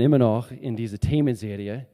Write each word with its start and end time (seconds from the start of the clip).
immer 0.00 0.18
noch 0.18 0.50
in 0.50 0.76
dieser 0.76 0.98
Themenserie, 0.98 1.86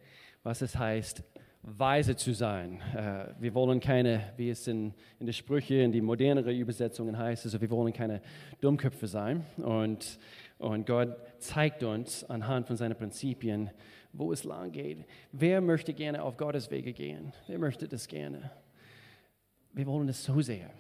was 0.43 0.62
es 0.62 0.77
heißt, 0.77 1.23
weise 1.62 2.17
zu 2.17 2.35
sein. 2.35 2.81
Äh, 2.95 3.27
wir 3.39 3.55
wollen 3.55 3.81
keine, 3.81 4.33
wie 4.37 4.51
es 4.51 4.67
in, 4.67 4.95
in 5.21 5.27
den 5.27 5.33
Sprüche, 5.33 5.77
in 5.77 5.93
die 5.93 6.01
moderneren 6.01 6.57
Übersetzungen 6.57 7.17
heißt, 7.17 7.45
also 7.45 7.61
wir 7.61 7.71
wollen 7.71 7.93
keine 7.93 8.21
Dummköpfe 8.61 9.07
sein. 9.07 9.46
Und, 9.59 10.19
und 10.59 10.87
Gott 10.87 11.17
zeigt 11.38 11.83
uns 11.85 12.25
anhand 12.25 12.67
von 12.67 12.77
seinen 12.77 12.96
Prinzipien, 12.96 13.71
wo 14.12 14.32
es 14.32 14.44
lang 14.44 14.72
geht. 14.72 15.04
Wer 15.30 15.60
möchte 15.60 15.94
gerne 15.94 16.23
auf 16.23 16.37
Gottes 16.37 16.70
Wege 16.70 16.92
gehen? 16.92 17.32
Wer 17.46 17.59
möchte 17.59 17.87
das 17.87 18.09
gerne? 18.09 18.50
Wir 19.73 19.87
wollen 19.87 20.09
es 20.09 20.23
so 20.24 20.41
sehr. 20.41 20.70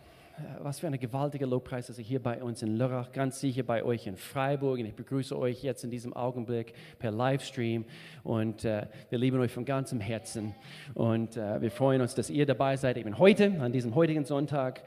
Äh, 0.42 0.64
was 0.64 0.80
für 0.80 0.86
eine 0.86 0.98
gewaltige 0.98 1.46
Lobpreis, 1.46 1.86
dass 1.86 1.98
ihr 1.98 2.04
hier 2.04 2.22
bei 2.22 2.42
uns 2.42 2.62
in 2.62 2.76
Lörrach, 2.76 3.12
ganz 3.12 3.40
sicher 3.40 3.62
bei 3.62 3.82
euch 3.84 4.06
in 4.06 4.16
Freiburg. 4.16 4.78
Und 4.78 4.86
ich 4.86 4.94
begrüße 4.94 5.36
euch 5.38 5.62
jetzt 5.62 5.84
in 5.84 5.90
diesem 5.90 6.12
Augenblick 6.12 6.74
per 6.98 7.10
Livestream. 7.10 7.84
Und 8.24 8.64
äh, 8.64 8.86
wir 9.10 9.18
lieben 9.18 9.38
euch 9.40 9.52
von 9.52 9.64
ganzem 9.64 10.00
Herzen. 10.00 10.54
Und 10.94 11.36
äh, 11.36 11.60
wir 11.60 11.70
freuen 11.70 12.00
uns, 12.00 12.14
dass 12.14 12.30
ihr 12.30 12.46
dabei 12.46 12.76
seid, 12.76 12.96
eben 12.96 13.18
heute, 13.18 13.60
an 13.60 13.72
diesem 13.72 13.94
heutigen 13.94 14.24
Sonntag. 14.24 14.82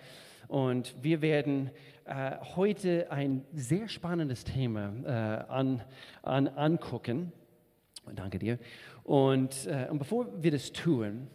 Und 0.48 0.96
wir 1.02 1.22
werden 1.22 1.72
äh, 2.06 2.32
heute 2.56 3.12
ein 3.12 3.44
sehr 3.54 3.88
spannendes 3.88 4.44
Thema 4.44 4.94
äh, 5.06 5.52
an, 5.52 5.82
an, 6.22 6.48
angucken. 6.48 7.32
Danke 8.14 8.40
dir. 8.40 8.60
Und, 9.04 9.68
äh, 9.68 9.88
und 9.90 10.00
bevor 10.00 10.28
wir 10.42 10.52
das 10.52 10.72
tun, 10.72 11.28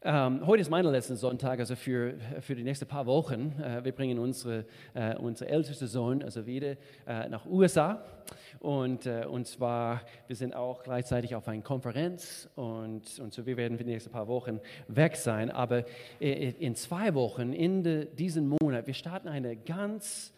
ähm, 0.00 0.46
heute 0.46 0.60
ist 0.60 0.70
mein 0.70 0.84
letzter 0.84 1.16
Sonntag, 1.16 1.58
also 1.58 1.74
für, 1.74 2.14
für 2.40 2.54
die 2.54 2.62
nächsten 2.62 2.86
paar 2.86 3.06
Wochen. 3.06 3.60
Äh, 3.60 3.84
wir 3.84 3.90
bringen 3.90 4.20
unsere, 4.20 4.64
äh, 4.94 5.16
unsere 5.16 5.50
älteste 5.50 5.88
Sohn 5.88 6.22
also 6.22 6.46
wieder 6.46 6.76
äh, 7.04 7.28
nach 7.28 7.44
USA. 7.46 8.04
Und, 8.60 9.06
äh, 9.06 9.24
und 9.28 9.48
zwar, 9.48 10.02
wir 10.28 10.36
sind 10.36 10.54
auch 10.54 10.84
gleichzeitig 10.84 11.34
auf 11.34 11.48
einer 11.48 11.62
Konferenz 11.62 12.48
und, 12.54 13.18
und 13.18 13.34
so 13.34 13.44
wir 13.44 13.56
werden 13.56 13.76
für 13.76 13.82
die 13.82 13.90
nächsten 13.90 14.12
paar 14.12 14.28
Wochen 14.28 14.60
weg 14.86 15.16
sein. 15.16 15.50
Aber 15.50 15.84
in 16.20 16.76
zwei 16.76 17.12
Wochen, 17.14 17.52
in 17.52 17.82
de, 17.82 18.06
diesem 18.14 18.54
Monat, 18.62 18.86
wir 18.86 18.94
starten 18.94 19.26
eine 19.26 19.56
ganz 19.56 20.32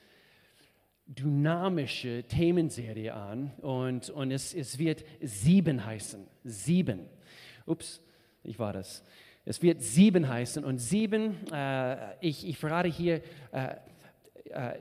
dynamische 1.06 2.22
Themenserie 2.22 3.12
an 3.12 3.50
und, 3.61 4.08
und 4.08 4.31
es, 4.31 4.55
es 4.55 4.78
wird 4.78 5.05
sieben 5.20 5.84
heißen. 5.84 6.27
Sieben. 6.44 7.00
Ups, 7.66 8.00
ich 8.42 8.58
war 8.58 8.72
das. 8.72 9.05
Es 9.44 9.62
wird 9.62 9.83
sieben 9.83 10.28
heißen 10.28 10.64
und 10.64 10.78
sieben, 10.78 11.36
äh, 11.52 12.14
ich, 12.20 12.46
ich 12.46 12.58
verrate 12.58 12.88
hier 12.88 13.22
äh, 13.52 13.77
äh, 14.50 14.78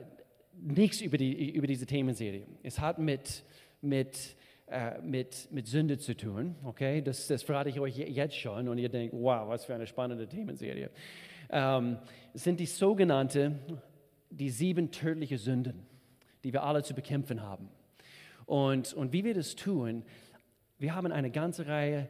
nichts 0.52 1.00
über, 1.00 1.16
die, 1.16 1.50
über 1.50 1.66
diese 1.66 1.86
Themenserie. 1.86 2.46
Es 2.62 2.78
hat 2.78 2.98
mit, 2.98 3.42
mit, 3.80 4.36
äh, 4.66 5.00
mit, 5.00 5.48
mit 5.50 5.66
Sünde 5.66 5.98
zu 5.98 6.14
tun, 6.14 6.56
okay? 6.64 7.00
Das, 7.00 7.26
das 7.26 7.42
verrate 7.42 7.70
ich 7.70 7.80
euch 7.80 7.96
jetzt 7.96 8.36
schon 8.36 8.68
und 8.68 8.78
ihr 8.78 8.90
denkt, 8.90 9.14
wow, 9.16 9.48
was 9.48 9.64
für 9.64 9.74
eine 9.74 9.86
spannende 9.86 10.28
Themenserie. 10.28 10.90
Ähm, 11.48 11.98
es 12.34 12.44
sind 12.44 12.60
die 12.60 12.66
sogenannten, 12.66 13.58
die 14.28 14.50
sieben 14.50 14.90
tödlichen 14.90 15.38
Sünden, 15.38 15.86
die 16.44 16.52
wir 16.52 16.62
alle 16.62 16.82
zu 16.82 16.94
bekämpfen 16.94 17.42
haben. 17.42 17.68
Und, 18.46 18.92
und 18.94 19.12
wie 19.12 19.24
wir 19.24 19.34
das 19.34 19.56
tun, 19.56 20.04
wir 20.78 20.94
haben 20.94 21.12
eine 21.12 21.30
ganze 21.30 21.66
Reihe 21.66 22.08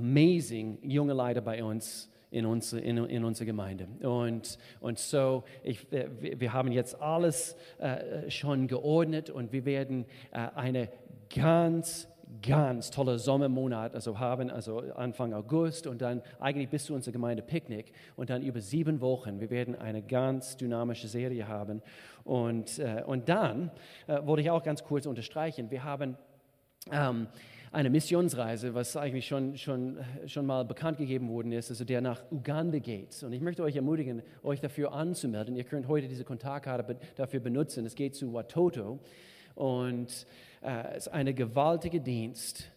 amazing 0.00 0.78
junge 0.82 1.12
Leute 1.12 1.42
bei 1.42 1.62
uns 1.62 2.10
in, 2.30 2.46
unsere, 2.46 2.80
in, 2.80 2.96
in 2.96 3.24
unserer 3.24 3.46
Gemeinde. 3.46 3.86
Und, 4.00 4.58
und 4.80 4.98
so, 4.98 5.44
ich, 5.62 5.86
wir 5.90 6.52
haben 6.52 6.72
jetzt 6.72 7.00
alles 7.00 7.56
äh, 7.78 8.30
schon 8.30 8.66
geordnet 8.66 9.30
und 9.30 9.52
wir 9.52 9.64
werden 9.64 10.06
äh, 10.32 10.48
eine 10.54 10.88
ganz, 11.34 12.08
ganz 12.42 12.90
tolle 12.90 13.18
Sommermonat 13.18 13.94
also 13.94 14.18
haben, 14.18 14.50
also 14.50 14.78
Anfang 14.94 15.34
August 15.34 15.86
und 15.86 16.00
dann 16.00 16.22
eigentlich 16.38 16.68
bis 16.68 16.84
zu 16.84 16.94
unserer 16.94 17.12
Gemeinde 17.12 17.42
Picknick 17.42 17.92
und 18.16 18.30
dann 18.30 18.42
über 18.42 18.60
sieben 18.60 19.00
Wochen. 19.00 19.40
Wir 19.40 19.50
werden 19.50 19.74
eine 19.74 20.02
ganz 20.02 20.56
dynamische 20.56 21.08
Serie 21.08 21.48
haben. 21.48 21.82
Und, 22.24 22.78
äh, 22.78 23.02
und 23.04 23.28
dann 23.28 23.70
äh, 24.06 24.24
wollte 24.24 24.42
ich 24.42 24.50
auch 24.50 24.62
ganz 24.62 24.84
kurz 24.84 25.06
unterstreichen, 25.06 25.70
wir 25.70 25.82
haben 25.82 26.16
ähm, 26.92 27.26
eine 27.72 27.88
Missionsreise, 27.88 28.74
was 28.74 28.96
eigentlich 28.96 29.26
schon, 29.26 29.56
schon, 29.56 29.98
schon 30.26 30.44
mal 30.44 30.64
bekannt 30.64 30.98
gegeben 30.98 31.28
worden 31.28 31.52
ist, 31.52 31.70
also 31.70 31.84
der 31.84 32.00
nach 32.00 32.22
Uganda 32.30 32.78
geht. 32.78 33.22
Und 33.22 33.32
ich 33.32 33.40
möchte 33.40 33.62
euch 33.62 33.76
ermutigen, 33.76 34.22
euch 34.42 34.60
dafür 34.60 34.92
anzumelden. 34.92 35.54
Ihr 35.54 35.64
könnt 35.64 35.86
heute 35.86 36.08
diese 36.08 36.24
Kontaktkarte 36.24 36.96
dafür 37.14 37.40
benutzen. 37.40 37.86
Es 37.86 37.94
geht 37.94 38.16
zu 38.16 38.32
Watoto 38.32 38.98
und 39.54 40.26
äh, 40.62 40.96
es 40.96 41.06
ist 41.06 41.08
ein 41.08 41.32
gewaltiger 41.34 42.00
Dienst 42.00 42.70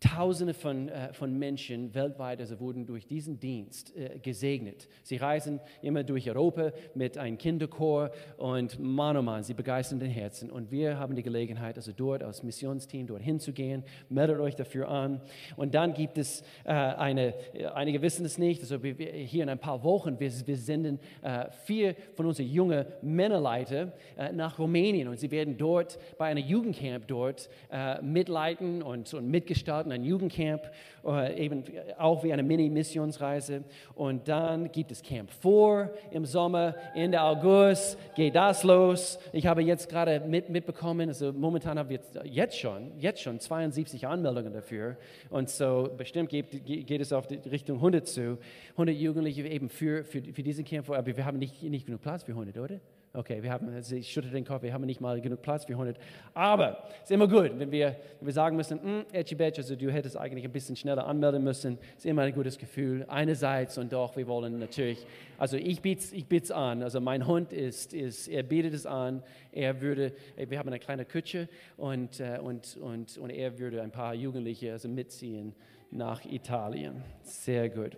Tausende 0.00 0.54
von, 0.54 0.88
äh, 0.88 1.12
von 1.12 1.38
Menschen 1.38 1.94
weltweit 1.94 2.40
also 2.40 2.58
wurden 2.58 2.86
durch 2.86 3.06
diesen 3.06 3.38
Dienst 3.38 3.94
äh, 3.94 4.18
gesegnet. 4.18 4.88
Sie 5.02 5.16
reisen 5.16 5.60
immer 5.82 6.04
durch 6.04 6.26
Europa 6.26 6.72
mit 6.94 7.18
einem 7.18 7.36
Kinderchor 7.36 8.10
und 8.38 8.78
Mann, 8.80 9.18
oh 9.18 9.22
Mann, 9.22 9.42
sie 9.42 9.52
begeistern 9.52 10.00
den 10.00 10.08
Herzen. 10.08 10.50
Und 10.50 10.70
wir 10.70 10.98
haben 10.98 11.14
die 11.14 11.22
Gelegenheit, 11.22 11.76
also 11.76 11.92
dort 11.94 12.22
als 12.22 12.42
Missionsteam 12.42 13.06
dorthin 13.06 13.40
zu 13.40 13.52
gehen. 13.52 13.84
Meldet 14.08 14.40
euch 14.40 14.56
dafür 14.56 14.88
an. 14.88 15.20
Und 15.56 15.74
dann 15.74 15.92
gibt 15.92 16.16
es 16.16 16.44
äh, 16.64 16.72
eine, 16.72 17.34
einige 17.74 18.00
wissen 18.00 18.24
es 18.24 18.38
nicht, 18.38 18.62
also 18.62 18.82
wir, 18.82 18.94
hier 18.94 19.42
in 19.42 19.50
ein 19.50 19.58
paar 19.58 19.84
Wochen, 19.84 20.18
wir, 20.18 20.32
wir 20.46 20.56
senden 20.56 20.98
äh, 21.20 21.50
vier 21.66 21.94
von 22.14 22.24
unseren 22.24 22.46
jungen 22.46 22.86
Männerleiter 23.02 23.92
äh, 24.16 24.32
nach 24.32 24.58
Rumänien 24.58 25.08
und 25.08 25.18
sie 25.18 25.30
werden 25.30 25.58
dort 25.58 25.98
bei 26.16 26.24
einem 26.24 26.42
Jugendcamp 26.46 27.06
dort 27.06 27.50
äh, 27.70 28.00
mitleiten 28.00 28.82
und, 28.82 29.12
und 29.12 29.28
mitgestalten 29.28 29.89
starten 29.90 29.92
ein 29.92 30.04
Jugendcamp, 30.04 30.70
äh, 31.04 31.44
eben 31.44 31.64
auch 31.98 32.22
wie 32.22 32.32
eine 32.32 32.42
Mini-Missionsreise. 32.42 33.64
Und 33.94 34.28
dann 34.28 34.70
gibt 34.70 34.90
es 34.92 35.02
Camp 35.02 35.30
4 35.30 35.90
im 36.12 36.24
Sommer, 36.24 36.74
Ende 36.94 37.20
August 37.20 37.98
geht 38.14 38.34
das 38.34 38.62
los. 38.64 39.18
Ich 39.32 39.46
habe 39.46 39.62
jetzt 39.62 39.88
gerade 39.88 40.20
mit, 40.20 40.48
mitbekommen, 40.48 41.08
also 41.08 41.32
momentan 41.32 41.78
haben 41.78 41.88
wir 41.88 42.00
jetzt 42.24 42.58
schon, 42.58 42.92
jetzt 42.98 43.20
schon 43.20 43.40
72 43.40 44.06
Anmeldungen 44.06 44.52
dafür. 44.52 44.96
Und 45.30 45.48
so 45.50 45.90
bestimmt 45.96 46.30
geht, 46.30 46.64
geht 46.64 47.00
es 47.00 47.12
auf 47.12 47.26
die 47.26 47.36
Richtung 47.48 47.76
100 47.76 48.06
zu. 48.06 48.38
100 48.72 48.96
Jugendliche 48.96 49.46
eben 49.46 49.68
für, 49.68 50.04
für, 50.04 50.22
für 50.22 50.42
diesen 50.42 50.64
Camp, 50.64 50.88
aber 50.90 51.16
wir 51.16 51.24
haben 51.24 51.38
nicht, 51.38 51.62
nicht 51.62 51.86
genug 51.86 52.02
Platz 52.02 52.22
für 52.22 52.32
100, 52.32 52.58
oder? 52.58 52.80
Okay, 53.12 53.42
wir 53.42 53.50
haben, 53.50 53.76
ich 53.76 54.12
schütte 54.12 54.28
den 54.28 54.44
Kopf, 54.44 54.62
wir 54.62 54.72
haben 54.72 54.86
nicht 54.86 55.00
mal 55.00 55.20
genug 55.20 55.42
Platz 55.42 55.64
für 55.64 55.72
100. 55.72 55.96
Aber 56.32 56.84
es 56.98 57.02
ist 57.02 57.10
immer 57.10 57.26
gut, 57.26 57.50
wenn 57.58 57.72
wir, 57.72 57.96
wenn 58.20 58.26
wir 58.26 58.32
sagen 58.32 58.56
müssen, 58.56 59.04
Edgy 59.10 59.34
Badge, 59.34 59.56
also 59.62 59.74
du 59.74 59.90
hättest 59.90 60.16
eigentlich 60.16 60.44
ein 60.44 60.52
bisschen 60.52 60.76
schneller 60.76 61.04
anmelden 61.08 61.42
müssen. 61.42 61.76
Es 61.96 62.04
ist 62.04 62.06
immer 62.06 62.22
ein 62.22 62.32
gutes 62.32 62.56
Gefühl. 62.56 63.04
Einerseits 63.08 63.78
und 63.78 63.92
doch, 63.92 64.16
wir 64.16 64.28
wollen 64.28 64.60
natürlich, 64.60 65.04
also 65.38 65.56
ich 65.56 65.82
biete 65.82 66.00
es 66.00 66.12
ich 66.12 66.54
an. 66.54 66.84
Also 66.84 67.00
mein 67.00 67.26
Hund 67.26 67.52
ist, 67.52 67.94
ist, 67.94 68.28
er 68.28 68.44
bietet 68.44 68.74
es 68.74 68.86
an. 68.86 69.24
Er 69.50 69.80
würde, 69.80 70.12
wir 70.36 70.56
haben 70.56 70.68
eine 70.68 70.78
kleine 70.78 71.04
Küche 71.04 71.48
und, 71.76 72.20
äh, 72.20 72.38
und, 72.40 72.76
und, 72.76 73.18
und 73.18 73.30
er 73.30 73.58
würde 73.58 73.82
ein 73.82 73.90
paar 73.90 74.14
Jugendliche 74.14 74.70
also 74.70 74.88
mitziehen 74.88 75.56
nach 75.90 76.24
Italien. 76.26 77.02
Sehr 77.24 77.70
gut. 77.70 77.96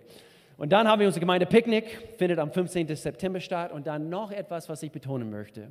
Und 0.57 0.71
dann 0.71 0.87
haben 0.87 0.99
wir 0.99 1.07
unsere 1.07 1.21
Gemeinde 1.21 1.45
Picknick, 1.45 2.15
findet 2.17 2.39
am 2.39 2.51
15. 2.51 2.95
September 2.95 3.39
statt. 3.39 3.71
Und 3.71 3.87
dann 3.87 4.09
noch 4.09 4.31
etwas, 4.31 4.69
was 4.69 4.83
ich 4.83 4.91
betonen 4.91 5.29
möchte. 5.29 5.69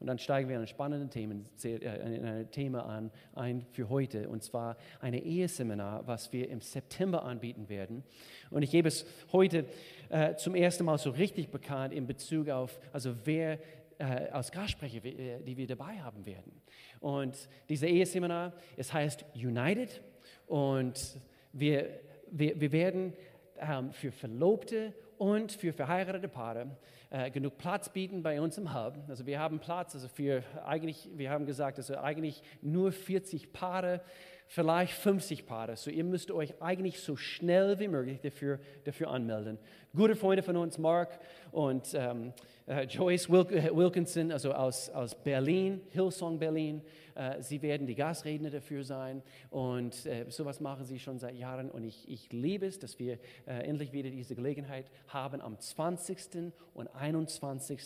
Und 0.00 0.06
dann 0.06 0.18
steigen 0.18 0.48
wir 0.48 0.56
in 0.56 0.62
ein 0.62 0.68
spannendes 0.68 1.10
Themen, 1.10 1.46
äh, 1.64 2.44
Thema 2.46 2.86
an, 2.86 3.10
ein 3.34 3.66
für 3.72 3.88
heute, 3.88 4.28
und 4.28 4.44
zwar 4.44 4.76
ein 5.00 5.12
Eheseminar, 5.12 6.06
was 6.06 6.32
wir 6.32 6.48
im 6.50 6.60
September 6.60 7.24
anbieten 7.24 7.68
werden. 7.68 8.04
Und 8.50 8.62
ich 8.62 8.70
gebe 8.70 8.86
es 8.86 9.04
heute 9.32 9.64
äh, 10.08 10.36
zum 10.36 10.54
ersten 10.54 10.84
Mal 10.84 10.98
so 10.98 11.10
richtig 11.10 11.48
bekannt 11.48 11.92
in 11.92 12.06
Bezug 12.06 12.48
auf, 12.48 12.78
also 12.92 13.12
wer 13.24 13.58
äh, 13.98 14.04
als 14.30 14.52
Gastsprecher, 14.52 15.04
äh, 15.04 15.40
die 15.40 15.56
wir 15.56 15.66
dabei 15.66 15.98
haben 15.98 16.24
werden. 16.24 16.52
Und 17.00 17.48
dieses 17.68 17.88
Eheseminar, 17.88 18.52
es 18.76 18.92
heißt 18.92 19.24
United 19.34 20.00
und 20.46 21.18
wir, 21.52 21.88
wir, 22.30 22.60
wir 22.60 22.70
werden 22.70 23.14
ähm, 23.60 23.92
für 23.92 24.12
Verlobte 24.12 24.94
und 25.18 25.52
für 25.52 25.72
verheiratete 25.72 26.28
Paare 26.28 26.76
äh, 27.10 27.30
genug 27.30 27.58
Platz 27.58 27.88
bieten 27.88 28.22
bei 28.22 28.40
uns 28.40 28.58
im 28.58 28.74
Hub. 28.74 28.98
Also 29.08 29.26
wir 29.26 29.38
haben 29.38 29.58
Platz, 29.58 29.94
also 29.94 30.08
für 30.08 30.42
eigentlich, 30.64 31.08
wir 31.14 31.30
haben 31.30 31.46
gesagt, 31.46 31.78
also 31.78 31.96
eigentlich 31.96 32.42
nur 32.60 32.92
40 32.92 33.52
Paare, 33.52 34.00
vielleicht 34.46 34.92
50 34.92 35.46
Paare. 35.46 35.76
So 35.76 35.90
ihr 35.90 36.04
müsst 36.04 36.30
euch 36.30 36.60
eigentlich 36.60 37.00
so 37.00 37.16
schnell 37.16 37.78
wie 37.78 37.88
möglich 37.88 38.20
dafür, 38.20 38.60
dafür 38.84 39.08
anmelden. 39.08 39.58
Gute 39.94 40.16
Freunde 40.16 40.42
von 40.42 40.56
uns, 40.56 40.78
Mark 40.78 41.18
und 41.50 41.94
ähm, 41.94 42.32
äh, 42.66 42.84
Joyce 42.84 43.30
Wilkinson, 43.30 44.30
also 44.30 44.52
aus, 44.52 44.90
aus 44.90 45.14
Berlin, 45.14 45.80
Hillsong 45.90 46.38
Berlin, 46.38 46.82
äh, 47.18 47.42
sie 47.42 47.62
werden 47.62 47.86
die 47.86 47.96
Gastredner 47.96 48.48
dafür 48.48 48.84
sein 48.84 49.22
und 49.50 50.06
äh, 50.06 50.24
sowas 50.28 50.60
machen 50.60 50.84
sie 50.84 51.00
schon 51.00 51.18
seit 51.18 51.34
Jahren 51.34 51.68
und 51.68 51.82
ich, 51.82 52.08
ich 52.08 52.32
liebe 52.32 52.66
es, 52.66 52.78
dass 52.78 53.00
wir 53.00 53.14
äh, 53.46 53.64
endlich 53.64 53.92
wieder 53.92 54.08
diese 54.08 54.36
Gelegenheit 54.36 54.88
haben 55.08 55.40
am 55.40 55.58
20. 55.58 56.52
und 56.74 56.86
21. 56.94 57.80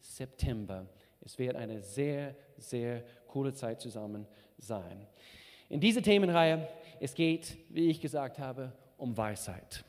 September. 0.00 0.86
Es 1.20 1.38
wird 1.38 1.54
eine 1.54 1.80
sehr, 1.80 2.34
sehr 2.58 3.04
coole 3.28 3.54
Zeit 3.54 3.80
zusammen 3.80 4.26
sein. 4.58 5.06
In 5.68 5.78
dieser 5.78 6.02
Themenreihe, 6.02 6.68
es 7.00 7.14
geht, 7.14 7.56
wie 7.68 7.90
ich 7.90 8.00
gesagt 8.00 8.40
habe, 8.40 8.72
um 8.96 9.16
Weisheit. 9.16 9.84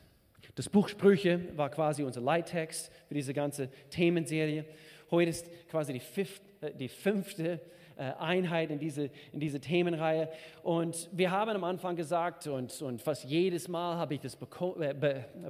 Das 0.54 0.68
Buch 0.68 0.88
Sprüche 0.88 1.56
war 1.56 1.70
quasi 1.70 2.04
unser 2.04 2.20
Leittext 2.20 2.92
für 3.08 3.14
diese 3.14 3.34
ganze 3.34 3.68
Themenserie. 3.90 4.64
Heute 5.10 5.30
ist 5.30 5.50
quasi 5.68 5.92
die, 5.92 6.00
fünfte, 6.00 6.44
äh, 6.60 6.72
die 6.72 6.88
fünfte 6.88 7.60
Einheit 8.02 8.70
in 8.70 8.78
diese, 8.78 9.10
in 9.32 9.40
diese 9.40 9.60
Themenreihe. 9.60 10.28
Und 10.62 11.08
wir 11.12 11.30
haben 11.30 11.50
am 11.50 11.64
Anfang 11.64 11.96
gesagt, 11.96 12.46
und, 12.46 12.82
und 12.82 13.00
fast 13.00 13.24
jedes 13.24 13.68
Mal 13.68 13.96
habe 13.96 14.14
ich 14.14 14.20
das 14.20 14.34
äh, 14.34 14.94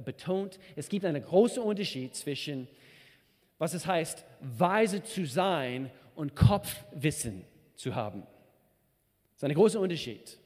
betont, 0.03 0.59
es 0.75 0.89
gibt 0.89 1.05
einen 1.05 1.23
großen 1.23 1.61
Unterschied 1.61 2.15
zwischen, 2.15 2.67
was 3.57 3.73
es 3.73 3.85
heißt, 3.85 4.25
weise 4.39 5.03
zu 5.03 5.25
sein 5.25 5.91
und 6.15 6.35
Kopfwissen 6.35 7.43
zu 7.75 7.95
haben. 7.95 8.21
Das 9.33 9.43
ist 9.43 9.49
ein 9.49 9.53
großer 9.53 9.79
Unterschied. 9.79 10.37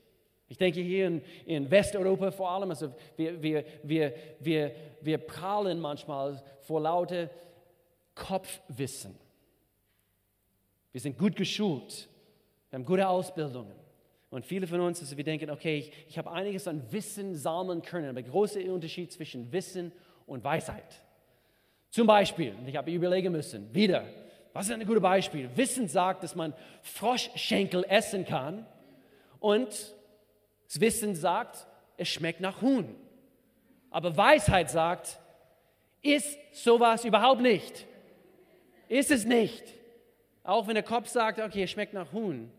Ich 0.49 0.57
denke 0.57 0.81
hier 0.81 1.07
in, 1.07 1.21
in 1.45 1.71
Westeuropa 1.71 2.29
vor 2.31 2.51
allem, 2.51 2.71
also 2.71 2.93
wir, 3.15 3.41
wir, 3.41 3.63
wir, 3.83 4.13
wir, 4.39 4.75
wir 4.99 5.17
prahlen 5.17 5.79
manchmal 5.79 6.43
vor 6.59 6.81
lauter 6.81 7.29
Kopfwissen. 8.15 9.15
Wir 10.91 11.01
sind 11.01 11.17
gut 11.17 11.35
geschult. 11.35 12.07
Wir 12.69 12.79
haben 12.79 12.85
gute 12.85 13.07
Ausbildungen. 13.07 13.75
Und 14.29 14.45
viele 14.45 14.65
von 14.65 14.79
uns, 14.79 15.01
also 15.01 15.17
wir 15.17 15.25
denken, 15.25 15.49
okay, 15.49 15.79
ich, 15.79 15.91
ich 16.07 16.17
habe 16.17 16.31
einiges 16.31 16.67
an 16.67 16.81
Wissen 16.91 17.35
sammeln 17.35 17.81
können, 17.81 18.09
aber 18.09 18.23
großer 18.23 18.61
Unterschied 18.71 19.11
zwischen 19.11 19.51
Wissen 19.51 19.91
und 20.25 20.43
Weisheit. 20.43 21.01
Zum 21.89 22.07
Beispiel, 22.07 22.55
ich 22.65 22.77
habe 22.77 22.91
überlegen 22.91 23.33
müssen, 23.33 23.73
wieder, 23.75 24.05
was 24.53 24.67
ist 24.67 24.71
ein 24.71 24.85
gutes 24.85 25.01
Beispiel? 25.01 25.49
Wissen 25.55 25.89
sagt, 25.89 26.23
dass 26.23 26.35
man 26.35 26.53
Froschschenkel 26.81 27.83
essen 27.89 28.25
kann 28.25 28.65
und 29.41 29.67
das 30.67 30.79
Wissen 30.79 31.15
sagt, 31.15 31.67
es 31.97 32.07
schmeckt 32.07 32.39
nach 32.39 32.61
Huhn. 32.61 32.95
Aber 33.89 34.15
Weisheit 34.15 34.69
sagt, 34.69 35.19
ist 36.01 36.37
sowas 36.53 37.03
überhaupt 37.03 37.41
nicht. 37.41 37.85
Ist 38.87 39.11
es 39.11 39.25
nicht. 39.25 39.63
Auch 40.51 40.67
wenn 40.67 40.73
der 40.73 40.83
Kopf 40.83 41.07
sagt, 41.07 41.39
okay, 41.39 41.63
es 41.63 41.71
schmeckt 41.71 41.93
nach 41.93 42.11
Huhn. 42.11 42.51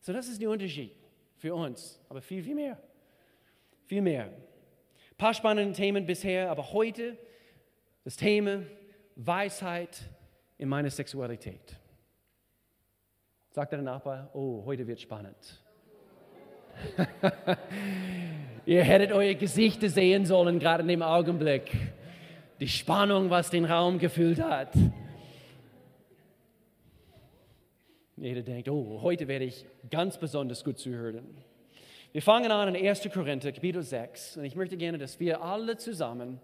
So, 0.00 0.14
das 0.14 0.28
ist 0.28 0.40
der 0.40 0.48
Unterschied 0.48 0.92
für 1.36 1.54
uns. 1.54 2.00
Aber 2.08 2.22
viel, 2.22 2.42
viel 2.42 2.54
mehr. 2.54 2.78
Viel 3.84 4.00
mehr. 4.00 4.28
Ein 4.28 5.16
paar 5.18 5.34
spannende 5.34 5.74
Themen 5.74 6.06
bisher, 6.06 6.50
aber 6.50 6.72
heute 6.72 7.18
das 8.02 8.16
Thema 8.16 8.62
Weisheit 9.14 10.08
in 10.56 10.70
meiner 10.70 10.88
Sexualität. 10.88 11.76
Sagt 13.50 13.72
der 13.72 13.82
Nachbar, 13.82 14.30
oh, 14.32 14.64
heute 14.64 14.86
wird 14.86 14.98
spannend. 14.98 15.62
Ihr 18.64 18.84
hättet 18.84 19.12
eure 19.12 19.34
Gesichter 19.34 19.90
sehen 19.90 20.24
sollen, 20.24 20.58
gerade 20.58 20.80
in 20.80 20.88
dem 20.88 21.02
Augenblick. 21.02 21.76
Die 22.58 22.68
Spannung, 22.68 23.28
was 23.28 23.50
den 23.50 23.66
Raum 23.66 23.98
gefüllt 23.98 24.40
hat. 24.40 24.72
Jeder 28.20 28.42
denkt, 28.42 28.68
oh, 28.68 29.00
heute 29.02 29.28
werde 29.28 29.44
ich 29.44 29.64
ganz 29.90 30.18
besonders 30.18 30.64
gut 30.64 30.78
zuhören. 30.78 31.24
Wir 32.10 32.22
fangen 32.22 32.50
an 32.50 32.74
in 32.74 32.86
1. 32.86 33.08
Korinther, 33.12 33.52
Kapitel 33.52 33.82
6. 33.82 34.38
Und 34.38 34.44
ich 34.44 34.56
möchte 34.56 34.76
gerne, 34.76 34.98
dass 34.98 35.20
wir 35.20 35.42
alle 35.42 35.76
zusammen 35.76 36.40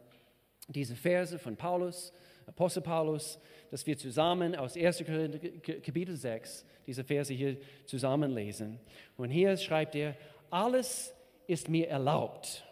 diese 0.68 0.94
Verse 0.94 1.38
von 1.38 1.56
Paulus, 1.56 2.12
Apostel 2.46 2.82
Paulus, 2.82 3.40
dass 3.70 3.86
wir 3.86 3.98
zusammen 3.98 4.54
aus 4.54 4.76
1. 4.76 5.04
Korinther, 5.04 5.38
Kapitel 5.80 6.14
6, 6.14 6.64
diese 6.86 7.02
Verse 7.02 7.32
hier 7.32 7.56
zusammenlesen. 7.86 8.78
Und 9.16 9.30
hier 9.30 9.56
schreibt 9.56 9.96
er, 9.96 10.14
alles 10.50 11.12
ist 11.46 11.68
mir 11.68 11.88
erlaubt. 11.88 12.64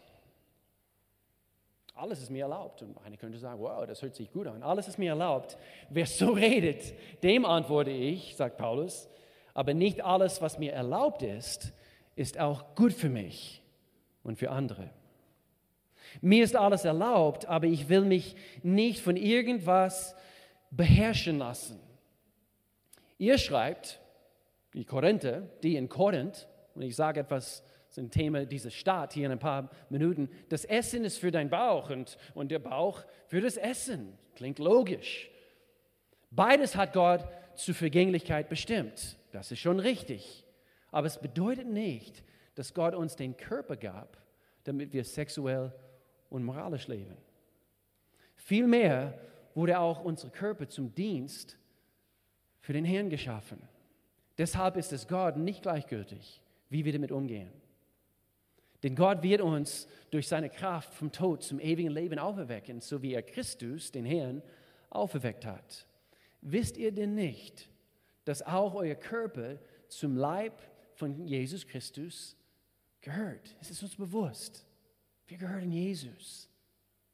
Alles 1.94 2.22
ist 2.22 2.30
mir 2.30 2.44
erlaubt. 2.44 2.82
Und 2.82 2.96
einer 3.04 3.16
könnte 3.16 3.38
sagen, 3.38 3.60
wow, 3.60 3.86
das 3.86 4.02
hört 4.02 4.14
sich 4.14 4.32
gut 4.32 4.46
an. 4.46 4.62
Alles 4.62 4.88
ist 4.88 4.98
mir 4.98 5.10
erlaubt. 5.10 5.58
Wer 5.90 6.06
so 6.06 6.30
redet, 6.32 6.94
dem 7.22 7.44
antworte 7.44 7.90
ich, 7.90 8.36
sagt 8.36 8.56
Paulus, 8.56 9.08
aber 9.54 9.74
nicht 9.74 10.02
alles, 10.02 10.40
was 10.40 10.58
mir 10.58 10.72
erlaubt 10.72 11.22
ist, 11.22 11.72
ist 12.16 12.38
auch 12.38 12.74
gut 12.74 12.92
für 12.92 13.08
mich 13.08 13.62
und 14.22 14.38
für 14.38 14.50
andere. 14.50 14.90
Mir 16.20 16.44
ist 16.44 16.56
alles 16.56 16.84
erlaubt, 16.84 17.46
aber 17.46 17.66
ich 17.66 17.88
will 17.88 18.02
mich 18.02 18.36
nicht 18.62 19.00
von 19.00 19.16
irgendwas 19.16 20.14
beherrschen 20.70 21.38
lassen. 21.38 21.80
Ihr 23.18 23.38
schreibt, 23.38 24.00
die 24.74 24.84
Korinther, 24.84 25.42
die 25.62 25.76
in 25.76 25.88
Korinth, 25.88 26.48
und 26.74 26.82
ich 26.82 26.96
sage 26.96 27.20
etwas 27.20 27.62
das 27.92 27.98
ist 27.98 28.04
ein 28.04 28.10
Thema 28.10 28.46
dieser 28.46 28.70
Stadt 28.70 29.12
hier 29.12 29.26
in 29.26 29.32
ein 29.32 29.38
paar 29.38 29.68
Minuten. 29.90 30.30
Das 30.48 30.64
Essen 30.64 31.04
ist 31.04 31.18
für 31.18 31.30
deinen 31.30 31.50
Bauch 31.50 31.90
und, 31.90 32.16
und 32.32 32.50
der 32.50 32.58
Bauch 32.58 33.04
für 33.26 33.42
das 33.42 33.58
Essen. 33.58 34.16
Klingt 34.34 34.58
logisch. 34.58 35.30
Beides 36.30 36.74
hat 36.74 36.94
Gott 36.94 37.28
zur 37.54 37.74
Vergänglichkeit 37.74 38.48
bestimmt. 38.48 39.18
Das 39.30 39.52
ist 39.52 39.58
schon 39.58 39.78
richtig. 39.78 40.46
Aber 40.90 41.06
es 41.06 41.20
bedeutet 41.20 41.66
nicht, 41.66 42.24
dass 42.54 42.72
Gott 42.72 42.94
uns 42.94 43.14
den 43.14 43.36
Körper 43.36 43.76
gab, 43.76 44.16
damit 44.64 44.94
wir 44.94 45.04
sexuell 45.04 45.70
und 46.30 46.44
moralisch 46.44 46.88
leben. 46.88 47.18
Vielmehr 48.36 49.18
wurde 49.54 49.78
auch 49.78 50.02
unser 50.02 50.30
Körper 50.30 50.66
zum 50.66 50.94
Dienst 50.94 51.58
für 52.62 52.72
den 52.72 52.86
Herrn 52.86 53.10
geschaffen. 53.10 53.60
Deshalb 54.38 54.78
ist 54.78 54.94
es 54.94 55.06
Gott 55.06 55.36
nicht 55.36 55.60
gleichgültig, 55.60 56.40
wie 56.70 56.86
wir 56.86 56.92
damit 56.94 57.12
umgehen. 57.12 57.52
Denn 58.82 58.96
Gott 58.96 59.22
wird 59.22 59.40
uns 59.40 59.86
durch 60.10 60.26
seine 60.26 60.50
Kraft 60.50 60.92
vom 60.94 61.12
Tod 61.12 61.42
zum 61.42 61.60
ewigen 61.60 61.92
Leben 61.92 62.18
auferwecken, 62.18 62.80
so 62.80 63.00
wie 63.02 63.14
er 63.14 63.22
Christus, 63.22 63.92
den 63.92 64.04
Herrn, 64.04 64.42
auferweckt 64.90 65.46
hat. 65.46 65.86
Wisst 66.40 66.76
ihr 66.76 66.92
denn 66.92 67.14
nicht, 67.14 67.68
dass 68.24 68.42
auch 68.42 68.74
euer 68.74 68.96
Körper 68.96 69.58
zum 69.88 70.16
Leib 70.16 70.60
von 70.94 71.26
Jesus 71.26 71.66
Christus 71.66 72.36
gehört? 73.00 73.56
Es 73.60 73.70
ist 73.70 73.82
uns 73.82 73.96
bewusst. 73.96 74.66
Wir 75.28 75.38
gehören 75.38 75.70
Jesus. 75.70 76.48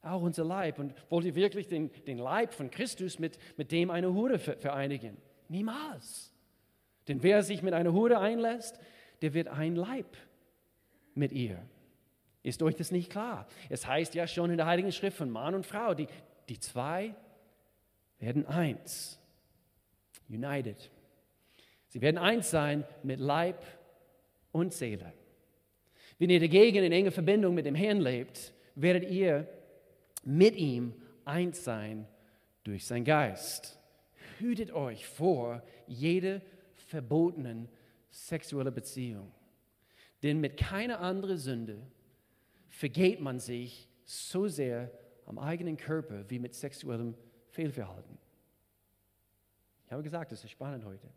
Auch 0.01 0.21
unser 0.21 0.45
Leib. 0.45 0.79
Und 0.79 0.93
wollt 1.09 1.25
ihr 1.25 1.35
wirklich 1.35 1.67
den, 1.67 1.91
den 2.05 2.17
Leib 2.17 2.53
von 2.53 2.71
Christus 2.71 3.19
mit, 3.19 3.37
mit 3.57 3.71
dem 3.71 3.91
einer 3.91 4.13
Hure 4.13 4.39
vereinigen? 4.39 5.17
Niemals. 5.47 6.33
Denn 7.07 7.21
wer 7.21 7.43
sich 7.43 7.61
mit 7.61 7.73
einer 7.73 7.93
Hure 7.93 8.19
einlässt, 8.19 8.79
der 9.21 9.33
wird 9.33 9.47
ein 9.47 9.75
Leib 9.75 10.17
mit 11.15 11.31
ihr. 11.31 11.61
Ist 12.43 12.61
euch 12.63 12.75
das 12.75 12.91
nicht 12.91 13.11
klar? 13.11 13.47
Es 13.69 13.85
heißt 13.85 14.15
ja 14.15 14.27
schon 14.27 14.51
in 14.51 14.57
der 14.57 14.65
Heiligen 14.65 14.91
Schrift 14.91 15.17
von 15.17 15.29
Mann 15.29 15.55
und 15.55 15.65
Frau, 15.65 15.93
die, 15.93 16.07
die 16.47 16.59
zwei 16.59 17.13
werden 18.19 18.45
eins. 18.45 19.19
United. 20.29 20.89
Sie 21.87 22.01
werden 22.01 22.17
eins 22.17 22.51
sein 22.51 22.85
mit 23.03 23.19
Leib 23.19 23.63
und 24.51 24.73
Seele. 24.73 25.11
Wenn 26.19 26.29
ihr 26.29 26.39
dagegen 26.39 26.83
in 26.83 26.91
enger 26.91 27.11
Verbindung 27.11 27.55
mit 27.55 27.65
dem 27.65 27.75
Herrn 27.75 27.99
lebt, 27.99 28.53
werdet 28.75 29.09
ihr 29.09 29.47
mit 30.23 30.55
ihm 30.55 30.93
eins 31.25 31.63
sein 31.63 32.07
durch 32.63 32.85
sein 32.85 33.03
Geist. 33.03 33.79
Hütet 34.37 34.71
euch 34.71 35.07
vor 35.07 35.63
jede 35.87 36.41
verbotenen 36.87 37.67
sexuelle 38.11 38.71
Beziehung. 38.71 39.31
Denn 40.23 40.39
mit 40.39 40.57
keiner 40.57 40.99
anderen 40.99 41.37
Sünde 41.37 41.81
vergeht 42.67 43.19
man 43.19 43.39
sich 43.39 43.89
so 44.03 44.47
sehr 44.47 44.91
am 45.25 45.37
eigenen 45.37 45.77
Körper 45.77 46.29
wie 46.29 46.39
mit 46.39 46.53
sexuellem 46.53 47.15
Fehlverhalten. 47.51 48.17
Ich 49.85 49.91
habe 49.91 50.03
gesagt, 50.03 50.31
das 50.31 50.43
ist 50.43 50.51
spannend 50.51 50.85
heute. 50.85 51.07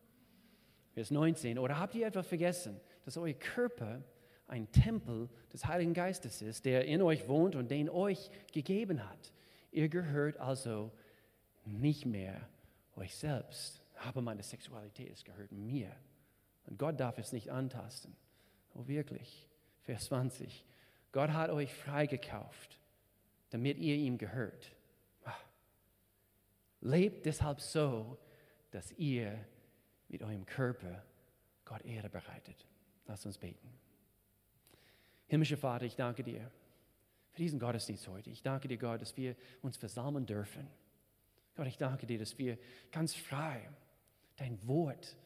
Vers 0.93 1.11
19. 1.11 1.59
Oder 1.59 1.79
habt 1.79 1.95
ihr 1.95 2.07
etwa 2.07 2.23
vergessen, 2.23 2.79
dass 3.05 3.17
euer 3.17 3.35
Körper 3.35 4.03
ein 4.47 4.71
Tempel 4.71 5.29
des 5.53 5.67
Heiligen 5.67 5.95
Geistes 5.95 6.43
ist, 6.43 6.65
der 6.65 6.85
in 6.85 7.01
euch 7.03 7.29
wohnt 7.29 7.57
und 7.57 7.71
den 7.71 7.89
euch 7.89 8.31
gegeben 8.53 9.09
hat? 9.09 9.33
Ihr 9.71 9.89
gehört 9.89 10.37
also 10.37 10.93
nicht 11.65 12.07
mehr 12.07 12.49
euch 12.97 13.15
selbst. 13.15 13.83
Aber 14.05 14.21
meine 14.21 14.43
Sexualität, 14.43 15.11
es 15.13 15.25
gehört 15.25 15.53
mir. 15.53 15.91
Und 16.67 16.79
Gott 16.79 16.99
darf 17.01 17.19
es 17.19 17.33
nicht 17.33 17.51
antasten. 17.51 18.15
Oh 18.75 18.87
wirklich. 18.87 19.49
Vers 19.83 20.07
20. 20.07 20.65
Gott 21.13 21.31
hat 21.31 21.51
euch 21.51 21.73
freigekauft, 21.75 22.79
damit 23.51 23.79
ihr 23.79 23.97
ihm 23.97 24.19
gehört. 24.19 24.73
Lebt 26.81 27.27
deshalb 27.27 27.61
so, 27.61 28.19
dass 28.71 28.91
ihr 28.93 29.39
mit 30.09 30.23
eurem 30.23 30.45
Körper 30.47 31.05
Gott 31.65 31.85
Ehre 31.85 32.09
bereitet. 32.09 32.67
Lasst 33.07 33.25
uns 33.25 33.39
beten. 33.39 33.69
Himmlischer 35.29 35.57
Vater, 35.57 35.85
ich 35.85 35.97
danke 35.97 36.25
dir 36.25 36.51
für 37.31 37.43
diesen 37.43 37.59
Gottesdienst 37.59 38.07
heute. 38.09 38.31
Ich 38.31 38.43
danke 38.43 38.69
dir, 38.69 38.79
Gott, 38.79 39.01
dass 39.01 39.17
wir 39.17 39.37
uns 39.63 39.77
versammeln 39.77 40.27
dürfen. 40.27 40.67
Gott, 41.55 41.67
ich 41.67 41.79
danke 41.79 42.07
dir, 42.07 42.19
dass 42.19 42.37
wir 42.39 42.59
ganz 42.91 43.15
frei 43.15 43.69
dein 44.37 44.67
Wort 44.67 45.17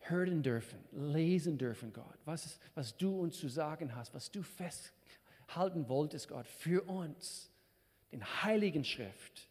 hören 0.00 0.42
dürfen, 0.42 0.78
lesen 0.92 1.58
dürfen, 1.58 1.92
Gott, 1.92 2.18
was, 2.24 2.58
was 2.74 2.96
du 2.96 3.20
uns 3.20 3.38
zu 3.38 3.48
sagen 3.48 3.94
hast, 3.94 4.14
was 4.14 4.30
du 4.30 4.42
festhalten 4.42 5.88
wolltest, 5.88 6.28
Gott, 6.28 6.46
für 6.46 6.82
uns, 6.82 7.50
den 8.12 8.24
Heiligen 8.42 8.84
Schrift 8.84 9.50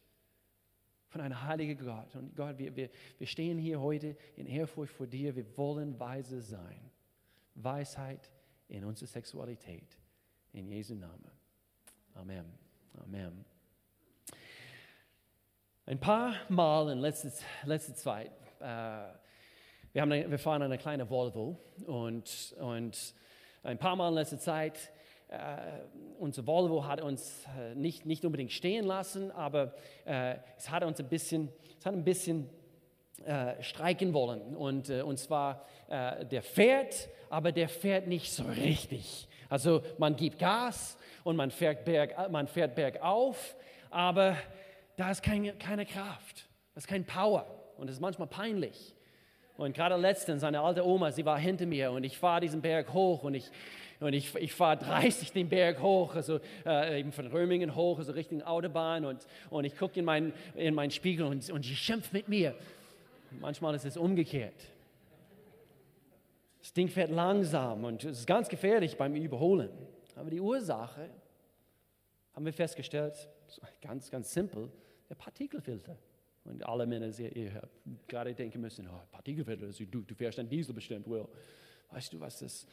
von 1.10 1.22
einem 1.22 1.42
heiligen 1.42 1.78
Gott. 1.84 2.16
Und 2.16 2.36
Gott, 2.36 2.58
wir, 2.58 2.76
wir, 2.76 2.90
wir 3.18 3.28
stehen 3.28 3.58
hier 3.58 3.80
heute 3.80 4.16
in 4.38 4.46
Ehrfurcht 4.46 4.94
vor 4.94 5.08
dir, 5.08 5.36
wir 5.36 5.58
wollen 5.58 6.00
weise 6.00 6.42
sein. 6.42 6.92
Weisheit 7.56 8.30
in 8.68 8.86
unserer 8.86 9.08
Sexualität. 9.08 9.98
In 10.54 10.68
Jesu 10.68 10.96
Namen. 10.96 11.32
Amen. 12.14 12.46
Amen. 13.04 13.46
Ein 15.86 16.00
paar 16.00 16.36
Mal 16.50 16.92
in 16.92 17.00
letzter, 17.00 17.32
letzter 17.64 17.96
Zeit, 17.96 18.32
äh, 18.60 19.12
wir, 19.94 20.02
haben 20.02 20.12
wir 20.12 20.40
fahren 20.40 20.62
eine 20.62 20.78
kleine 20.78 21.10
Volvo 21.10 21.58
und, 21.86 22.56
und 22.60 23.14
ein 23.64 23.78
paar 23.78 23.96
Mal 23.96 24.10
in 24.10 24.16
letzter 24.16 24.40
Zeit, 24.40 24.92
äh, 25.30 25.36
unser 26.20 26.46
Volvo 26.46 26.86
hat 26.86 27.02
uns 27.02 27.46
äh, 27.58 27.76
nicht, 27.76 28.06
nicht 28.06 28.26
unbedingt 28.26 28.52
stehen 28.52 28.86
lassen, 28.86 29.32
aber 29.32 29.74
äh, 30.06 30.36
es 30.58 30.70
hat 30.70 30.84
uns 30.84 31.00
ein 31.00 31.10
bisschen, 31.10 31.50
es 31.78 31.86
hat 31.86 31.94
ein 31.94 32.04
bisschen 32.04 32.50
äh, 33.26 33.62
streiken 33.62 34.14
wollen. 34.14 34.56
Und, 34.56 34.90
äh, 34.90 35.02
und 35.02 35.18
zwar, 35.18 35.66
der 35.90 36.44
fährt, 36.44 37.10
aber 37.32 37.52
der 37.52 37.68
fährt 37.68 38.06
nicht 38.06 38.32
so 38.32 38.44
richtig. 38.44 39.28
Also 39.50 39.82
man 39.98 40.16
gibt 40.16 40.38
Gas 40.38 41.00
und 41.24 41.36
man 41.36 41.50
fährt, 41.50 41.84
berg, 41.84 42.30
man 42.30 42.48
fährt 42.48 42.76
bergauf, 42.76 43.56
aber 43.90 44.38
da 44.98 45.10
ist 45.10 45.24
keine, 45.24 45.54
keine 45.54 45.88
Kraft, 45.88 46.48
da 46.76 46.78
ist 46.78 46.88
kein 46.88 47.06
Power 47.06 47.48
und 47.78 47.90
es 47.90 47.96
ist 47.96 48.02
manchmal 48.02 48.28
peinlich. 48.28 48.94
Und 49.60 49.76
gerade 49.76 49.98
letztens, 49.98 50.46
eine 50.46 50.62
alte 50.62 50.88
Oma, 50.88 51.12
sie 51.12 51.26
war 51.26 51.38
hinter 51.38 51.66
mir 51.66 51.92
und 51.92 52.06
ich 52.06 52.18
fahre 52.18 52.40
diesen 52.40 52.62
Berg 52.62 52.94
hoch 52.94 53.24
und 53.24 53.34
ich, 53.34 53.52
und 54.00 54.14
ich, 54.14 54.34
ich 54.36 54.54
fahre 54.54 54.78
30 54.78 55.34
den 55.34 55.50
Berg 55.50 55.82
hoch, 55.82 56.16
also 56.16 56.40
äh, 56.66 57.02
eben 57.02 57.12
von 57.12 57.28
Römingen 57.28 57.76
hoch, 57.76 57.98
also 57.98 58.14
Richtung 58.14 58.42
Autobahn 58.42 59.04
und, 59.04 59.28
und 59.50 59.66
ich 59.66 59.76
gucke 59.76 60.00
in 60.00 60.06
meinen 60.06 60.32
in 60.56 60.74
mein 60.74 60.92
Spiegel 60.92 61.26
und, 61.26 61.50
und 61.50 61.66
sie 61.66 61.76
schimpft 61.76 62.14
mit 62.14 62.30
mir. 62.30 62.56
Manchmal 63.42 63.76
ist 63.76 63.84
es 63.84 63.98
umgekehrt. 63.98 64.56
Das 66.62 66.72
Ding 66.72 66.88
fährt 66.88 67.12
langsam 67.12 67.84
und 67.84 68.06
es 68.06 68.20
ist 68.20 68.28
ganz 68.28 68.48
gefährlich 68.48 68.96
beim 68.96 69.14
Überholen. 69.14 69.72
Aber 70.16 70.30
die 70.30 70.40
Ursache 70.40 71.10
haben 72.34 72.46
wir 72.46 72.54
festgestellt, 72.54 73.28
ganz, 73.82 74.10
ganz 74.10 74.34
simpel, 74.34 74.72
der 75.10 75.16
Partikelfilter. 75.16 75.98
Und 76.46 76.66
alle 76.66 76.88
Männer, 76.88 77.08
ihr, 77.20 77.36
ihr 77.36 77.70
gerade 78.08 78.34
denken 78.34 78.62
müssen, 78.62 78.88
oh, 78.88 79.02
Partikelfilter, 79.12 79.68
du, 79.68 80.02
du 80.02 80.16
fährst 80.16 80.40
ein 80.40 80.50
Diesel 80.50 80.74
bestimmt. 80.74 81.08
Well, 81.10 81.28
weißt 81.92 82.14
du, 82.14 82.20
was 82.20 82.40
das, 82.40 82.66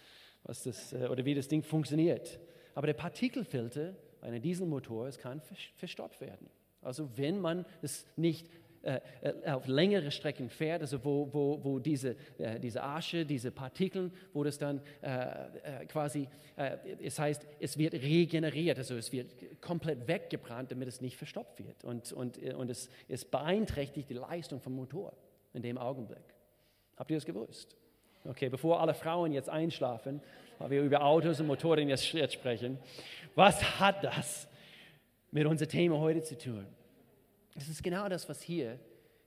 was 0.43 0.63
das, 0.63 0.93
äh, 0.93 1.09
oder 1.09 1.25
wie 1.25 1.35
das 1.35 1.49
Ding 1.49 1.63
funktioniert? 1.63 2.39
Aber 2.75 2.87
der 2.87 2.95
Partikelfilter 2.95 3.95
bei 4.21 4.29
einem 4.29 4.43
Dieselmotor, 4.43 5.09
es 5.09 5.19
kann 5.19 5.41
verstopft 5.77 6.21
werden. 6.21 6.49
Also 6.83 7.09
wenn 7.17 7.41
man 7.41 7.67
es 7.83 8.07
nicht 8.17 8.49
äh, 8.87 9.01
äh, 9.21 9.51
auf 9.51 9.67
längere 9.67 10.13
Strecken 10.13 10.49
fährt, 10.49 10.81
also 10.81 11.05
wo, 11.05 11.29
wo, 11.33 11.59
wo 11.65 11.79
diese, 11.81 12.15
äh, 12.39 12.61
diese 12.61 12.85
Asche, 12.85 13.27
diese 13.27 13.51
Partikel, 13.51 14.13
wo 14.33 14.45
das 14.45 14.59
dann 14.59 14.81
äh, 15.03 15.81
äh 15.83 15.87
quasi, 15.87 16.29
äh, 16.55 16.77
es 17.03 17.19
heißt, 17.19 17.45
es 17.59 17.77
wird 17.79 17.95
regeneriert, 17.95 18.79
also 18.79 18.95
es 18.95 19.11
wird 19.11 19.35
komplett 19.61 20.07
weggebrannt, 20.07 20.71
damit 20.71 20.87
es 20.87 21.01
nicht 21.01 21.17
verstopft 21.17 21.65
wird. 21.65 21.83
Und, 21.83 22.13
und, 22.13 22.39
und 22.39 22.71
es, 22.71 22.89
es 23.09 23.25
beeinträchtigt 23.25 24.09
die 24.09 24.15
Leistung 24.15 24.61
vom 24.61 24.77
Motor 24.77 25.13
in 25.53 25.63
dem 25.63 25.79
Augenblick. 25.79 26.23
Habt 26.97 27.11
ihr 27.11 27.17
das 27.17 27.27
gewusst? 27.27 27.75
Okay, 28.25 28.49
bevor 28.49 28.81
alle 28.81 28.95
Frauen 28.95 29.33
jetzt 29.33 29.49
einschlafen, 29.49 30.21
weil 30.61 30.71
wir 30.71 30.83
über 30.83 31.03
Autos 31.03 31.41
und 31.41 31.49
Motoren 31.49 31.89
jetzt, 31.89 32.13
jetzt 32.13 32.35
sprechen, 32.35 32.79
was 33.35 33.81
hat 33.81 34.05
das 34.05 34.47
mit 35.33 35.45
unserem 35.45 35.71
Thema 35.71 35.99
heute 35.99 36.23
zu 36.23 36.39
tun? 36.39 36.67
Das 37.57 37.69
ist 37.69 37.83
genau 37.83 38.09
das, 38.09 38.29
was 38.29 38.43
hier 38.43 38.79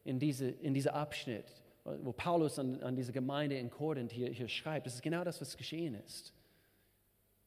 in, 0.05 0.19
diese, 0.19 0.47
in 0.49 0.73
diesem 0.73 0.93
Abschnitt, 0.93 1.45
wo 1.83 2.11
Paulus 2.13 2.59
an, 2.59 2.81
an 2.81 2.95
diese 2.95 3.11
Gemeinde 3.11 3.57
in 3.57 3.69
Korinth 3.69 4.11
hier, 4.11 4.29
hier 4.29 4.47
schreibt, 4.47 4.85
das 4.85 4.95
ist 4.95 5.01
genau 5.01 5.23
das, 5.23 5.41
was 5.41 5.57
geschehen 5.57 5.95
ist. 6.05 6.33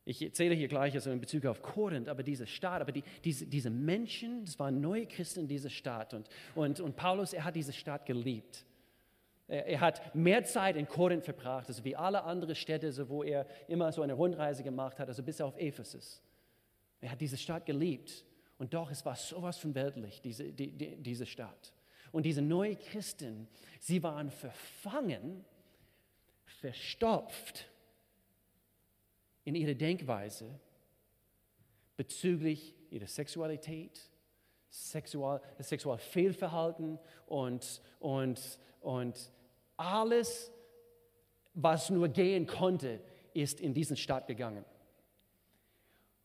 Ich 0.05 0.21
erzähle 0.21 0.57
hier 0.57 0.67
gleich 0.67 0.95
also 0.95 1.13
in 1.13 1.21
Bezug 1.21 1.47
auf 1.47 1.63
Korinth, 1.63 2.09
aber 2.09 2.25
diese 2.25 2.47
Stadt, 2.47 2.81
aber 2.81 2.91
die, 2.91 3.05
diese, 3.23 3.47
diese 3.47 3.71
Menschen, 3.71 4.45
das 4.45 4.59
waren 4.59 4.81
neue 4.81 5.07
Christen 5.07 5.41
in 5.41 5.49
dieser 5.49 5.71
Stadt. 5.71 6.13
Und, 6.13 6.29
und, 6.57 6.81
und 6.81 6.97
Paulus, 6.97 7.33
er 7.33 7.45
hat 7.45 7.55
diese 7.55 7.73
Stadt 7.73 8.05
geliebt. 8.05 8.65
Er, 9.47 9.67
er 9.67 9.81
hat 9.81 10.13
mehr 10.15 10.43
Zeit 10.43 10.75
in 10.75 10.89
Korinth 10.89 11.25
verbracht, 11.25 11.69
also 11.69 11.85
wie 11.85 11.95
alle 11.95 12.25
anderen 12.25 12.57
Städte, 12.57 12.87
also 12.87 13.09
wo 13.09 13.23
er 13.23 13.47
immer 13.69 13.93
so 13.93 14.03
eine 14.03 14.15
Rundreise 14.15 14.65
gemacht 14.65 14.99
hat, 14.99 15.07
also 15.07 15.23
bis 15.23 15.41
auf 15.41 15.57
Ephesus. 15.57 16.21
Er 17.01 17.13
hat 17.13 17.21
diese 17.21 17.37
Stadt 17.37 17.65
geliebt. 17.65 18.25
Und 18.63 18.75
doch, 18.75 18.93
es 18.93 19.05
war 19.05 19.17
sowas 19.17 19.59
von 19.59 19.75
weltlich, 19.75 20.21
diese, 20.21 20.53
die, 20.53 20.71
die, 20.71 20.95
diese 20.95 21.27
Stadt. 21.27 21.73
Und 22.13 22.25
diese 22.25 22.43
neuen 22.43 22.79
Christen, 22.79 23.49
sie 23.81 24.05
waren 24.05 24.31
verfangen, 24.31 25.45
verstopft 26.45 27.69
in 29.43 29.57
ihrer 29.57 29.75
Denkweise 29.75 30.61
bezüglich 31.97 32.77
ihrer 32.89 33.09
Sexualität, 33.09 34.01
Sexual, 34.71 35.41
Sexualfehlverhalten 35.59 37.01
und, 37.27 37.83
und, 37.99 38.59
und 38.81 39.33
alles, 39.77 40.53
was 41.53 41.91
nur 41.91 42.09
gehen 42.09 42.47
konnte, 42.47 43.01
ist 43.35 43.61
in 43.61 43.75
diesen 43.75 43.97
Stadt 43.97 44.29
gegangen. 44.29 44.65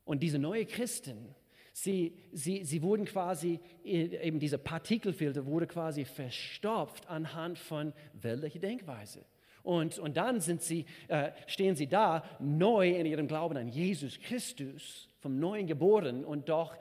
Und 0.06 0.22
diese 0.22 0.38
neuen 0.38 0.68
Christen, 0.68 1.34
Sie, 1.80 2.18
sie, 2.32 2.64
sie 2.64 2.82
wurden 2.82 3.06
quasi, 3.06 3.60
eben 3.84 4.40
diese 4.40 4.58
Partikelfilter 4.58 5.46
wurde 5.46 5.68
quasi 5.68 6.06
verstopft 6.06 7.08
anhand 7.08 7.60
von 7.60 7.94
weltlicher 8.14 8.58
Denkweise. 8.58 9.24
Und, 9.62 10.00
und 10.00 10.18
dann 10.18 10.40
sind 10.40 10.64
sie, 10.64 10.88
äh, 11.08 11.34
stehen 11.46 11.76
sie 11.76 11.86
da, 11.86 12.24
neu 12.40 12.90
in 12.90 13.06
ihrem 13.06 13.28
Glauben 13.28 13.58
an 13.58 13.68
Jesus 13.68 14.20
Christus, 14.20 15.08
vom 15.20 15.38
Neuen 15.38 15.68
geboren. 15.68 16.26
Und 16.26 16.50
doch, 16.50 16.76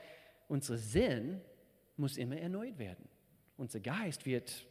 unser 0.48 0.78
Sinn 0.78 1.42
muss 1.98 2.16
immer 2.16 2.38
erneut 2.38 2.78
werden. 2.78 3.06
Unser 3.58 3.80
Geist 3.80 4.24
wird, 4.24 4.66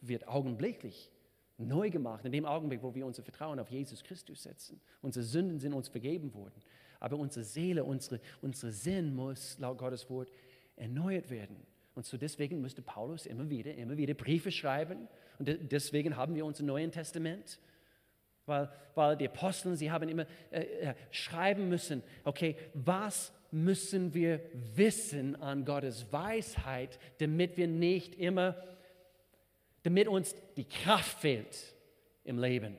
wird 0.00 0.26
augenblicklich 0.26 1.08
neu 1.56 1.88
gemacht, 1.88 2.24
in 2.24 2.32
dem 2.32 2.46
Augenblick, 2.46 2.82
wo 2.82 2.96
wir 2.96 3.06
unser 3.06 3.22
Vertrauen 3.22 3.60
auf 3.60 3.70
Jesus 3.70 4.02
Christus 4.02 4.42
setzen. 4.42 4.80
Unsere 5.02 5.24
Sünden 5.24 5.60
sind 5.60 5.72
uns 5.72 5.86
vergeben 5.86 6.34
worden 6.34 6.60
aber 7.02 7.16
unsere 7.16 7.44
Seele, 7.44 7.82
unsere, 7.82 8.20
unsere 8.42 8.70
Sinn 8.70 9.12
muss 9.12 9.58
laut 9.58 9.78
Gottes 9.78 10.08
Wort 10.08 10.30
erneuert 10.76 11.30
werden. 11.30 11.56
Und 11.96 12.06
so 12.06 12.16
deswegen 12.16 12.60
müsste 12.60 12.80
Paulus 12.80 13.26
immer 13.26 13.50
wieder, 13.50 13.74
immer 13.74 13.96
wieder 13.96 14.14
Briefe 14.14 14.52
schreiben. 14.52 15.08
Und 15.40 15.72
deswegen 15.72 16.16
haben 16.16 16.36
wir 16.36 16.46
unser 16.46 16.62
Neuen 16.62 16.92
Testament. 16.92 17.58
Weil, 18.46 18.70
weil 18.94 19.16
die 19.16 19.26
Apostel, 19.26 19.74
sie 19.74 19.90
haben 19.90 20.08
immer 20.08 20.26
äh, 20.52 20.60
äh, 20.60 20.94
schreiben 21.10 21.68
müssen, 21.68 22.04
okay, 22.22 22.56
was 22.72 23.32
müssen 23.50 24.14
wir 24.14 24.40
wissen 24.52 25.34
an 25.42 25.64
Gottes 25.64 26.12
Weisheit, 26.12 27.00
damit 27.18 27.56
wir 27.56 27.66
nicht 27.66 28.14
immer, 28.14 28.56
damit 29.82 30.06
uns 30.06 30.36
die 30.56 30.64
Kraft 30.64 31.18
fehlt 31.20 31.74
im 32.22 32.38
Leben. 32.38 32.76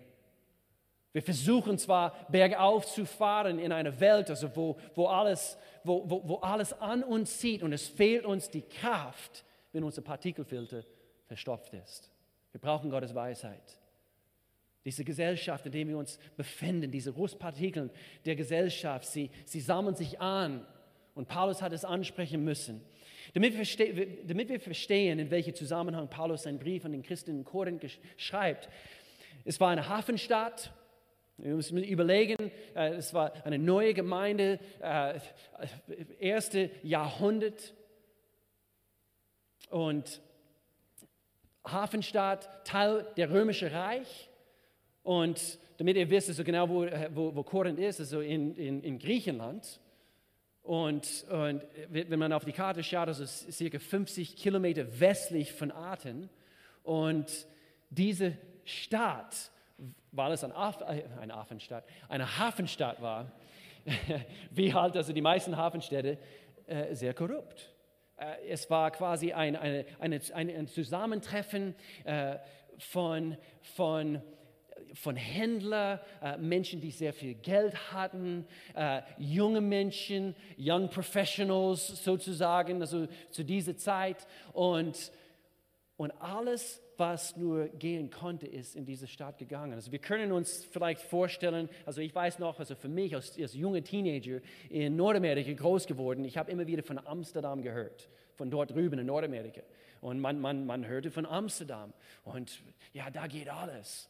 Wir 1.13 1.21
versuchen 1.21 1.77
zwar 1.77 2.27
bergauf 2.29 2.87
zu 2.87 3.05
fahren 3.05 3.59
in 3.59 3.71
einer 3.71 3.99
Welt, 3.99 4.31
also 4.31 4.53
wo, 4.55 4.77
wo, 4.95 5.05
alles, 5.05 5.57
wo, 5.83 6.09
wo, 6.09 6.27
wo 6.27 6.35
alles 6.37 6.73
an 6.73 7.03
uns 7.03 7.37
zieht 7.37 7.61
und 7.61 7.71
es 7.71 7.87
fehlt 7.87 8.25
uns 8.25 8.49
die 8.49 8.63
Kraft, 8.63 9.45
wenn 9.71 9.83
unser 9.83 10.01
Partikelfilter 10.01 10.83
verstopft 11.27 11.75
ist. 11.75 12.09
Wir 12.51 12.59
brauchen 12.59 12.89
Gottes 12.89 13.13
Weisheit. 13.13 13.79
Diese 14.85 15.05
Gesellschaft, 15.05 15.67
in 15.67 15.71
der 15.71 15.87
wir 15.87 15.97
uns 15.97 16.19
befinden, 16.35 16.91
diese 16.91 17.11
Rustpartikel 17.11 17.91
der 18.25 18.35
Gesellschaft, 18.35 19.05
sie, 19.05 19.29
sie 19.45 19.61
sammeln 19.61 19.95
sich 19.95 20.19
an. 20.19 20.65
Und 21.15 21.27
Paulus 21.27 21.61
hat 21.61 21.73
es 21.73 21.85
ansprechen 21.85 22.43
müssen. 22.43 22.83
Damit 23.35 23.55
wir, 23.55 24.25
damit 24.25 24.49
wir 24.49 24.59
verstehen, 24.59 25.19
in 25.19 25.29
welchem 25.31 25.53
Zusammenhang 25.53 26.09
Paulus 26.09 26.43
seinen 26.43 26.59
Brief 26.59 26.83
an 26.85 26.91
den 26.91 27.03
Christen 27.03 27.31
in 27.31 27.43
Korinth 27.45 27.99
schreibt, 28.17 28.67
es 29.45 29.59
war 29.59 29.69
eine 29.69 29.87
Hafenstadt 29.87 30.73
wir 31.37 31.55
müssen 31.55 31.83
überlegen, 31.83 32.51
äh, 32.75 32.93
es 32.93 33.13
war 33.13 33.33
eine 33.45 33.57
neue 33.57 33.93
Gemeinde, 33.93 34.59
äh, 34.79 35.19
erste 36.19 36.69
Jahrhundert. 36.83 37.73
Und 39.69 40.21
Hafenstadt, 41.65 42.65
Teil 42.65 43.07
der 43.17 43.31
Römischen 43.31 43.69
Reich. 43.69 44.29
Und 45.01 45.57
damit 45.77 45.97
ihr 45.97 46.09
wisst, 46.09 46.29
also 46.29 46.43
genau 46.43 46.69
wo, 46.69 46.85
wo, 47.13 47.35
wo 47.35 47.43
Korinth 47.43 47.79
ist, 47.79 47.99
also 47.99 48.21
in, 48.21 48.55
in, 48.55 48.83
in 48.83 48.99
Griechenland. 48.99 49.79
Und, 50.61 51.25
und, 51.29 51.61
wenn 51.89 52.19
man 52.19 52.31
auf 52.31 52.45
die 52.45 52.53
Karte 52.53 52.83
schaut, 52.83 53.09
also 53.09 53.25
circa 53.25 53.79
50 53.79 54.37
Kilometer 54.37 54.99
westlich 54.99 55.51
von 55.51 55.71
Aten. 55.71 56.29
Und 56.83 57.47
diese 57.89 58.37
Stadt 58.63 59.51
weil 60.11 60.31
es 60.31 60.43
ein 60.43 60.51
Af 60.51 60.81
äh, 60.81 61.03
eine 61.19 61.35
Hafenstadt, 61.35 61.85
eine 62.09 62.37
Hafenstadt 62.37 63.01
war, 63.01 63.31
wie 64.51 64.73
halt 64.73 64.95
also 64.95 65.13
die 65.13 65.21
meisten 65.21 65.57
Hafenstädte, 65.57 66.17
äh, 66.67 66.93
sehr 66.95 67.13
korrupt. 67.13 67.73
Äh, 68.17 68.49
es 68.49 68.69
war 68.69 68.91
quasi 68.91 69.33
ein, 69.33 69.55
eine, 69.55 69.85
eine, 69.99 70.21
ein 70.33 70.67
Zusammentreffen 70.67 71.75
äh, 72.05 72.37
von, 72.77 73.37
von 73.75 74.21
von 74.93 75.15
Händlern, 75.15 75.99
äh, 76.21 76.37
Menschen, 76.37 76.79
die 76.79 76.91
sehr 76.91 77.13
viel 77.13 77.33
Geld 77.35 77.75
hatten, 77.91 78.45
äh, 78.75 79.01
junge 79.17 79.61
Menschen, 79.61 80.35
Young 80.57 80.89
Professionals 80.89 82.03
sozusagen, 82.03 82.79
also 82.81 83.07
zu 83.31 83.43
dieser 83.43 83.75
Zeit. 83.75 84.27
Und, 84.53 85.11
und 85.97 86.11
alles, 86.21 86.82
was 87.03 87.35
nur 87.35 87.67
gehen 87.67 88.09
konnte, 88.09 88.47
ist 88.47 88.77
in 88.77 88.85
diese 88.85 89.07
Stadt 89.07 89.37
gegangen. 89.37 89.73
Also 89.73 89.91
wir 89.91 89.99
können 89.99 90.31
uns 90.31 90.63
vielleicht 90.63 91.01
vorstellen, 91.01 91.67
also 91.85 91.99
ich 91.99 92.15
weiß 92.15 92.39
noch, 92.39 92.59
also 92.59 92.75
für 92.75 92.87
mich 92.87 93.13
als, 93.13 93.37
als 93.37 93.53
junger 93.53 93.83
Teenager 93.83 94.39
in 94.69 94.95
Nordamerika 94.95 95.51
groß 95.51 95.85
geworden, 95.85 96.23
ich 96.23 96.37
habe 96.37 96.49
immer 96.49 96.65
wieder 96.65 96.81
von 96.81 96.97
Amsterdam 97.05 97.61
gehört, 97.61 98.07
von 98.35 98.49
dort 98.49 98.71
drüben 98.71 98.99
in 98.99 99.05
Nordamerika. 99.05 99.63
Und 99.99 100.21
man, 100.21 100.39
man, 100.39 100.65
man 100.65 100.87
hörte 100.87 101.11
von 101.11 101.25
Amsterdam. 101.25 101.91
Und 102.23 102.63
ja, 102.93 103.09
da 103.09 103.27
geht 103.27 103.49
alles. 103.49 104.09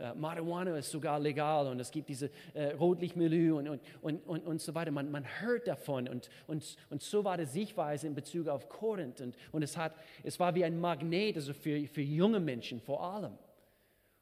Uh, 0.00 0.12
Marihuana 0.16 0.76
ist 0.76 0.90
sogar 0.90 1.20
legal 1.20 1.68
und 1.68 1.78
es 1.78 1.92
gibt 1.92 2.08
diese 2.08 2.28
äh, 2.52 2.72
Rotlichtmilieu 2.72 3.58
und, 3.58 3.68
und, 3.68 3.80
und, 4.02 4.26
und, 4.26 4.44
und 4.44 4.60
so 4.60 4.74
weiter. 4.74 4.90
Man, 4.90 5.08
man 5.08 5.24
hört 5.40 5.68
davon 5.68 6.08
und, 6.08 6.28
und, 6.48 6.76
und 6.90 7.00
so 7.00 7.22
war 7.22 7.36
die 7.36 7.44
Sichtweise 7.44 8.08
in 8.08 8.14
Bezug 8.16 8.48
auf 8.48 8.68
Korinth. 8.68 9.20
Und, 9.20 9.36
und 9.52 9.62
es, 9.62 9.76
hat, 9.76 9.94
es 10.24 10.40
war 10.40 10.52
wie 10.56 10.64
ein 10.64 10.80
Magnet, 10.80 11.36
also 11.36 11.54
für, 11.54 11.86
für 11.86 12.00
junge 12.00 12.40
Menschen 12.40 12.80
vor 12.80 13.04
allem. 13.04 13.38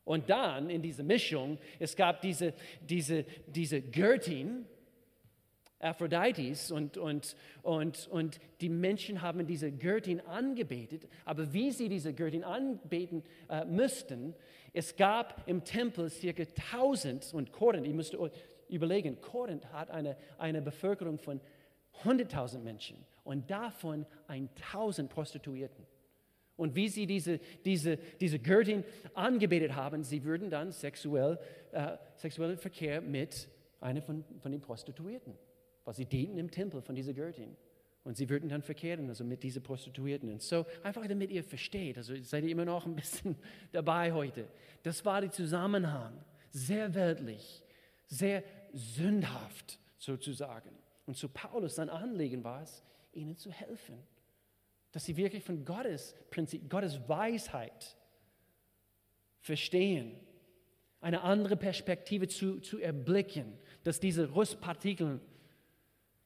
Und 0.04 0.28
dann 0.28 0.68
in 0.68 0.82
dieser 0.82 1.04
Mischung, 1.04 1.56
es 1.78 1.96
gab 1.96 2.20
diese, 2.20 2.52
diese, 2.82 3.24
diese 3.46 3.80
Göttin, 3.80 4.66
Aphrodites 5.82 6.70
und, 6.70 6.96
und, 6.96 7.36
und, 7.62 8.06
und 8.08 8.38
die 8.60 8.68
Menschen 8.68 9.20
haben 9.20 9.46
diese 9.46 9.72
Göttin 9.72 10.20
angebetet, 10.20 11.08
aber 11.24 11.52
wie 11.52 11.70
sie 11.72 11.88
diese 11.88 12.14
Göttin 12.14 12.44
anbeten 12.44 13.24
äh, 13.48 13.64
müssten, 13.64 14.34
es 14.72 14.96
gab 14.96 15.46
im 15.46 15.64
Tempel 15.64 16.08
circa 16.08 16.44
1000 16.72 17.34
und 17.34 17.52
Korinth, 17.52 17.86
ihr 17.86 17.94
müsst 17.94 18.14
euch 18.14 18.32
überlegen, 18.68 19.20
Korinth 19.20 19.70
hat 19.72 19.90
eine, 19.90 20.16
eine 20.38 20.62
Bevölkerung 20.62 21.18
von 21.18 21.40
100.000 22.04 22.60
Menschen 22.60 22.96
und 23.24 23.50
davon 23.50 24.06
1000 24.28 25.10
Prostituierten. 25.10 25.84
Und 26.56 26.76
wie 26.76 26.88
sie 26.88 27.06
diese, 27.06 27.40
diese, 27.64 27.96
diese 28.20 28.38
Göttin 28.38 28.84
angebetet 29.14 29.74
haben, 29.74 30.04
sie 30.04 30.22
würden 30.22 30.48
dann 30.48 30.70
sexuell, 30.70 31.38
äh, 31.72 31.96
sexuellen 32.14 32.56
Verkehr 32.56 33.00
mit 33.00 33.48
einer 33.80 34.00
von, 34.00 34.24
von 34.38 34.52
den 34.52 34.60
Prostituierten 34.60 35.36
weil 35.84 35.94
sie 35.94 36.06
dienten 36.06 36.38
im 36.38 36.50
Tempel 36.50 36.82
von 36.82 36.94
dieser 36.94 37.12
Göttin. 37.12 37.56
Und 38.04 38.16
sie 38.16 38.28
würden 38.28 38.48
dann 38.48 38.62
verkehren, 38.62 39.08
also 39.08 39.22
mit 39.24 39.42
diesen 39.42 39.62
Prostituierten. 39.62 40.28
Und 40.28 40.42
so, 40.42 40.66
einfach 40.82 41.06
damit 41.06 41.30
ihr 41.30 41.44
versteht, 41.44 41.96
also 41.96 42.14
seid 42.22 42.44
ihr 42.44 42.50
immer 42.50 42.64
noch 42.64 42.84
ein 42.84 42.96
bisschen 42.96 43.36
dabei 43.72 44.12
heute. 44.12 44.48
Das 44.82 45.04
war 45.04 45.20
der 45.20 45.30
Zusammenhang. 45.30 46.24
Sehr 46.50 46.94
weltlich, 46.94 47.62
sehr 48.08 48.42
sündhaft 48.72 49.78
sozusagen. 49.98 50.70
Und 51.06 51.16
zu 51.16 51.28
Paulus 51.28 51.76
sein 51.76 51.88
Anliegen 51.88 52.42
war 52.44 52.62
es, 52.62 52.82
ihnen 53.12 53.36
zu 53.36 53.50
helfen. 53.50 53.98
Dass 54.90 55.04
sie 55.04 55.16
wirklich 55.16 55.44
von 55.44 55.64
Gottes 55.64 56.14
Prinzip, 56.30 56.68
Gottes 56.68 57.08
Weisheit 57.08 57.96
verstehen. 59.40 60.18
Eine 61.00 61.22
andere 61.22 61.56
Perspektive 61.56 62.28
zu, 62.28 62.60
zu 62.60 62.78
erblicken. 62.78 63.54
Dass 63.84 64.00
diese 64.00 64.30
Rustpartikel 64.30 65.20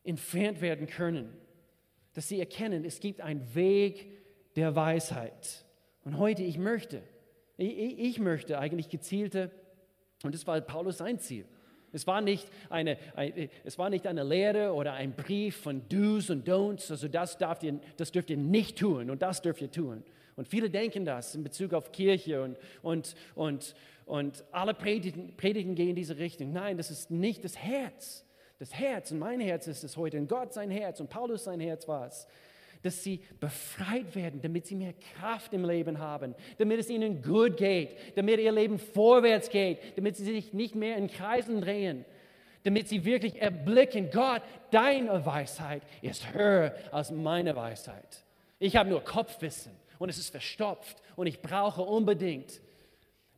entfernt 0.07 0.61
werden 0.61 0.87
können. 0.87 1.33
Dass 2.15 2.29
sie 2.29 2.39
erkennen, 2.41 2.85
es 2.85 3.01
gibt 3.01 3.21
einen 3.21 3.55
Weg 3.55 4.09
der 4.57 4.75
Weisheit. 4.75 5.65
Und 6.05 6.19
heute, 6.19 6.43
ich 6.43 6.59
möchte, 6.59 7.03
ich, 7.57 7.99
ich 7.99 8.19
möchte 8.19 8.59
eigentlich 8.59 8.89
gezielte, 8.89 9.51
und 10.23 10.35
das 10.35 10.47
war 10.47 10.61
Paulus 10.61 10.99
sein 10.99 11.19
Ziel. 11.19 11.45
Es 11.93 12.07
war, 12.07 12.21
nicht 12.21 12.49
eine, 12.69 12.99
ein, 13.15 13.49
es 13.65 13.79
war 13.79 13.91
nicht 13.91 14.07
eine 14.07 14.23
Lehre 14.23 14.73
oder 14.75 14.93
ein 14.95 15.15
Brief 15.15 15.57
von 15.57 15.89
Do's 15.89 16.31
und 16.31 16.47
Don'ts, 16.47 16.91
also 16.91 17.09
das, 17.09 17.39
darf 17.39 17.63
ihr, 17.63 17.81
das 17.97 18.13
dürft 18.13 18.31
ihr 18.31 18.37
nicht 18.37 18.79
tun 18.79 19.09
und 19.09 19.23
das 19.23 19.41
dürft 19.41 19.63
ihr 19.63 19.71
tun. 19.71 20.03
Und 20.35 20.47
viele 20.47 20.69
denken 20.69 21.05
das 21.05 21.35
in 21.35 21.43
Bezug 21.43 21.73
auf 21.73 21.93
Kirche 21.93 22.43
und, 22.43 22.59
und, 22.83 23.15
und, 23.35 23.75
und 24.05 24.45
alle 24.53 24.75
Predigen, 24.75 25.35
Predigen 25.37 25.75
gehen 25.75 25.91
in 25.91 25.97
diese 25.97 26.19
Richtung. 26.19 26.53
Nein, 26.53 26.77
das 26.77 26.91
ist 26.91 27.11
nicht 27.11 27.45
das 27.45 27.57
Herz 27.57 28.26
das 28.59 28.75
Herz, 28.75 29.11
und 29.11 29.19
mein 29.19 29.41
Herz 29.41 29.67
ist 29.67 29.85
es 29.85 29.97
heute, 29.97 30.19
und 30.19 30.29
Gott 30.29 30.53
sein 30.53 30.71
Herz, 30.71 31.01
und 31.01 31.11
Paulus 31.11 31.45
sein 31.45 31.61
Herz 31.61 31.87
war 31.87 32.07
es, 32.07 32.27
dass 32.83 33.03
sie 33.03 33.21
befreit 33.41 34.15
werden, 34.15 34.41
damit 34.41 34.67
sie 34.67 34.75
mehr 34.75 34.95
Kraft 34.95 35.53
im 35.53 35.65
Leben 35.65 35.99
haben, 35.99 36.35
damit 36.59 36.79
es 36.81 36.89
ihnen 36.89 37.23
gut 37.23 37.57
geht, 37.57 37.97
damit 38.17 38.39
ihr 38.39 38.53
Leben 38.53 38.79
vorwärts 38.79 39.51
geht, 39.51 39.97
damit 39.97 40.17
sie 40.17 40.25
sich 40.25 40.53
nicht 40.53 40.75
mehr 40.75 40.97
in 40.97 41.09
Kreisen 41.09 41.61
drehen, 41.61 42.05
damit 42.63 42.89
sie 42.89 43.05
wirklich 43.05 43.41
erblicken, 43.41 44.11
Gott, 44.11 44.43
deine 44.71 45.25
Weisheit 45.25 45.83
ist 46.03 46.33
höher 46.33 46.75
als 46.93 47.11
meine 47.11 47.55
Weisheit. 47.57 48.25
Ich 48.59 48.77
habe 48.77 48.89
nur 48.89 49.03
Kopfwissen 49.05 49.73
und 49.99 50.09
es 50.09 50.19
ist 50.19 50.31
verstopft 50.31 51.03
und 51.17 51.27
ich 51.27 51.43
brauche 51.43 51.83
unbedingt, 51.83 52.61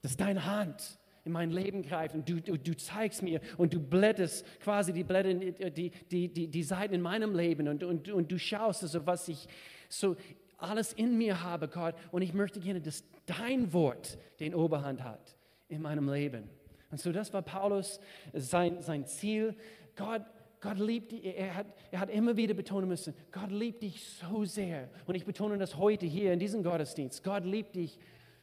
dass 0.02 0.16
deine 0.16 0.46
Hand 0.46 0.98
in 1.28 1.32
mein 1.32 1.50
Leben 1.50 1.82
greifen. 1.82 2.24
Du, 2.24 2.40
du, 2.40 2.58
du 2.58 2.76
zeigst 2.76 3.22
mir 3.22 3.40
und 3.58 3.74
du 3.74 3.80
blätterst 3.80 4.44
quasi 4.60 4.92
die 4.92 5.04
Blätter, 5.04 5.34
die, 5.34 5.90
die, 6.10 6.28
die, 6.32 6.48
die 6.48 6.62
Seiten 6.62 6.94
in 6.94 7.02
meinem 7.02 7.36
Leben 7.36 7.68
und, 7.68 7.84
und, 7.84 8.08
und 8.08 8.32
du 8.32 8.38
schaust, 8.38 8.82
also 8.82 9.06
was 9.06 9.28
ich 9.28 9.46
so 9.88 10.16
alles 10.56 10.92
in 10.94 11.16
mir 11.16 11.42
habe, 11.42 11.68
Gott. 11.68 11.94
Und 12.10 12.22
ich 12.22 12.32
möchte 12.32 12.60
gerne, 12.60 12.80
dass 12.80 13.04
dein 13.26 13.72
Wort 13.72 14.18
den 14.40 14.54
Oberhand 14.54 15.04
hat 15.04 15.36
in 15.68 15.82
meinem 15.82 16.10
Leben. 16.10 16.48
Und 16.90 16.98
so 16.98 17.12
das 17.12 17.32
war 17.34 17.42
Paulus 17.42 18.00
sein, 18.32 18.80
sein 18.80 19.04
Ziel. 19.06 19.54
Gott, 19.96 20.22
Gott 20.62 20.78
liebt 20.78 21.12
dich. 21.12 21.24
Er 21.24 21.54
hat, 21.54 21.66
er 21.90 22.00
hat 22.00 22.10
immer 22.10 22.38
wieder 22.38 22.54
betonen 22.54 22.88
müssen, 22.88 23.14
Gott 23.30 23.50
liebt 23.50 23.82
dich 23.82 24.02
so 24.02 24.46
sehr. 24.46 24.88
Und 25.06 25.14
ich 25.14 25.26
betone 25.26 25.58
das 25.58 25.76
heute 25.76 26.06
hier 26.06 26.32
in 26.32 26.38
diesem 26.38 26.62
Gottesdienst. 26.62 27.22
Gott 27.22 27.44
liebt 27.44 27.76
dich 27.76 27.98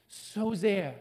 so 0.07 0.53
sehr. 0.53 0.93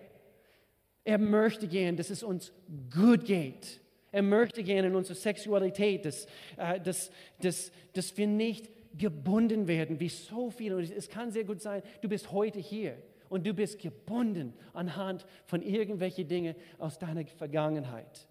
Er 1.05 1.19
möchte 1.19 1.69
gern, 1.69 1.97
dass 1.97 2.11
es 2.11 2.23
uns 2.23 2.53
gut 2.93 3.25
geht. 3.25 3.81
Er 4.11 4.23
möchte 4.23 4.63
gerne 4.63 4.89
in 4.89 4.95
unserer 4.95 5.17
Sexualität, 5.17 6.05
dass, 6.05 6.27
äh, 6.57 6.81
dass, 6.81 7.11
dass, 7.41 7.73
dass 7.93 8.17
wir 8.17 8.27
nicht 8.27 8.71
gebunden 8.97 9.67
werden 9.67 10.01
wie 10.01 10.09
so 10.09 10.51
viele. 10.51 10.77
Und 10.77 10.91
es 10.91 11.09
kann 11.09 11.31
sehr 11.31 11.45
gut 11.45 11.61
sein, 11.61 11.83
du 12.01 12.09
bist 12.09 12.31
heute 12.31 12.61
hier 12.61 12.97
und 13.29 13.47
du 13.47 13.53
bist 13.53 13.81
gebunden 13.81 14.55
anhand 14.73 15.27
von 15.47 15.63
irgendwelchen 15.63 16.29
Dingen 16.29 16.55
aus 16.79 16.99
deiner 16.99 17.27
Vergangenheit. 17.27 18.29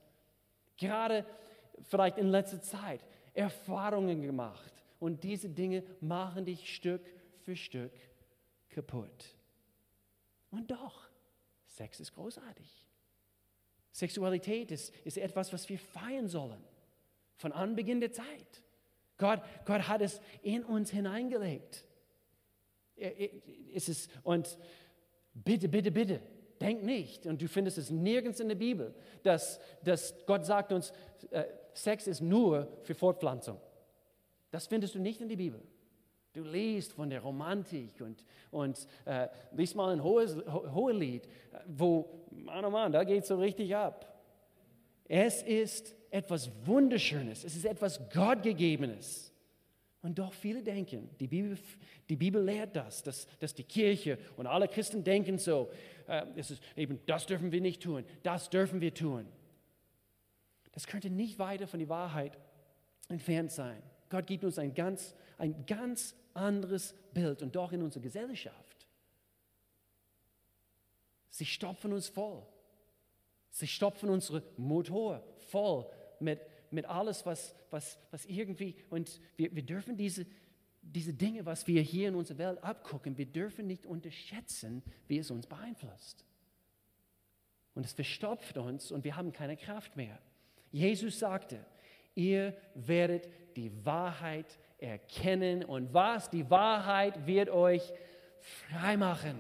Gerade 0.78 1.26
vielleicht 1.84 2.18
in 2.18 2.30
letzter 2.30 2.62
Zeit 2.62 3.02
Erfahrungen 3.34 4.22
gemacht 4.22 4.72
und 5.00 5.24
diese 5.24 5.50
Dinge 5.50 5.84
machen 6.00 6.46
dich 6.46 6.74
Stück 6.74 7.02
für 7.42 7.56
Stück 7.56 7.92
kaputt. 8.70 9.36
Und 10.50 10.72
doch, 10.72 11.10
Sex 11.74 12.00
ist 12.00 12.14
großartig. 12.14 12.86
Sexualität 13.92 14.72
ist, 14.72 14.94
ist 15.04 15.18
etwas, 15.18 15.52
was 15.54 15.68
wir 15.70 15.80
feiern 15.80 16.28
sollen. 16.28 16.64
Von 17.36 17.52
Anbeginn 17.52 18.00
der 18.00 18.12
Zeit. 18.12 18.62
Gott, 19.18 19.42
Gott 19.66 19.88
hat 19.88 20.02
es 20.02 20.22
in 20.44 20.64
uns 20.64 20.92
hineingelegt. 20.92 21.84
Es 22.96 23.90
ist, 23.90 24.12
und 24.24 24.58
bitte, 25.34 25.68
bitte, 25.68 25.92
bitte, 25.92 26.22
denk 26.62 26.84
nicht, 26.84 27.26
und 27.26 27.42
du 27.42 27.48
findest 27.48 27.80
es 27.80 27.90
nirgends 27.90 28.40
in 28.40 28.50
der 28.50 28.56
Bibel, 28.56 28.94
dass, 29.24 29.60
dass 29.84 30.14
Gott 30.28 30.46
sagt 30.46 30.72
uns, 30.72 30.94
äh, 31.32 31.46
Sex 31.74 32.06
ist 32.06 32.22
nur 32.22 32.78
für 32.84 32.94
Fortpflanzung. 32.94 33.60
Das 34.52 34.68
findest 34.68 34.94
du 34.94 35.00
nicht 35.00 35.22
in 35.22 35.30
der 35.30 35.38
Bibel. 35.38 35.60
Du 36.34 36.44
liest 36.44 36.94
von 36.94 37.12
der 37.12 37.22
Romantik 37.22 38.02
und, 38.02 38.26
und 38.50 38.88
äh, 39.06 39.28
liest 39.52 39.76
mal 39.76 39.94
ein 39.94 40.04
hohes, 40.04 40.36
ho 40.48 40.90
Lied, 40.90 41.28
wo, 41.68 42.26
Mann, 42.32 42.66
oh 42.66 42.72
Mann, 42.72 42.92
da 42.92 43.04
geht 43.04 43.22
es 43.22 43.28
so 43.28 43.38
richtig 43.38 43.76
ab. 43.76 44.20
Es 45.08 45.44
ist 45.44 45.96
etwas 46.10 46.50
Wunderschönes, 46.66 47.44
es 47.44 47.56
ist 47.56 47.66
etwas 47.66 48.10
Gottgegebenes. 48.10 49.32
Und 50.02 50.18
doch 50.20 50.34
viele 50.34 50.64
denken, 50.64 51.10
die 51.20 51.28
Bibel, 51.28 51.58
die 52.10 52.16
Bibel 52.16 52.44
lehrt 52.44 52.76
das, 52.76 53.04
dass, 53.04 53.28
dass 53.40 53.54
die 53.54 53.64
Kirche 53.64 54.18
und 54.36 54.48
alle 54.48 54.68
Christen 54.68 55.04
denken 55.04 55.38
so, 55.38 55.70
äh, 56.08 56.26
es 56.36 56.50
ist 56.50 56.64
eben, 56.76 57.00
das 57.06 57.28
dürfen 57.28 57.52
wir 57.52 57.62
nicht 57.62 57.84
tun, 57.84 58.04
das 58.24 58.50
dürfen 58.50 58.82
wir 58.82 58.94
tun. 58.94 59.28
Das 60.72 60.88
könnte 60.88 61.12
nicht 61.12 61.38
weiter 61.38 61.68
von 61.68 61.80
der 61.80 61.90
Wahrheit 61.90 62.40
entfernt 63.08 63.52
sein. 63.52 63.82
Gott 64.10 64.26
gibt 64.26 64.44
uns 64.44 64.58
ein 64.58 64.74
ganz, 64.74 65.16
ein 65.38 65.66
ganz 65.66 66.16
anderes 66.34 66.94
Bild 67.14 67.42
und 67.42 67.56
doch 67.56 67.72
in 67.72 67.82
unserer 67.82 68.04
Gesellschaft. 68.04 68.88
Sie 71.30 71.46
stopfen 71.46 71.94
uns 71.94 72.08
voll. 72.08 72.46
Sie 73.50 73.68
stopfen 73.68 74.10
unsere 74.10 74.44
Motor 74.58 75.24
voll 75.50 75.88
mit, 76.20 76.42
mit 76.72 76.86
alles, 76.86 77.26
was, 77.26 77.56
was, 77.70 77.98
was 78.12 78.26
irgendwie, 78.26 78.76
und 78.90 79.20
wir, 79.36 79.56
wir 79.56 79.64
dürfen 79.64 79.98
diese, 79.98 80.26
diese 80.82 81.14
Dinge, 81.14 81.46
was 81.46 81.68
wir 81.68 81.82
hier 81.82 82.10
in 82.10 82.16
unserer 82.16 82.38
Welt 82.40 82.64
abgucken, 82.64 83.18
wir 83.18 83.26
dürfen 83.26 83.68
nicht 83.68 83.86
unterschätzen, 83.86 84.84
wie 85.08 85.18
es 85.18 85.32
uns 85.32 85.48
beeinflusst. 85.48 86.26
Und 87.76 87.86
es 87.86 87.94
verstopft 87.94 88.58
uns 88.58 88.92
und 88.92 89.04
wir 89.04 89.16
haben 89.16 89.32
keine 89.32 89.58
Kraft 89.58 89.96
mehr. 89.96 90.20
Jesus 90.72 91.20
sagte, 91.20 91.66
ihr 92.16 92.56
werdet 92.76 93.30
die 93.56 93.86
Wahrheit 93.86 94.60
erkennen 94.84 95.64
und 95.64 95.94
was? 95.94 96.30
Die 96.30 96.50
Wahrheit 96.50 97.26
wird 97.26 97.50
euch 97.50 97.94
frei 98.40 98.98
machen. 98.98 99.40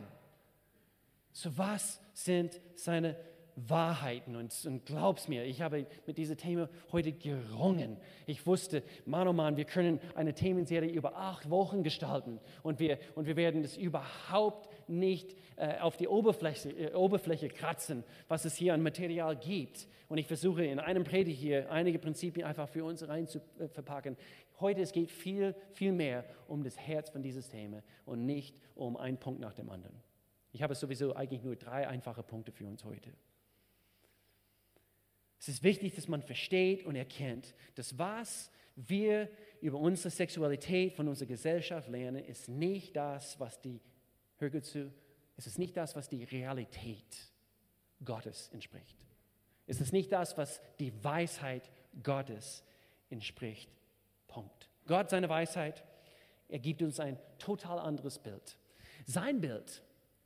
So 1.31 1.57
was 1.57 2.01
sind 2.13 2.61
seine 2.75 3.15
Wahrheiten. 3.55 4.35
Und, 4.35 4.53
und 4.65 4.85
glaub's 4.85 5.27
mir, 5.27 5.43
ich 5.45 5.61
habe 5.61 5.85
mit 6.07 6.17
diesem 6.17 6.37
Thema 6.37 6.69
heute 6.91 7.11
gerungen. 7.11 7.97
Ich 8.25 8.45
wusste, 8.47 8.83
Mann, 9.05 9.27
oh 9.27 9.33
Mann, 9.33 9.57
wir 9.57 9.65
können 9.65 9.99
eine 10.15 10.33
Themenserie 10.33 10.89
über 10.89 11.15
acht 11.15 11.49
Wochen 11.49 11.83
gestalten 11.83 12.39
und 12.63 12.79
wir, 12.79 12.97
und 13.15 13.27
wir 13.27 13.35
werden 13.35 13.61
das 13.61 13.77
überhaupt 13.77 14.69
nicht 14.87 15.35
äh, 15.55 15.79
auf 15.79 15.97
die 15.97 16.07
Oberfläche, 16.07 16.69
äh, 16.69 16.93
Oberfläche 16.93 17.47
kratzen, 17.49 18.03
was 18.27 18.45
es 18.45 18.55
hier 18.55 18.73
an 18.73 18.81
Material 18.81 19.35
gibt. 19.35 19.87
Und 20.09 20.17
ich 20.17 20.27
versuche 20.27 20.65
in 20.65 20.79
einem 20.79 21.03
Predigt 21.03 21.39
hier 21.39 21.71
einige 21.71 21.99
Prinzipien 21.99 22.45
einfach 22.45 22.69
für 22.69 22.83
uns 22.83 23.07
rein 23.07 23.27
zu 23.27 23.39
äh, 23.59 23.67
verpacken. 23.67 24.17
Heute 24.63 24.81
es 24.81 24.93
geht 24.93 25.11
viel, 25.11 25.53
viel 25.73 25.91
mehr 25.91 26.23
um 26.47 26.63
das 26.63 26.77
Herz 26.77 27.09
von 27.09 27.21
dieses 27.21 27.49
Thema 27.49 27.83
und 28.05 28.25
nicht 28.25 28.55
um 28.75 28.95
einen 28.95 29.17
Punkt 29.17 29.41
nach 29.41 29.53
dem 29.53 29.69
anderen. 29.69 30.01
Ich 30.53 30.63
habe 30.63 30.73
sowieso 30.73 31.13
eigentlich 31.13 31.43
nur 31.43 31.57
drei 31.57 31.85
einfache 31.85 32.23
Punkte 32.23 32.53
für 32.53 32.65
uns 32.65 32.85
heute. 32.85 33.11
Es 35.37 35.49
ist 35.49 35.63
wichtig, 35.63 35.95
dass 35.95 36.07
man 36.07 36.21
versteht 36.21 36.85
und 36.85 36.95
erkennt, 36.95 37.53
dass 37.75 37.99
was 37.99 38.49
wir 38.77 39.29
über 39.59 39.79
unsere 39.79 40.09
Sexualität 40.09 40.93
von 40.93 41.09
unserer 41.09 41.27
Gesellschaft 41.27 41.89
lernen, 41.89 42.23
ist 42.23 42.47
nicht 42.47 42.95
das, 42.95 43.37
was 43.41 43.59
die, 43.59 43.81
hör 44.37 44.49
gut 44.49 44.63
zu, 44.63 44.93
es 45.35 45.45
ist 45.45 45.59
nicht 45.59 45.75
das, 45.75 45.93
was 45.93 46.07
die 46.07 46.23
Realität 46.23 47.33
Gottes 48.05 48.47
entspricht. 48.53 48.97
Es 49.67 49.81
ist 49.81 49.91
nicht 49.91 50.13
das, 50.13 50.37
was 50.37 50.61
die 50.79 51.03
Weisheit 51.03 51.69
Gottes 52.01 52.63
entspricht. 53.09 53.69
Punkt. 54.33 54.69
Gott, 54.87 55.09
seine 55.09 55.29
Weisheit, 55.29 55.83
er 56.49 56.59
gibt 56.59 56.81
uns 56.81 56.99
ein 56.99 57.17
total 57.39 57.79
anderes 57.79 58.19
Bild. 58.19 58.57
Sein 59.05 59.39
Bild 59.39 59.83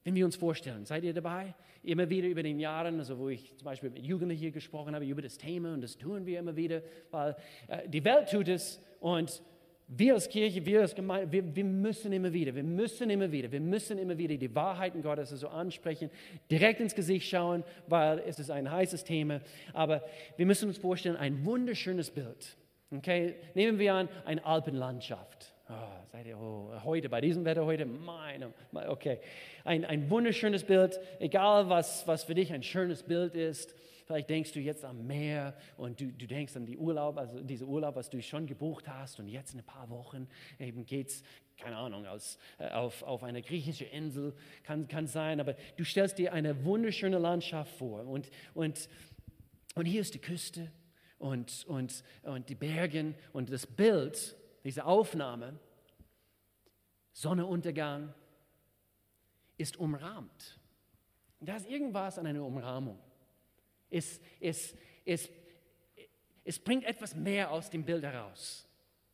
wenn 0.08 0.15
wir 0.15 0.24
uns 0.24 0.38
vorstellen, 0.38 0.86
seid 0.86 1.04
ihr 1.04 1.13
dabei? 1.13 1.54
Immer 1.84 2.10
wieder 2.10 2.30
über 2.30 2.41
den 2.41 2.62
Jahren, 2.62 2.98
also 2.98 3.20
wo 3.20 3.28
ich 3.28 3.54
zum 3.58 3.65
Beispiel 3.65 3.89
mit 3.89 4.06
Jugendlichen 4.06 4.39
hier 4.39 4.52
gesprochen 4.52 4.96
habe, 4.96 5.06
über 5.06 5.22
das 5.22 5.38
Thema 5.38 5.74
und 5.74 5.82
das 5.82 5.98
tun 5.98 6.26
wir 6.26 6.39
immer 6.39 6.56
wieder, 6.56 6.82
weil 7.12 7.36
äh, 7.67 7.89
die 7.89 8.06
Welt 8.06 8.30
tut 8.32 8.48
es 8.48 8.82
und 9.02 9.43
wir 9.89 10.13
als 10.13 10.30
Kirche, 10.30 10.65
wir 10.65 10.80
als 10.80 10.96
Gemeinde, 10.96 11.30
wir, 11.30 11.54
wir, 11.54 11.65
müssen 11.65 12.13
immer 12.13 12.32
wieder, 12.32 12.56
wir 12.56 12.63
müssen 12.63 13.10
immer 13.10 13.30
wieder, 13.30 13.52
wir 13.52 13.60
müssen 13.60 13.98
immer 13.98 14.17
wieder 14.17 14.38
die 14.38 14.56
Wahrheiten 14.56 15.02
Gottes 15.02 15.32
so 15.32 15.50
ansprechen, 15.50 16.10
direkt 16.50 16.80
ins 16.80 16.96
Gesicht 16.96 17.28
schauen, 17.28 17.65
weil 17.88 18.20
es 18.20 18.39
ist 18.39 18.50
ein 18.50 18.72
heißes 18.72 19.04
Thema. 19.04 19.41
Aber 19.74 20.06
wir 20.38 20.46
müssen 20.46 20.70
uns 20.70 20.78
vorstellen, 20.78 21.17
ein 21.17 21.43
wunderschönes 21.43 22.12
Bild. 22.12 22.56
Okay, 22.89 23.36
nehmen 23.54 23.80
wir 23.80 23.93
an, 23.93 24.10
eine 24.23 24.45
Alpenlandschaft. 24.45 25.54
Oh, 25.69 25.73
seid 26.06 26.26
ihr 26.26 26.39
oh, 26.39 26.71
heute, 26.86 27.10
bei 27.10 27.19
diesem 27.19 27.43
Wetter 27.43 27.65
heute, 27.65 27.86
meine, 27.86 28.54
okay. 28.71 29.19
Ein, 29.65 29.84
ein 29.84 30.10
wunderschönes 30.10 30.63
Bild, 30.63 30.97
egal 31.19 31.67
was, 31.67 32.08
was 32.08 32.23
für 32.23 32.34
dich 32.34 32.54
ein 32.54 32.63
schönes 32.63 33.04
Bild 33.04 33.36
ist. 33.36 33.76
Vielleicht 34.06 34.30
denkst 34.30 34.54
du 34.54 34.62
jetzt 34.62 34.86
am 34.86 35.06
Meer 35.06 35.54
und 35.76 36.00
du, 36.00 36.06
du 36.06 36.28
denkst 36.28 36.56
an 36.56 36.65
die 36.65 36.78
Urlaub, 36.78 37.17
also 37.17 37.41
diese 37.41 37.65
Urlaub, 37.65 37.97
was 37.97 38.10
du 38.10 38.21
schon 38.21 38.47
gebucht 38.47 38.88
hast 38.88 39.19
und 39.19 39.28
jetzt 39.28 39.54
in 39.54 39.60
ein 39.60 39.65
paar 39.65 39.89
Wochen 39.89 40.30
eben 40.58 40.86
geht's, 40.86 41.23
keine 41.58 41.76
Ahnung, 41.76 42.06
aus, 42.06 42.39
äh, 42.58 42.69
auf, 42.69 43.04
auf 43.04 43.21
eine 43.23 43.41
griechische 43.41 43.84
Insel, 43.84 44.34
kann, 44.63 44.88
kann 44.88 45.08
sein, 45.08 45.41
aber 45.41 45.56
du 45.76 45.84
stellst 45.84 46.19
dir 46.19 46.32
eine 46.32 46.63
wunderschöne 46.63 47.17
Landschaft 47.17 47.73
vor 47.73 48.08
und, 48.08 48.30
und, 48.54 48.88
und 49.76 49.86
hier 49.86 50.00
ist 50.00 50.13
die 50.13 50.21
Küste 50.21 50.71
und, 51.20 51.66
und, 51.66 52.04
und 52.24 52.50
die 52.50 52.56
Berge 52.56 53.16
und 53.34 53.52
das 53.52 53.66
Bild 53.66 54.36
diese 54.64 54.86
Aufnahme, 54.86 55.58
Sonneuntergang, 57.14 58.14
ist 59.58 59.78
umrahmt. 59.78 60.60
Da 61.40 61.56
ist 61.56 61.70
irgendwas 61.70 62.20
an 62.20 62.28
einer 62.28 62.44
Umrahmung. 62.44 63.00
Es, 63.90 64.20
es, 64.42 64.76
es, 65.06 65.30
es 66.44 66.60
bringt 66.60 66.84
etwas 66.84 67.16
mehr 67.16 67.50
aus 67.52 67.70
dem 67.70 67.86
Bild 67.86 68.04
heraus. 68.04 68.68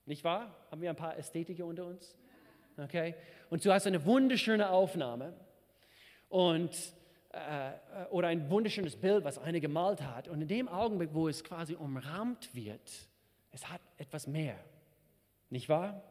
Nicht 0.06 0.24
wahr? 0.24 0.66
Haben 0.72 0.82
wir 0.82 0.90
ein 0.90 0.96
paar 0.96 1.18
Ästhetiker 1.18 1.66
unter 1.66 1.86
uns? 1.86 2.18
Okay? 2.78 3.16
Und 3.52 3.64
du 3.64 3.72
hast 3.72 3.86
eine 3.86 4.04
wunderschöne 4.06 4.70
Aufnahme 4.70 5.34
und, 6.30 6.72
äh, 7.34 7.72
oder 8.12 8.28
ein 8.28 8.50
wunderschönes 8.50 8.96
Bild, 8.96 9.24
was 9.24 9.40
einer 9.40 9.60
gemalt 9.60 10.02
hat. 10.02 10.28
Und 10.28 10.42
in 10.42 10.48
dem 10.48 10.68
Augenblick, 10.70 11.10
wo 11.14 11.28
es 11.28 11.44
quasi 11.44 11.76
umrahmt 11.76 12.54
wird, 12.54 12.92
es 13.52 13.68
hat 13.70 13.82
etwas 13.98 14.28
mehr. 14.28 14.58
Nicht 15.50 15.68
wahr? 15.68 16.02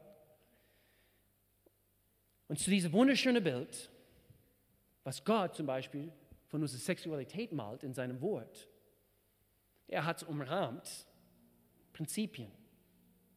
Und 2.49 2.59
zu 2.59 2.71
diesem 2.71 2.93
wunderschönen 2.93 3.43
Bild, 3.43 3.91
was 5.05 5.25
Gott 5.25 5.55
zum 5.55 5.67
Beispiel 5.67 6.13
von 6.49 6.61
unserer 6.61 6.81
Sexualität 6.81 7.53
malt 7.53 7.83
in 7.83 7.95
seinem 7.95 8.21
Wort, 8.21 8.69
er 9.89 10.05
hat 10.05 10.19
es 10.19 10.23
umrahmt, 10.25 11.07
Prinzipien, 11.93 12.51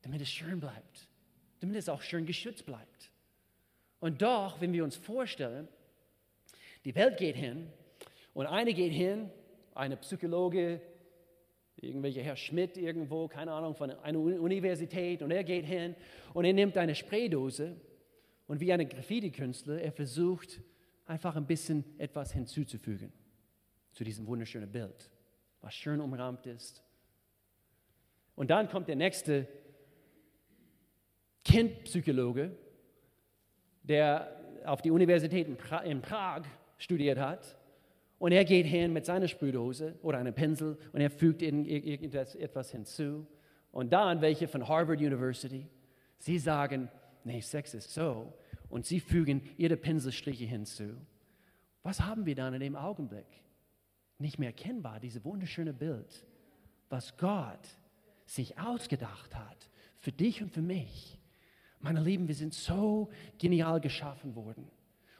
damit 0.01 0.21
es 0.21 0.29
schön 0.29 0.59
bleibt, 0.59 1.07
damit 1.59 1.75
es 1.75 1.87
auch 1.87 2.01
schön 2.01 2.25
geschützt 2.25 2.65
bleibt. 2.65 3.11
Und 3.99 4.21
doch, 4.21 4.59
wenn 4.59 4.73
wir 4.73 4.83
uns 4.83 4.95
vorstellen, 4.95 5.67
die 6.85 6.93
Welt 6.95 7.17
geht 7.17 7.35
hin 7.35 7.67
und 8.33 8.45
eine 8.45 8.73
geht 8.73 8.93
hin, 8.93 9.31
eine 9.73 9.97
Psychologe, 9.97 10.79
irgendwelcher 11.77 12.21
Herr 12.21 12.35
Schmidt 12.35 12.77
irgendwo, 12.77 13.27
keine 13.27 13.51
Ahnung, 13.51 13.75
von 13.75 13.91
einer 13.91 14.19
Universität 14.19 15.21
und 15.21 15.31
er 15.31 15.43
geht 15.43 15.65
hin 15.65 15.95
und 16.33 16.45
er 16.45 16.53
nimmt 16.53 16.77
eine 16.77 16.95
Spraydose 16.95 17.75
und 18.47 18.59
wie 18.59 18.71
ein 18.71 18.87
Graffiti-Künstler, 18.87 19.81
er 19.81 19.91
versucht 19.91 20.61
einfach 21.05 21.35
ein 21.35 21.47
bisschen 21.47 21.83
etwas 21.97 22.31
hinzuzufügen 22.31 23.11
zu 23.91 24.03
diesem 24.03 24.27
wunderschönen 24.27 24.71
Bild, 24.71 25.09
was 25.61 25.73
schön 25.73 25.99
umrahmt 25.99 26.45
ist. 26.45 26.83
Und 28.35 28.51
dann 28.51 28.69
kommt 28.69 28.87
der 28.87 28.95
nächste 28.95 29.47
Kindpsychologe, 31.43 32.55
der 33.83 34.61
auf 34.65 34.81
die 34.81 34.91
Universität 34.91 35.47
in 35.47 36.01
Prag 36.01 36.43
studiert 36.77 37.17
hat 37.19 37.57
und 38.17 38.31
er 38.31 38.45
geht 38.45 38.65
hin 38.65 38.93
mit 38.93 39.05
seiner 39.05 39.27
Sprühdose 39.27 39.95
oder 40.01 40.17
einem 40.17 40.33
Pinsel 40.33 40.77
und 40.93 41.01
er 41.01 41.09
fügt 41.09 41.41
etwas 41.41 42.71
hinzu. 42.71 43.27
Und 43.71 43.91
dann 43.91 44.21
welche 44.21 44.47
von 44.47 44.67
Harvard 44.67 44.99
University, 44.99 45.67
sie 46.17 46.39
sagen, 46.39 46.89
nee, 47.23 47.41
Sex 47.41 47.73
ist 47.73 47.93
so. 47.93 48.33
Und 48.69 48.85
sie 48.85 48.99
fügen 48.99 49.41
ihre 49.57 49.77
Pinselstriche 49.77 50.45
hinzu. 50.45 50.95
Was 51.83 52.01
haben 52.01 52.25
wir 52.25 52.35
dann 52.35 52.53
in 52.53 52.61
dem 52.61 52.75
Augenblick? 52.75 53.27
Nicht 54.17 54.39
mehr 54.39 54.49
erkennbar, 54.49 54.99
dieses 54.99 55.23
wunderschöne 55.23 55.73
Bild, 55.73 56.25
was 56.89 57.17
Gott 57.17 57.67
sich 58.25 58.57
ausgedacht 58.57 59.35
hat 59.35 59.69
für 59.97 60.11
dich 60.11 60.41
und 60.41 60.51
für 60.51 60.61
mich. 60.61 61.19
Meine 61.79 62.01
Lieben, 62.01 62.27
wir 62.27 62.35
sind 62.35 62.53
so 62.53 63.09
genial 63.37 63.81
geschaffen 63.81 64.35
worden. 64.35 64.67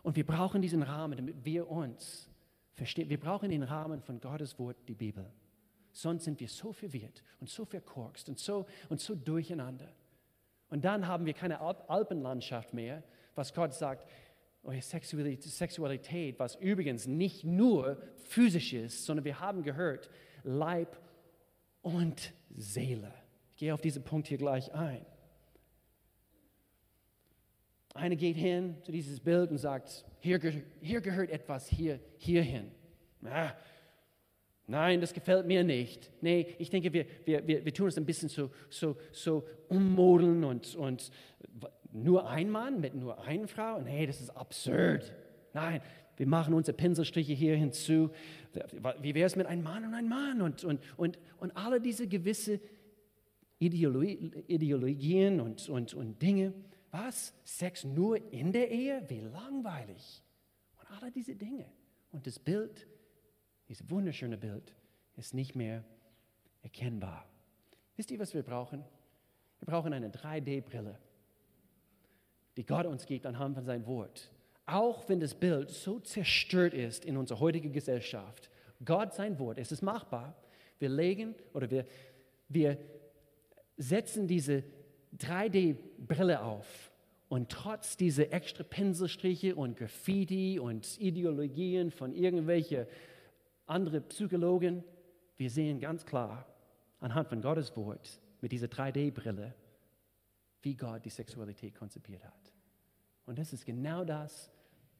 Und 0.05 0.15
wir 0.15 0.25
brauchen 0.25 0.61
diesen 0.61 0.83
Rahmen, 0.83 1.17
damit 1.17 1.43
wir 1.43 1.69
uns 1.69 2.29
Versteht, 2.75 3.09
wir 3.09 3.19
brauchen 3.19 3.49
den 3.49 3.63
Rahmen 3.63 4.01
von 4.01 4.19
Gottes 4.19 4.59
Wort, 4.59 4.75
die 4.87 4.95
Bibel. 4.95 5.25
Sonst 5.93 6.25
sind 6.25 6.41
wir 6.41 6.49
so 6.49 6.73
verwirrt 6.73 7.23
und 7.39 7.49
so 7.49 7.63
verkorkst 7.63 8.27
und 8.27 8.37
so, 8.37 8.65
und 8.89 8.99
so 8.99 9.15
durcheinander. 9.15 9.87
Und 10.69 10.83
dann 10.83 11.07
haben 11.07 11.25
wir 11.25 11.33
keine 11.33 11.61
Alpenlandschaft 11.61 12.73
mehr, 12.73 13.01
was 13.33 13.53
Gott 13.53 13.73
sagt, 13.73 14.05
eure 14.63 14.81
Sexualität, 14.81 16.37
was 16.37 16.55
übrigens 16.55 17.07
nicht 17.07 17.45
nur 17.45 17.97
physisch 18.17 18.73
ist, 18.73 19.05
sondern 19.05 19.23
wir 19.23 19.39
haben 19.39 19.63
gehört, 19.63 20.09
Leib 20.43 20.99
und 21.81 22.33
Seele. 22.49 23.13
Ich 23.51 23.55
gehe 23.55 23.73
auf 23.73 23.79
diesen 23.79 24.03
Punkt 24.03 24.27
hier 24.27 24.37
gleich 24.37 24.73
ein. 24.73 25.05
Einer 27.95 28.17
geht 28.17 28.36
hin 28.36 28.75
zu 28.84 28.91
dieses 28.91 29.21
Bild 29.21 29.51
und 29.51 29.58
sagt, 29.58 30.05
hier, 30.19 30.39
hier 30.81 30.99
gehört 30.99 31.29
etwas 31.29 31.67
hier, 31.67 31.99
hierhin. 32.17 32.69
Ah, 33.23 33.53
nein, 34.67 34.99
das 34.99 35.13
gefällt 35.13 35.47
mir 35.47 35.63
nicht. 35.63 36.12
Nee, 36.21 36.45
ich 36.60 36.69
denke, 36.69 36.91
wir, 36.91 37.05
wir, 37.23 37.47
wir, 37.47 37.63
wir 37.63 37.73
tun 37.73 37.88
es 37.88 37.97
ein 37.97 38.05
bisschen 38.05 38.27
so, 38.27 38.51
so, 38.69 38.97
so 39.13 39.45
ummodeln 39.69 40.43
und, 40.43 40.75
und 40.75 41.10
nur 41.93 42.29
ein 42.29 42.49
Mann 42.49 42.81
mit 42.81 42.95
nur 42.95 43.23
einer 43.23 43.47
Frau. 43.47 43.79
Nee, 43.79 44.05
das 44.05 44.19
ist 44.19 44.29
absurd. 44.31 45.13
Nein, 45.53 45.81
wir 46.17 46.27
machen 46.27 46.53
unsere 46.53 46.75
Pinselstriche 46.75 47.31
hier 47.31 47.55
hinzu. 47.55 48.12
Wie 48.99 49.15
wäre 49.15 49.27
es 49.27 49.38
mit 49.38 49.47
einem 49.47 49.63
Mann 49.63 49.86
und 49.86 49.93
einem 49.93 50.10
Mann? 50.10 50.41
Und, 50.41 50.65
und, 50.65 50.81
und, 50.97 51.17
und 51.39 51.55
alle 51.55 51.79
diese 51.79 52.10
gewisse 52.10 52.60
Ideologien 53.58 55.39
und, 55.39 55.69
und, 55.69 55.93
und 55.93 56.21
Dinge. 56.21 56.53
Was? 56.95 57.34
Sex 57.43 57.84
nur 57.84 58.31
in 58.31 58.53
der 58.53 58.71
Ehe? 58.71 59.03
Wie 59.10 59.19
langweilig. 59.19 60.23
Und 60.79 60.89
alle 60.91 61.12
diese 61.12 61.36
Dinge. 61.36 61.65
Und 62.12 62.25
das 62.25 62.39
Bild, 62.39 62.88
dieses 63.67 63.89
wunderschöne 63.89 64.38
Bild, 64.38 64.73
ist 65.17 65.34
nicht 65.34 65.55
mehr 65.55 65.84
erkennbar. 66.62 67.27
Wisst 67.97 68.12
ihr, 68.12 68.19
was 68.19 68.34
wir 68.34 68.43
brauchen? 68.43 68.86
Wir 69.60 69.65
brauchen 69.65 69.91
eine 69.91 70.10
3D-Brille, 70.10 70.97
die 72.55 72.65
Gott 72.65 72.86
uns 72.86 73.05
gibt 73.05 73.25
anhand 73.25 73.55
von 73.55 73.65
seinem 73.65 73.86
Wort. 73.88 74.31
Auch 74.65 75.10
wenn 75.10 75.19
das 75.19 75.36
Bild 75.36 75.71
so 75.71 75.99
zerstört 75.99 76.73
ist 76.73 77.03
in 77.03 77.17
unserer 77.17 77.41
heutigen 77.41 77.73
Gesellschaft, 77.73 78.49
Gott 78.84 79.13
sein 79.13 79.38
Wort, 79.39 79.58
es 79.58 79.71
ist 79.71 79.81
machbar. 79.81 80.36
Wir 80.79 80.89
legen 80.89 81.36
oder 81.53 81.69
wir, 81.69 81.86
wir 82.47 82.77
setzen 83.77 84.27
diese 84.27 84.63
3D-Brille 85.17 86.41
auf 86.41 86.91
und 87.28 87.49
trotz 87.49 87.97
dieser 87.97 88.32
extra 88.32 88.63
Pinselstriche 88.63 89.56
und 89.56 89.78
Graffiti 89.78 90.60
und 90.60 90.99
Ideologien 90.99 91.91
von 91.91 92.13
irgendwelchen 92.13 92.86
anderen 93.65 94.04
Psychologen, 94.08 94.84
wir 95.38 95.49
sehen 95.49 95.80
ganz 95.80 96.06
klar 96.06 96.45
anhand 96.99 97.28
von 97.28 97.41
Gottes 97.41 97.75
Wort 97.75 98.21
mit 98.41 98.51
dieser 98.51 98.67
3D-Brille, 98.67 99.54
wie 100.62 100.75
Gott 100.75 101.04
die 101.06 101.10
Sexualität 101.10 101.75
konzipiert 101.75 102.23
hat. 102.23 102.54
Und 103.25 103.39
das 103.39 103.54
ist 103.54 103.65
genau 103.65 104.06
das, 104.06 104.51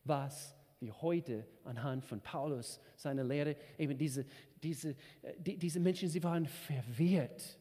was 0.04 0.56
wir 0.80 1.02
heute 1.02 1.46
anhand 1.64 2.04
von 2.06 2.22
Paulus, 2.22 2.80
seiner 2.96 3.24
Lehre, 3.24 3.56
eben 3.78 3.98
diese, 3.98 4.26
diese, 4.62 4.92
äh, 5.22 5.34
die, 5.40 5.58
diese 5.58 5.80
Menschen, 5.80 6.10
sie 6.10 6.24
waren 6.24 6.46
verwirrt. 6.46 7.58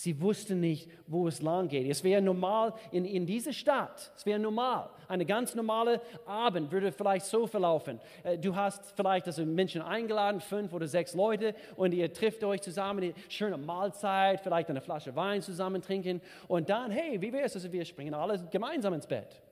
Sie 0.00 0.18
wussten 0.18 0.60
nicht, 0.60 0.88
wo 1.06 1.28
es 1.28 1.42
lang 1.42 1.68
geht. 1.68 1.86
Es 1.86 2.02
wäre 2.02 2.22
normal 2.22 2.72
in, 2.90 3.04
in 3.04 3.26
dieser 3.26 3.52
Stadt, 3.52 4.10
es 4.16 4.24
wäre 4.24 4.38
normal. 4.38 4.88
Eine 5.08 5.26
ganz 5.26 5.54
normale 5.54 6.00
Abend 6.24 6.72
würde 6.72 6.90
vielleicht 6.90 7.26
so 7.26 7.46
verlaufen. 7.46 8.00
Äh, 8.22 8.38
du 8.38 8.56
hast 8.56 8.92
vielleicht 8.96 9.26
also 9.26 9.44
Menschen 9.44 9.82
eingeladen, 9.82 10.40
fünf 10.40 10.72
oder 10.72 10.88
sechs 10.88 11.12
Leute, 11.12 11.54
und 11.76 11.92
ihr 11.92 12.10
trifft 12.14 12.42
euch 12.44 12.62
zusammen, 12.62 13.04
eine 13.04 13.14
schöne 13.28 13.58
Mahlzeit, 13.58 14.40
vielleicht 14.40 14.70
eine 14.70 14.80
Flasche 14.80 15.14
Wein 15.16 15.42
zusammen 15.42 15.82
trinken. 15.82 16.22
Und 16.48 16.70
dann, 16.70 16.90
hey, 16.90 17.20
wie 17.20 17.30
wäre 17.30 17.44
es, 17.44 17.54
also 17.54 17.70
wir 17.70 17.84
springen 17.84 18.14
alle 18.14 18.42
gemeinsam 18.50 18.94
ins 18.94 19.06
Bett. 19.06 19.42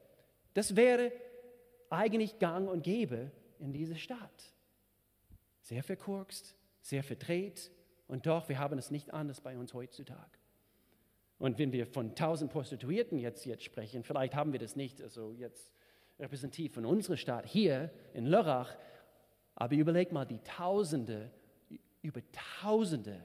Das 0.55 0.75
wäre 0.75 1.13
eigentlich 1.91 2.39
gang 2.39 2.71
und 2.71 2.83
gäbe 2.83 3.31
in 3.59 3.75
dieser 3.75 3.97
Stadt. 3.97 4.55
Sehr 5.61 5.83
verkorkst, 5.83 6.57
sehr 6.81 7.03
verdreht, 7.03 7.71
und 8.09 8.27
doch, 8.27 8.49
wir 8.49 8.59
haben 8.59 8.79
es 8.79 8.91
nicht 8.91 9.13
anders 9.13 9.41
bei 9.43 9.57
uns 9.57 9.75
heutzutage. 9.75 10.38
Und 11.39 11.59
wenn 11.59 11.73
wir 11.73 11.87
von 11.87 12.15
tausend 12.15 12.51
Prostituierten 12.51 13.19
jetzt, 13.19 13.45
jetzt 13.47 13.63
sprechen, 13.63 14.03
vielleicht 14.03 14.35
haben 14.35 14.53
wir 14.53 14.59
das 14.59 14.75
nicht 14.75 15.01
also 15.01 15.33
jetzt 15.33 15.73
repräsentativ 16.19 16.75
von 16.75 16.85
unserer 16.85 17.17
Stadt 17.17 17.47
hier 17.47 17.91
in 18.13 18.27
Lörrach, 18.27 18.75
aber 19.55 19.75
überleg 19.75 20.13
mal 20.13 20.25
die 20.25 20.41
Tausende, 20.41 21.31
über 22.03 22.21
Tausende 22.61 23.23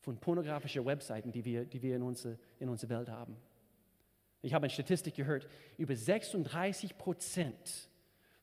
von 0.00 0.18
pornografischen 0.18 0.84
Webseiten, 0.86 1.32
die 1.32 1.44
wir, 1.44 1.64
die 1.64 1.82
wir 1.82 1.96
in, 1.96 2.02
unsere, 2.02 2.38
in 2.58 2.68
unserer 2.68 2.90
Welt 2.90 3.08
haben. 3.08 3.36
Ich 4.42 4.54
habe 4.54 4.64
eine 4.64 4.70
Statistik 4.70 5.14
gehört, 5.14 5.46
über 5.76 5.94
36 5.94 6.96
Prozent 6.96 7.88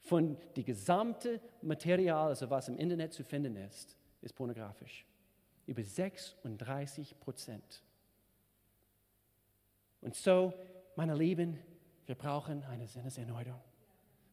von 0.02 0.38
dem 0.56 0.66
gesamten 0.66 1.40
Material, 1.62 2.30
also 2.30 2.50
was 2.50 2.68
im 2.68 2.78
Internet 2.78 3.14
zu 3.14 3.24
finden 3.24 3.56
ist, 3.56 3.98
ist 4.22 4.34
pornografisch. 4.34 5.06
Über 5.66 5.84
36 5.84 7.20
Prozent. 7.20 7.84
Und 10.02 10.16
so, 10.16 10.54
meine 10.96 11.16
Lieben, 11.16 11.60
wir 12.06 12.16
brauchen 12.16 12.64
eine 12.64 12.88
Sinneserneuerung. 12.88 13.62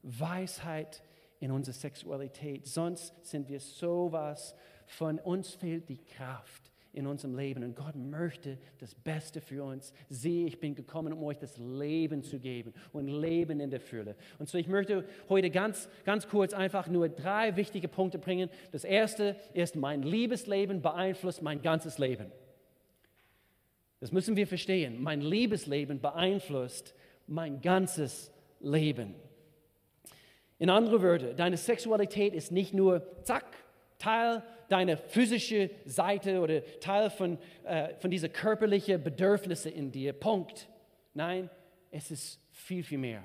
Weisheit 0.03 1.03
in 1.40 1.50
unserer 1.50 1.74
Sexualität. 1.74 2.66
Sonst 2.66 3.12
sind 3.24 3.48
wir 3.48 3.61
sowas 3.61 4.55
von 4.87 5.18
uns 5.18 5.55
fehlt 5.55 5.88
die 5.88 5.98
Kraft 5.98 6.70
in 6.92 7.07
unserem 7.07 7.37
Leben. 7.37 7.64
Und 7.64 7.74
Gott 7.74 7.96
möchte 7.96 8.59
das 8.79 8.94
Beste 8.94 9.40
für 9.40 9.64
uns. 9.64 9.92
Sieh, 10.09 10.46
ich 10.46 10.61
bin 10.61 10.74
gekommen, 10.74 11.12
um 11.12 11.24
euch 11.24 11.38
das 11.38 11.59
Leben 11.59 12.22
zu 12.22 12.38
geben 12.38 12.72
und 12.92 13.09
Leben 13.09 13.61
in 13.61 13.70
der 13.70 13.81
Fülle. 13.81 14.14
Und 14.38 14.48
so, 14.48 14.59
ich 14.59 14.68
möchte 14.68 15.05
heute 15.29 15.50
ganz, 15.50 15.88
ganz 16.05 16.29
kurz 16.29 16.55
einfach 16.55 16.88
nur 16.88 17.09
drei 17.09 17.57
wichtige 17.57 17.88
Punkte 17.88 18.18
bringen. 18.18 18.48
Das 18.70 18.85
erste 18.85 19.37
ist, 19.55 19.74
mein 19.74 20.03
Liebesleben 20.03 20.83
beeinflusst 20.83 21.42
mein 21.42 21.61
ganzes 21.62 21.98
Leben. 21.98 22.31
Das 24.04 24.12
müssen 24.12 24.36
wir 24.36 24.46
verstehen. 24.46 25.02
Mein 25.02 25.22
Liebesleben 25.22 25.98
beeinflusst 25.98 26.94
mein 27.26 27.62
ganzes 27.62 28.30
Leben. 28.60 29.14
In 30.58 30.68
anderen 30.68 31.00
Worten, 31.00 31.34
deine 31.36 31.56
Sexualität 31.56 32.34
ist 32.34 32.52
nicht 32.52 32.74
nur, 32.74 33.02
zack, 33.22 33.46
Teil 33.98 34.42
deiner 34.68 34.98
physischen 34.98 35.70
Seite 35.86 36.40
oder 36.42 36.62
Teil 36.80 37.08
von, 37.08 37.38
äh, 37.64 37.94
von 37.94 38.10
dieser 38.10 38.28
körperlichen 38.28 39.02
Bedürfnisse 39.02 39.70
in 39.70 39.90
dir. 39.90 40.12
Punkt. 40.12 40.68
Nein, 41.14 41.48
es 41.90 42.10
ist 42.10 42.38
viel, 42.52 42.84
viel 42.84 42.98
mehr. 42.98 43.24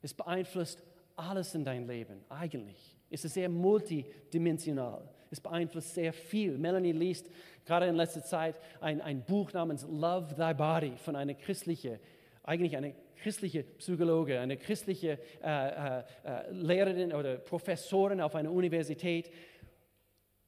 Es 0.00 0.14
beeinflusst 0.14 0.82
alles 1.14 1.54
in 1.54 1.62
dein 1.62 1.86
Leben, 1.86 2.24
eigentlich. 2.30 2.96
Es 3.10 3.22
ist 3.26 3.34
sehr 3.34 3.50
multidimensional. 3.50 5.06
Es 5.30 5.40
beeinflusst 5.40 5.94
sehr 5.94 6.12
viel. 6.12 6.56
Melanie 6.58 6.92
liest 6.92 7.30
gerade 7.64 7.86
in 7.86 7.96
letzter 7.96 8.22
Zeit 8.22 8.56
ein, 8.80 9.00
ein 9.00 9.22
Buch 9.22 9.52
namens 9.52 9.86
Love 9.88 10.34
Thy 10.36 10.54
Body 10.54 10.92
von 10.96 11.16
einer 11.16 11.34
christlichen, 11.34 11.98
eigentlich 12.42 12.76
eine 12.76 12.94
christliche 13.16 13.64
Psychologe, 13.64 14.38
eine 14.38 14.56
christliche 14.56 15.18
äh, 15.42 15.98
äh, 15.98 15.98
äh 16.24 16.50
Lehrerin 16.52 17.12
oder 17.12 17.36
Professorin 17.36 18.20
auf 18.20 18.34
einer 18.34 18.52
Universität 18.52 19.30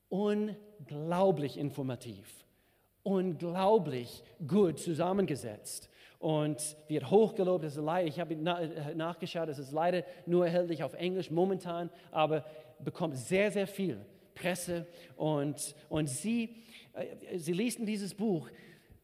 unglaublich 0.09 1.59
informativ, 1.59 2.45
unglaublich 3.03 4.23
gut 4.47 4.79
zusammengesetzt 4.79 5.91
und 6.19 6.77
wird 6.88 7.11
hochgelobt. 7.11 7.64
Das 7.64 7.77
ist 7.77 7.83
leider, 7.83 8.09
ich 8.09 8.21
habe 8.21 8.35
äh, 8.35 8.95
nachgeschaut, 8.95 9.49
es 9.49 9.59
ist 9.59 9.73
leider 9.73 10.05
nur 10.27 10.47
erhältlich 10.47 10.83
auf 10.83 10.95
Englisch 10.95 11.31
momentan, 11.31 11.91
aber 12.11 12.45
bekommt 12.79 13.17
sehr, 13.17 13.51
sehr 13.51 13.67
viel 13.67 13.99
Presse 14.40 14.87
und, 15.16 15.74
und 15.88 16.09
sie, 16.09 16.57
äh, 16.92 17.38
sie 17.38 17.53
lesen 17.53 17.87
dieses 17.87 18.14
Buch 18.14 18.48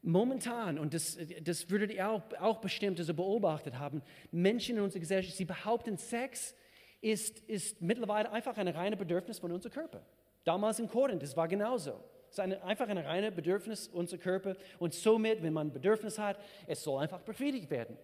momentan, 0.05 0.77
und 0.77 0.93
das, 0.93 1.17
das 1.43 1.69
würdet 1.69 1.91
ihr 1.91 2.09
auch, 2.09 2.21
auch 2.39 2.59
bestimmt 2.59 2.99
also 2.99 3.13
beobachtet 3.13 3.79
haben, 3.79 4.01
Menschen 4.31 4.77
in 4.77 4.83
unserer 4.83 4.99
Gesellschaft, 4.99 5.35
sie 5.35 5.45
behaupten, 5.45 5.97
Sex 5.97 6.55
ist, 7.01 7.39
ist 7.47 7.81
mittlerweile 7.81 8.31
einfach 8.31 8.57
ein 8.57 8.67
reines 8.67 8.97
Bedürfnis 8.97 9.39
von 9.39 9.51
unserem 9.51 9.73
Körper. 9.73 10.05
Damals 10.43 10.79
in 10.79 10.87
Korinth, 10.87 11.23
es 11.23 11.35
war 11.35 11.47
genauso. 11.47 11.99
Es 12.29 12.37
ist 12.37 12.39
einfach 12.39 12.87
ein 12.87 12.97
reines 12.97 13.33
Bedürfnis 13.33 13.87
unserer 13.87 14.19
Körper. 14.19 14.55
Und 14.79 14.93
somit, 14.93 15.41
wenn 15.41 15.53
man 15.53 15.67
ein 15.67 15.73
Bedürfnis 15.73 16.19
hat, 16.19 16.37
es 16.67 16.83
soll 16.83 17.01
einfach 17.01 17.21
befriedigt 17.21 17.69
werden. 17.69 17.97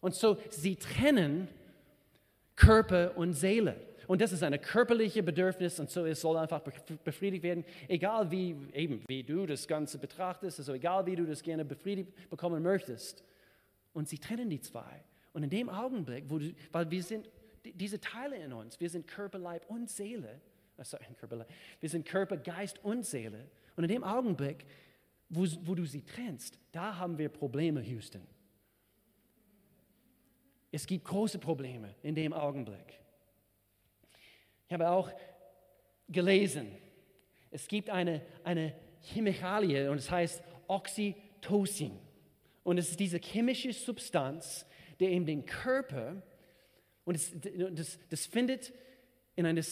Und 0.00 0.14
so, 0.14 0.38
sie 0.50 0.76
trennen 0.76 1.48
Körper 2.54 3.16
und 3.16 3.34
Seele. 3.34 3.76
Und 4.06 4.20
das 4.20 4.32
ist 4.32 4.42
ein 4.42 4.60
körperliches 4.60 5.24
Bedürfnis 5.24 5.80
und 5.80 5.90
so 5.90 6.04
es 6.04 6.20
soll 6.20 6.36
einfach 6.36 6.60
befriedigt 7.04 7.42
werden, 7.42 7.64
egal 7.88 8.30
wie, 8.30 8.56
eben, 8.72 9.02
wie 9.08 9.22
du 9.22 9.46
das 9.46 9.66
Ganze 9.66 9.98
betrachtest, 9.98 10.58
also 10.60 10.74
egal 10.74 11.06
wie 11.06 11.16
du 11.16 11.26
das 11.26 11.42
gerne 11.42 11.64
befriedigt 11.64 12.30
bekommen 12.30 12.62
möchtest. 12.62 13.24
Und 13.92 14.08
sie 14.08 14.18
trennen 14.18 14.48
die 14.48 14.60
zwei. 14.60 15.02
Und 15.32 15.42
in 15.42 15.50
dem 15.50 15.68
Augenblick, 15.68 16.24
wo 16.28 16.38
du, 16.38 16.52
weil 16.72 16.90
wir 16.90 17.02
sind, 17.02 17.28
diese 17.64 18.00
Teile 18.00 18.36
in 18.36 18.52
uns, 18.52 18.78
wir 18.80 18.88
sind 18.88 19.06
Körper, 19.06 19.38
Leib 19.38 19.68
und 19.68 19.90
Seele, 19.90 20.40
sorry, 20.82 21.04
Körper, 21.18 21.46
wir 21.80 21.88
sind 21.88 22.06
Körper, 22.06 22.36
Geist 22.36 22.82
und 22.84 23.04
Seele. 23.04 23.50
Und 23.76 23.84
in 23.84 23.88
dem 23.88 24.04
Augenblick, 24.04 24.64
wo, 25.28 25.46
wo 25.62 25.74
du 25.74 25.84
sie 25.84 26.02
trennst, 26.02 26.58
da 26.72 26.96
haben 26.96 27.18
wir 27.18 27.28
Probleme, 27.28 27.82
Houston. 27.82 28.22
Es 30.70 30.86
gibt 30.86 31.04
große 31.04 31.38
Probleme 31.38 31.94
in 32.02 32.14
dem 32.14 32.32
Augenblick. 32.32 33.00
Ich 34.68 34.72
habe 34.72 34.90
auch 34.90 35.10
gelesen, 36.08 36.76
es 37.50 37.68
gibt 37.68 37.90
eine, 37.90 38.22
eine 38.44 38.74
Chemikalie 39.00 39.90
und 39.90 39.98
es 39.98 40.10
heißt 40.10 40.42
Oxytocin. 40.66 41.98
Und 42.64 42.78
es 42.78 42.90
ist 42.90 43.00
diese 43.00 43.18
chemische 43.18 43.72
Substanz, 43.72 44.66
die 44.98 45.06
in 45.06 45.24
den 45.24 45.46
Körper, 45.46 46.22
und 47.04 47.14
es, 47.14 47.32
das, 47.40 47.98
das 48.08 48.26
findet 48.26 48.72
in 49.36 49.46
einer 49.46 49.62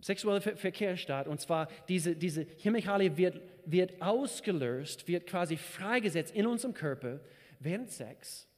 sexueller 0.00 0.40
Verkehr 0.40 0.96
statt. 0.96 1.28
Und 1.28 1.40
zwar 1.40 1.68
diese, 1.88 2.16
diese 2.16 2.44
Chemikalie 2.58 3.16
wird, 3.16 3.40
wird 3.64 4.02
ausgelöst, 4.02 5.06
wird 5.06 5.26
quasi 5.26 5.56
freigesetzt 5.56 6.34
in 6.34 6.46
unserem 6.46 6.74
Körper 6.74 7.20
während 7.60 7.90
Sex. 7.90 8.48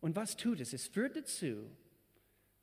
Und 0.00 0.14
was 0.14 0.36
tut 0.36 0.60
es? 0.60 0.72
Es 0.72 0.86
führt 0.86 1.16
dazu, 1.16 1.70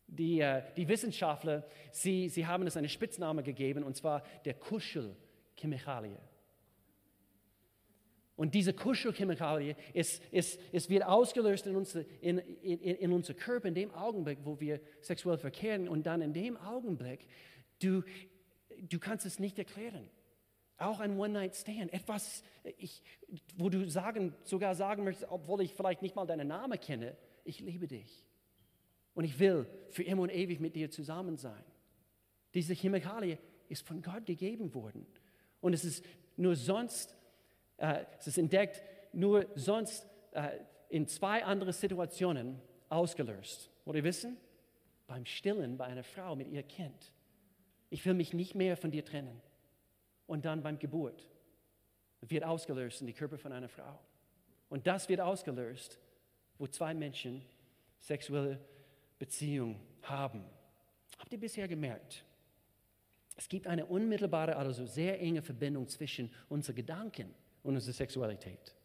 Die, 0.07 0.39
äh, 0.39 0.61
die 0.77 0.87
Wissenschaftler, 0.87 1.65
sie, 1.91 2.29
sie 2.29 2.45
haben 2.45 2.67
es 2.67 2.77
eine 2.77 2.89
Spitzname 2.89 3.43
gegeben, 3.43 3.83
und 3.83 3.95
zwar 3.95 4.23
der 4.45 4.53
Kuschelchemikalie. 4.53 6.19
Und 8.35 8.53
diese 8.53 8.73
Kuschelchemikalie, 8.73 9.75
es, 9.93 10.19
es, 10.31 10.59
es 10.73 10.89
wird 10.89 11.03
ausgelöst 11.03 11.67
in, 11.67 11.75
unsere, 11.75 12.03
in, 12.19 12.37
in, 12.37 12.79
in 12.79 13.11
unser 13.13 13.33
Körper 13.33 13.67
in 13.67 13.73
dem 13.73 13.93
Augenblick, 13.93 14.39
wo 14.43 14.59
wir 14.59 14.81
sexuell 15.01 15.37
verkehren. 15.37 15.87
Und 15.87 16.05
dann 16.05 16.21
in 16.21 16.33
dem 16.33 16.57
Augenblick, 16.57 17.27
du, 17.81 18.03
du 18.81 18.99
kannst 18.99 19.25
es 19.25 19.39
nicht 19.39 19.57
erklären. 19.57 20.09
Auch 20.77 20.99
ein 20.99 21.17
One-Night-Stand, 21.17 21.93
etwas, 21.93 22.43
ich, 22.77 23.01
wo 23.55 23.69
du 23.69 23.89
sagen, 23.89 24.35
sogar 24.43 24.75
sagen 24.75 25.05
möchtest, 25.05 25.31
obwohl 25.31 25.61
ich 25.61 25.73
vielleicht 25.73 26.01
nicht 26.01 26.17
mal 26.17 26.25
deinen 26.25 26.49
Namen 26.49 26.77
kenne, 26.77 27.15
ich 27.45 27.61
liebe 27.61 27.87
dich. 27.87 28.25
Und 29.15 29.23
ich 29.23 29.39
will 29.39 29.65
für 29.89 30.03
immer 30.03 30.23
und 30.23 30.29
ewig 30.29 30.59
mit 30.59 30.75
dir 30.75 30.91
zusammen 30.91 31.37
sein. 31.37 31.63
Diese 32.53 32.73
Chemikalie 32.73 33.39
ist 33.69 33.87
von 33.87 34.01
Gott 34.01 34.25
gegeben 34.25 34.73
worden. 34.73 35.07
Und 35.61 35.73
es 35.73 35.83
ist 35.83 36.05
nur 36.37 36.55
sonst, 36.55 37.15
äh, 37.77 38.05
es 38.19 38.27
ist 38.27 38.37
entdeckt, 38.37 38.83
nur 39.13 39.47
sonst 39.55 40.05
äh, 40.31 40.59
in 40.89 41.07
zwei 41.07 41.43
anderen 41.43 41.73
Situationen 41.73 42.61
ausgelöst. 42.89 43.71
Wollt 43.85 43.97
ihr 43.97 44.03
wissen? 44.03 44.37
Beim 45.07 45.25
Stillen 45.25 45.77
bei 45.77 45.85
einer 45.85 46.03
Frau 46.03 46.35
mit 46.35 46.49
ihr 46.49 46.63
Kind. 46.63 47.11
Ich 47.89 48.05
will 48.05 48.13
mich 48.13 48.33
nicht 48.33 48.55
mehr 48.55 48.75
von 48.75 48.91
dir 48.91 49.05
trennen 49.05 49.41
und 50.27 50.45
dann 50.45 50.61
beim 50.61 50.79
Geburt 50.79 51.29
wird 52.21 52.43
ausgelöst 52.43 53.01
in 53.01 53.07
die 53.07 53.13
Körper 53.13 53.37
von 53.37 53.51
einer 53.51 53.69
Frau. 53.69 53.99
Und 54.69 54.87
das 54.87 55.07
wird 55.09 55.21
ausgelöst, 55.21 55.99
wo 56.57 56.67
zwei 56.67 56.93
Menschen 56.93 57.43
sexuelle 57.99 58.59
Beziehung 59.19 59.79
haben. 60.01 60.43
Habt 61.17 61.31
ihr 61.31 61.39
bisher 61.39 61.67
gemerkt? 61.67 62.23
Es 63.35 63.49
gibt 63.49 63.67
eine 63.67 63.85
unmittelbare, 63.85 64.55
also 64.55 64.85
sehr 64.85 65.19
enge 65.19 65.41
Verbindung 65.41 65.87
zwischen 65.87 66.31
unseren 66.49 66.75
Gedanken 66.75 67.33
und 67.63 67.75
unserer 67.75 67.93
Sexualität. 67.93 68.75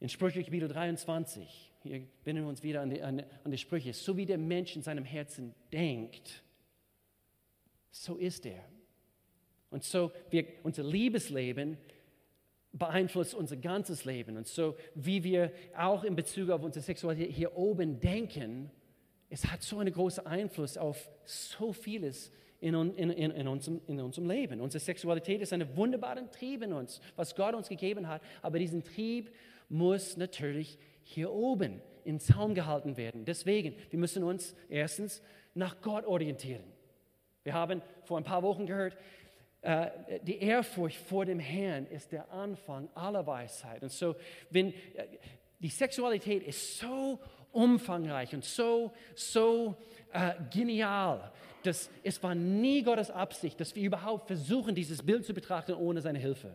In 0.00 0.08
Sprüche 0.08 0.42
Kapitel 0.42 0.68
23, 0.68 1.72
hier 1.82 2.06
binden 2.24 2.42
wir 2.42 2.48
uns 2.48 2.62
wieder 2.62 2.82
an 2.82 2.90
die, 2.90 3.02
an, 3.02 3.22
an 3.44 3.50
die 3.50 3.58
Sprüche, 3.58 3.92
so 3.92 4.16
wie 4.16 4.26
der 4.26 4.38
Mensch 4.38 4.76
in 4.76 4.82
seinem 4.82 5.04
Herzen 5.04 5.54
denkt, 5.72 6.42
so 7.90 8.16
ist 8.16 8.44
er. 8.44 8.64
Und 9.70 9.84
so 9.84 10.12
wir, 10.30 10.46
unser 10.62 10.82
Liebesleben 10.82 11.78
beeinflusst 12.78 13.34
unser 13.34 13.56
ganzes 13.56 14.04
Leben. 14.04 14.36
Und 14.36 14.46
so 14.46 14.76
wie 14.94 15.24
wir 15.24 15.52
auch 15.76 16.04
in 16.04 16.16
Bezug 16.16 16.50
auf 16.50 16.62
unsere 16.62 16.84
Sexualität 16.84 17.30
hier 17.30 17.56
oben 17.56 18.00
denken, 18.00 18.70
es 19.28 19.46
hat 19.46 19.62
so 19.62 19.78
einen 19.78 19.92
großen 19.92 20.26
Einfluss 20.26 20.76
auf 20.76 21.10
so 21.24 21.72
vieles 21.72 22.30
in, 22.60 22.74
in, 22.74 23.10
in, 23.10 23.30
in, 23.30 23.48
unserem, 23.48 23.80
in 23.86 24.00
unserem 24.00 24.28
Leben. 24.28 24.60
Unsere 24.60 24.82
Sexualität 24.82 25.40
ist 25.40 25.52
ein 25.52 25.76
wunderbarer 25.76 26.30
Trieb 26.30 26.62
in 26.62 26.72
uns, 26.72 27.00
was 27.16 27.34
Gott 27.34 27.54
uns 27.54 27.68
gegeben 27.68 28.08
hat. 28.08 28.22
Aber 28.42 28.58
diesen 28.58 28.84
Trieb 28.84 29.34
muss 29.68 30.16
natürlich 30.16 30.78
hier 31.02 31.32
oben 31.32 31.80
in 32.04 32.20
Zaum 32.20 32.54
gehalten 32.54 32.96
werden. 32.96 33.24
Deswegen, 33.24 33.74
wir 33.90 33.98
müssen 33.98 34.22
uns 34.22 34.54
erstens 34.68 35.22
nach 35.54 35.80
Gott 35.80 36.04
orientieren. 36.06 36.64
Wir 37.42 37.54
haben 37.54 37.82
vor 38.04 38.18
ein 38.18 38.24
paar 38.24 38.42
Wochen 38.42 38.66
gehört, 38.66 38.96
die 40.22 40.38
Ehrfurcht 40.38 40.96
vor 40.96 41.24
dem 41.24 41.40
Herrn 41.40 41.86
ist 41.86 42.12
der 42.12 42.30
Anfang 42.30 42.88
aller 42.94 43.26
Weisheit. 43.26 43.82
Und 43.82 43.90
so, 43.90 44.14
wenn 44.50 44.68
äh, 44.68 45.06
die 45.58 45.68
Sexualität 45.68 46.42
ist 46.42 46.78
so 46.78 47.18
umfangreich 47.52 48.34
und 48.34 48.44
so, 48.44 48.92
so 49.14 49.76
äh, 50.12 50.34
genial, 50.52 51.32
dass 51.62 51.90
es 52.04 52.22
war 52.22 52.34
nie 52.34 52.82
Gottes 52.82 53.10
Absicht, 53.10 53.58
dass 53.60 53.74
wir 53.74 53.82
überhaupt 53.82 54.26
versuchen, 54.26 54.74
dieses 54.74 55.02
Bild 55.02 55.24
zu 55.24 55.34
betrachten 55.34 55.74
ohne 55.74 56.00
seine 56.00 56.18
Hilfe. 56.18 56.54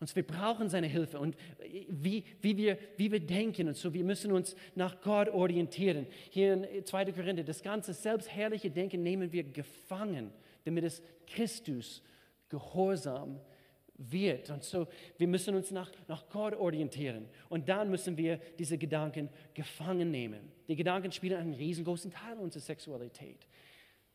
Und 0.00 0.14
wir 0.16 0.26
brauchen 0.26 0.68
seine 0.68 0.88
Hilfe 0.88 1.18
und 1.18 1.36
äh, 1.60 1.86
wie, 1.88 2.24
wie, 2.42 2.56
wir, 2.56 2.78
wie 2.96 3.10
wir 3.10 3.20
denken 3.20 3.68
und 3.68 3.76
so. 3.76 3.94
Wir 3.94 4.04
müssen 4.04 4.32
uns 4.32 4.54
nach 4.74 5.00
Gott 5.00 5.28
orientieren. 5.28 6.06
Hier 6.30 6.68
in 6.68 6.84
2. 6.84 7.12
Korinther, 7.12 7.44
das 7.44 7.62
ganze 7.62 7.94
selbstherrliche 7.94 8.70
Denken 8.70 9.02
nehmen 9.02 9.32
wir 9.32 9.44
gefangen, 9.44 10.32
damit 10.64 10.84
es 10.84 11.02
Christus 11.26 12.02
gehorsam 12.48 13.40
wird. 13.96 14.50
Und 14.50 14.62
so, 14.64 14.86
wir 15.18 15.28
müssen 15.28 15.54
uns 15.54 15.70
nach, 15.70 15.90
nach 16.08 16.28
Gott 16.28 16.54
orientieren. 16.54 17.28
Und 17.48 17.68
dann 17.68 17.90
müssen 17.90 18.16
wir 18.16 18.38
diese 18.58 18.76
Gedanken 18.78 19.28
gefangen 19.52 20.10
nehmen. 20.10 20.52
Die 20.68 20.76
Gedanken 20.76 21.12
spielen 21.12 21.38
einen 21.38 21.54
riesengroßen 21.54 22.10
Teil 22.10 22.38
unserer 22.38 22.62
Sexualität. 22.62 23.46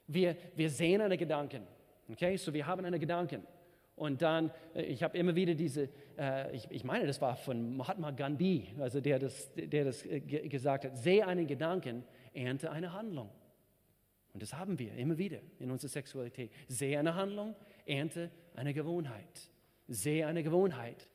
Wir, 0.08 0.36
wir 0.56 0.70
sehen 0.70 1.02
eine 1.02 1.18
Gedanken. 1.18 1.64
Okay, 2.10 2.36
so 2.38 2.54
wir 2.54 2.66
haben 2.66 2.84
eine 2.84 3.00
Gedanken. 3.00 3.44
Und 3.96 4.22
dann, 4.22 4.52
äh, 4.74 4.84
ich 4.84 5.04
habe 5.04 5.18
immer 5.18 5.36
wieder 5.36 5.54
diese, 5.54 5.90
äh, 6.18 6.56
ich, 6.56 6.66
ich, 6.72 6.84
meine, 6.84 7.06
das 7.06 7.22
war 7.22 7.36
von 7.36 7.76
Mahatma 7.76 8.12
Gandhi, 8.12 8.70
also 8.80 9.02
der 9.02 9.20
das, 9.20 9.52
der 9.54 9.84
das 9.84 10.06
äh, 10.06 10.20
gesagt 10.22 10.86
hat, 10.86 10.98
sehe 10.98 11.28
einen 11.28 11.46
Gedanken, 11.46 12.04
ernte 12.34 12.72
eine 12.72 12.94
Handlung. 12.94 13.30
Und 14.34 14.42
das 14.44 14.54
haben 14.54 14.78
wir 14.78 14.94
immer 14.94 15.18
wieder 15.18 15.42
in 15.60 15.72
unserer 15.72 15.90
Sexualität. 15.90 16.52
Sehe 16.68 17.00
eine 17.00 17.16
Handlung, 17.16 17.56
ernte 17.86 18.32
eine 18.56 18.74
Gewohnheit. 18.74 19.50
Sehe 19.88 20.28
eine 20.28 20.44
Gewohnheit, 20.44 21.08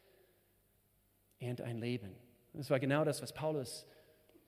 ernte 1.38 1.64
ein 1.64 1.78
Leben. 1.78 2.14
Das 2.52 2.70
war 2.70 2.80
genau 2.80 3.04
das, 3.04 3.22
was 3.22 3.32
Paulus 3.32 3.86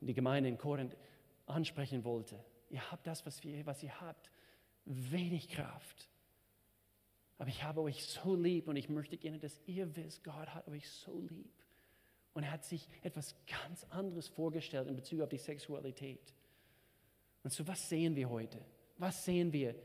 die 0.00 0.14
Gemeinde 0.14 0.48
in 0.48 0.58
Korinth 0.58 0.96
ansprechen 1.46 2.04
wollte. 2.04 2.44
Ihr 2.70 2.90
habt 2.90 3.06
das, 3.06 3.24
was, 3.24 3.42
wir, 3.44 3.64
was 3.66 3.82
ihr 3.82 4.00
habt, 4.00 4.30
wenig 4.84 5.48
Kraft 5.48 6.08
aber 7.38 7.48
ich 7.48 7.62
habe 7.62 7.82
euch 7.82 8.04
so 8.04 8.34
lieb 8.34 8.68
und 8.68 8.76
ich 8.76 8.88
möchte 8.88 9.18
gerne, 9.18 9.38
dass 9.38 9.60
ihr 9.66 9.94
wisst, 9.96 10.24
Gott 10.24 10.54
hat 10.54 10.68
euch 10.68 10.88
so 10.88 11.20
lieb. 11.20 11.52
Und 12.32 12.44
er 12.44 12.52
hat 12.52 12.64
sich 12.64 12.88
etwas 13.02 13.34
ganz 13.46 13.84
anderes 13.84 14.28
vorgestellt 14.28 14.88
in 14.88 14.96
Bezug 14.96 15.20
auf 15.20 15.28
die 15.28 15.38
Sexualität. 15.38 16.34
Und 17.46 17.52
so, 17.52 17.64
was 17.68 17.88
sehen 17.88 18.16
wir 18.16 18.28
heute? 18.28 18.58
Was 18.98 19.24
sehen 19.24 19.52
wir 19.52 19.76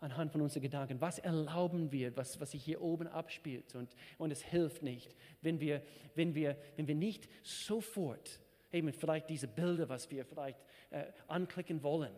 anhand 0.00 0.32
von 0.32 0.40
unseren 0.40 0.62
Gedanken? 0.62 1.02
Was 1.02 1.18
erlauben 1.18 1.92
wir, 1.92 2.16
was, 2.16 2.40
was 2.40 2.52
sich 2.52 2.64
hier 2.64 2.80
oben 2.80 3.06
abspielt? 3.08 3.74
Und, 3.74 3.94
und 4.16 4.30
es 4.30 4.40
hilft 4.40 4.82
nicht, 4.82 5.14
wenn 5.42 5.60
wir, 5.60 5.82
wenn, 6.14 6.34
wir, 6.34 6.56
wenn 6.76 6.88
wir 6.88 6.94
nicht 6.94 7.28
sofort 7.42 8.40
eben 8.72 8.90
vielleicht 8.94 9.28
diese 9.28 9.48
Bilder, 9.48 9.90
was 9.90 10.10
wir 10.10 10.24
vielleicht 10.24 10.64
äh, 10.88 11.12
anklicken 11.28 11.82
wollen. 11.82 12.14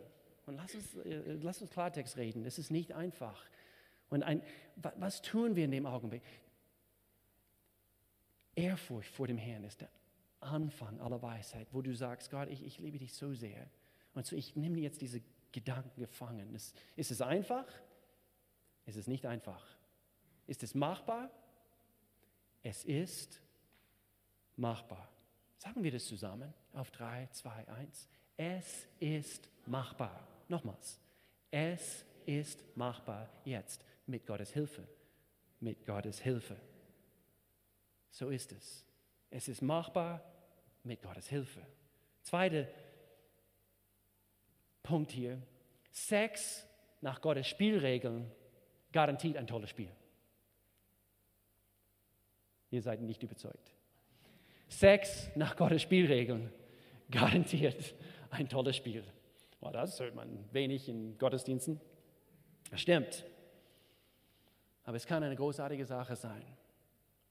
Und 0.47 0.55
lass 0.55 0.73
uns, 0.73 0.95
äh, 0.99 1.33
lass 1.43 1.61
uns 1.61 1.73
Klartext 1.73 2.17
reden. 2.17 2.45
Es 2.47 2.61
ist 2.61 2.71
nicht 2.71 2.93
einfach. 2.93 3.45
Und 4.09 4.23
ein, 4.23 4.41
was 4.77 5.21
tun 5.21 5.57
wir 5.57 5.65
in 5.65 5.73
dem 5.73 5.87
Augenblick? 5.87 6.23
Ehrfurcht 8.55 9.11
vor 9.11 9.27
dem 9.27 9.38
Herrn 9.38 9.65
ist 9.65 9.81
der 9.81 9.91
Anfang 10.38 11.01
aller 11.01 11.21
Weisheit, 11.23 11.67
wo 11.73 11.83
du 11.83 11.93
sagst, 11.93 12.31
Gott, 12.31 12.49
ich, 12.49 12.65
ich 12.65 12.79
liebe 12.79 13.01
dich 13.01 13.15
so 13.15 13.35
sehr. 13.35 13.69
Und 14.14 14.27
so, 14.27 14.37
ich 14.37 14.57
nehme 14.57 14.79
jetzt 14.81 15.01
diese 15.01 15.22
Gedanken 15.53 16.01
gefangen. 16.01 16.55
Ist, 16.55 16.77
ist 16.96 17.11
es 17.11 17.20
einfach? 17.20 17.66
Ist 18.87 18.96
es 18.96 19.07
nicht 19.07 19.27
einfach? 19.27 19.64
Ist 20.46 20.62
es 20.62 20.75
machbar? 20.75 21.31
Es 22.62 22.85
ist 22.85 23.40
machbar. 24.57 25.09
Sagen 25.57 25.83
wir 25.83 25.92
das 25.92 26.05
zusammen 26.07 26.53
auf 26.72 26.90
3, 26.90 27.29
2, 27.31 27.68
1. 27.68 28.09
Es 28.37 28.88
ist 28.98 29.48
machbar. 29.66 30.27
Nochmals. 30.48 30.98
Es 31.51 32.05
ist 32.27 32.64
machbar 32.77 33.29
jetzt 33.44 33.85
mit 34.07 34.27
Gottes 34.27 34.53
Hilfe. 34.53 34.87
Mit 35.61 35.87
Gottes 35.87 36.20
Hilfe. 36.20 36.57
So 38.11 38.31
ist 38.31 38.53
es. 38.53 38.85
Es 39.31 39.48
ist 39.48 39.62
machbar 39.62 40.22
mit 40.83 41.01
Gottes 41.03 41.29
Hilfe. 41.29 41.64
Zweiter 42.22 42.66
Punkt 44.92 45.11
hier. 45.11 45.40
Sex 45.90 46.66
nach 47.01 47.22
Gottes 47.22 47.47
Spielregeln 47.47 48.30
garantiert 48.93 49.38
ein 49.38 49.47
tolles 49.47 49.70
Spiel. 49.70 49.88
Ihr 52.70 52.82
seid 52.82 53.01
nicht 53.01 53.22
überzeugt. 53.22 53.72
Sex 54.68 55.30
nach 55.34 55.57
Gottes 55.57 55.80
Spielregeln 55.80 56.53
garantiert 57.11 57.95
ein 58.28 58.51
tolles 58.51 58.76
Spiel. 58.76 59.03
Well, 59.62 59.72
das 59.72 59.99
hört 59.99 60.14
man 60.14 60.45
wenig 60.53 60.90
in 60.90 61.16
Gottesdiensten. 61.16 61.80
Das 62.70 62.82
stimmt. 62.82 63.24
Aber 64.84 64.99
es 64.99 65.07
kann 65.07 65.22
eine 65.22 65.36
großartige 65.36 65.86
Sache 65.86 66.16
sein. 66.16 66.45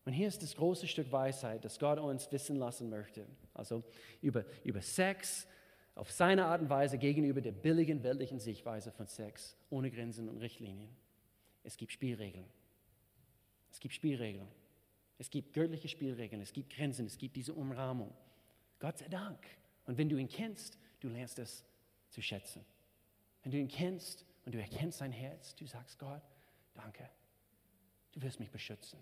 Und 0.06 0.14
hier 0.14 0.30
ist 0.30 0.42
das 0.42 0.56
große 0.56 0.88
Stück 0.88 1.12
Weisheit, 1.12 1.64
das 1.64 1.78
Gott 1.78 2.00
uns 2.00 2.32
wissen 2.32 2.56
lassen 2.56 2.90
möchte. 2.90 3.28
Also 3.54 3.84
über, 4.20 4.46
über 4.64 4.82
Sex 4.82 5.46
auf 5.96 6.12
seine 6.12 6.46
Art 6.46 6.62
und 6.62 6.70
Weise 6.70 6.98
gegenüber 6.98 7.42
der 7.42 7.52
billigen 7.52 8.04
weltlichen 8.04 8.40
Sichtweise 8.40 8.92
von 8.92 9.08
Sex 9.08 9.58
ohne 9.70 9.92
Grenzen 9.92 10.30
und 10.30 10.38
Richtlinien. 10.38 10.90
Es 11.64 11.78
gibt 11.78 11.92
Spielregeln. 11.92 12.46
Es 13.72 13.80
gibt 13.80 13.94
Spielregeln. 13.94 14.48
Es 15.18 15.30
gibt 15.30 15.54
göttliche 15.54 15.88
Spielregeln. 15.88 16.42
Es 16.42 16.54
gibt 16.54 16.74
Grenzen. 16.74 17.06
Es 17.06 17.18
gibt 17.18 17.36
diese 17.36 17.54
Umrahmung. 17.54 18.14
Gott 18.80 18.98
sei 18.98 19.08
Dank. 19.08 19.40
Und 19.86 19.98
wenn 19.98 20.10
du 20.10 20.18
ihn 20.18 20.28
kennst, 20.28 20.80
du 21.00 21.10
lernst 21.10 21.40
es 21.40 21.64
zu 22.10 22.22
schätzen. 22.22 22.66
Wenn 23.44 23.52
du 23.52 23.58
ihn 23.58 23.68
kennst 23.68 24.26
und 24.46 24.56
du 24.56 24.60
erkennst 24.60 25.00
sein 25.00 25.12
Herz, 25.12 25.56
du 25.56 25.66
sagst, 25.66 26.00
Gott, 26.00 26.24
danke. 26.74 27.08
Du 28.12 28.22
wirst 28.22 28.40
mich 28.40 28.50
beschützen. 28.50 29.00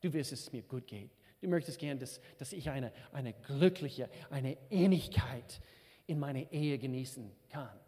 Du 0.00 0.12
wirst, 0.12 0.32
dass 0.32 0.40
es 0.40 0.52
mir 0.52 0.62
gut 0.62 0.86
geht. 0.86 1.10
Du 1.40 1.48
möchtest 1.48 1.78
gern, 1.78 1.98
dass, 1.98 2.20
dass 2.38 2.52
ich 2.52 2.70
eine, 2.70 2.92
eine 3.12 3.32
glückliche, 3.32 4.08
eine 4.30 4.56
Ähnlichkeit 4.70 5.60
in 6.06 6.18
meiner 6.18 6.50
Ehe 6.52 6.78
genießen 6.78 7.30
kann. 7.48 7.78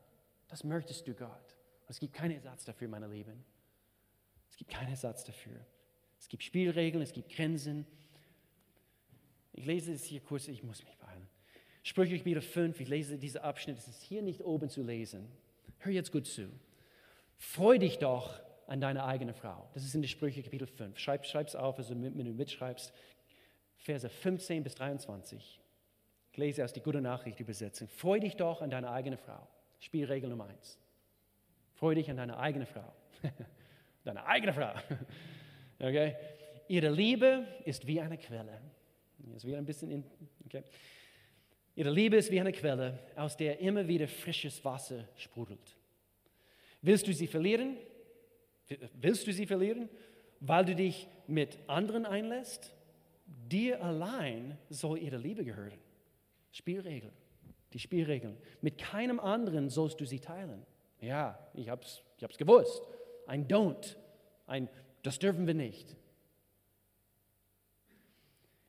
Das 0.49 0.65
möchtest 0.65 1.07
du, 1.07 1.15
Gott. 1.15 1.57
Und 1.83 1.91
es 1.91 2.01
gibt 2.01 2.15
keinen 2.15 2.33
Ersatz 2.33 2.65
dafür, 2.65 2.89
meine 2.89 3.09
Lieben. 3.09 3.45
Es 4.51 4.57
gibt 4.57 4.71
keinen 4.71 4.91
Ersatz 4.91 5.25
dafür. 5.25 5.65
Es 6.19 6.29
gibt 6.29 6.43
Spielregeln, 6.43 7.03
es 7.03 7.13
gibt 7.13 7.31
Grenzen. 7.31 7.87
Ich 9.53 9.67
lese 9.67 9.93
es 9.93 10.05
hier 10.05 10.21
kurz, 10.21 10.49
ich 10.49 10.63
muss 10.63 10.85
mich 10.85 10.97
beeilen. 10.97 11.29
Sprüche 11.83 12.25
wieder 12.25 12.43
5, 12.43 12.81
ich 12.81 12.89
lese 12.89 13.19
diesen 13.19 13.43
Abschnitt, 13.43 13.79
es 13.79 13.87
ist 13.87 14.03
hier 14.03 14.23
nicht 14.23 14.43
oben 14.43 14.69
zu 14.69 14.83
lesen. 14.83 15.29
Hör 15.79 15.93
jetzt 15.93 16.11
gut 16.11 16.27
zu. 16.27 16.49
Freu 17.37 17.79
dich 17.79 17.99
doch 17.99 18.41
an 18.67 18.81
deine 18.81 19.05
eigene 19.05 19.35
Frau. 19.35 19.69
Das 19.75 19.85
ist 19.85 19.95
in 19.95 20.03
der 20.03 20.09
Sprüche 20.09 20.43
Kapitel 20.43 20.67
5. 20.67 20.99
Schreib 20.99 21.25
es 21.25 21.55
auf, 21.55 21.79
also 21.79 21.95
wenn 21.95 22.25
du 22.25 22.33
mitschreibst. 22.33 22.93
Verse 23.77 24.09
15 24.09 24.65
bis 24.65 24.75
23. 24.75 25.61
Ich 26.37 26.39
lese 26.39 26.61
erst 26.61 26.77
die 26.77 26.83
gute 26.83 27.01
Nachricht 27.01 27.41
übersetzen. 27.41 27.89
Freu 27.89 28.21
dich 28.21 28.37
doch 28.37 28.61
an 28.61 28.69
deine 28.71 28.91
eigene 28.91 29.17
Frau. 29.17 29.49
Spielregel 29.81 30.29
Nummer 30.29 30.45
1. 30.45 30.79
Freu 31.73 31.95
dich 31.95 32.11
an 32.11 32.19
deine 32.19 32.37
eigene 32.37 32.67
Frau. 32.67 32.93
deine 34.05 34.27
eigene 34.27 34.53
Frau. 34.53 34.75
okay? 35.79 36.15
Ihre 36.69 36.91
Liebe 36.91 37.47
ist 37.65 37.87
wie 37.87 38.03
eine 38.03 38.19
Quelle. 38.19 38.61
Ist 39.35 39.47
wieder 39.47 39.57
ein 39.57 39.65
bisschen 39.65 39.91
in, 39.91 40.05
okay? 40.45 40.63
Ihre 41.75 41.89
Liebe 41.89 42.17
ist 42.17 42.31
wie 42.31 42.39
eine 42.39 42.53
Quelle, 42.53 42.99
aus 43.17 43.39
der 43.39 43.59
immer 43.61 43.89
wieder 43.89 44.07
frisches 44.07 44.63
Wasser 44.63 45.09
sprudelt. 45.17 45.75
Willst 46.83 47.07
du 47.09 47.15
sie 47.15 47.29
verlieren? 47.29 47.79
Willst 48.93 49.27
du 49.27 49.33
sie 49.33 49.47
verlieren, 49.47 49.89
weil 50.41 50.67
du 50.67 50.75
dich 50.75 51.09
mit 51.27 51.59
anderen 51.67 52.05
einlässt? 52.05 52.75
Dir 53.25 53.83
allein 53.83 54.59
soll 54.69 54.99
ihre 54.99 55.17
Liebe 55.17 55.43
gehören. 55.43 55.86
Spielregeln, 56.57 57.13
die 57.73 57.79
Spielregeln. 57.79 58.37
Mit 58.63 58.79
keinem 58.79 59.21
anderen 59.21 59.69
sollst 59.69 60.01
du 60.01 60.07
sie 60.07 60.21
teilen. 60.21 60.65
Ja, 61.01 61.39
ich 61.55 61.69
habe 61.69 61.83
es 61.83 62.03
ich 62.17 62.25
hab's 62.25 62.39
gewusst. 62.39 62.83
Ein 63.27 63.47
Don't, 63.47 63.97
ein 64.47 64.69
Das 65.03 65.19
dürfen 65.19 65.47
wir 65.47 65.55
nicht. 65.55 65.97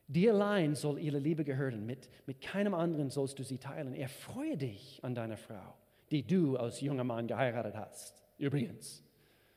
Dir 0.06 0.32
allein 0.32 0.74
soll 0.74 0.98
ihre 0.98 1.18
Liebe 1.18 1.44
gehören. 1.44 1.84
Mit, 1.84 2.08
mit 2.26 2.40
keinem 2.40 2.74
anderen 2.74 3.10
sollst 3.10 3.38
du 3.38 3.42
sie 3.42 3.58
teilen. 3.58 3.94
Erfreue 3.94 4.56
dich 4.56 5.00
an 5.02 5.14
deiner 5.14 5.36
Frau, 5.36 5.74
die 6.10 6.22
du 6.22 6.56
als 6.56 6.80
junger 6.80 7.04
Mann 7.04 7.26
geheiratet 7.26 7.76
hast. 7.76 8.14
Übrigens, 8.38 9.02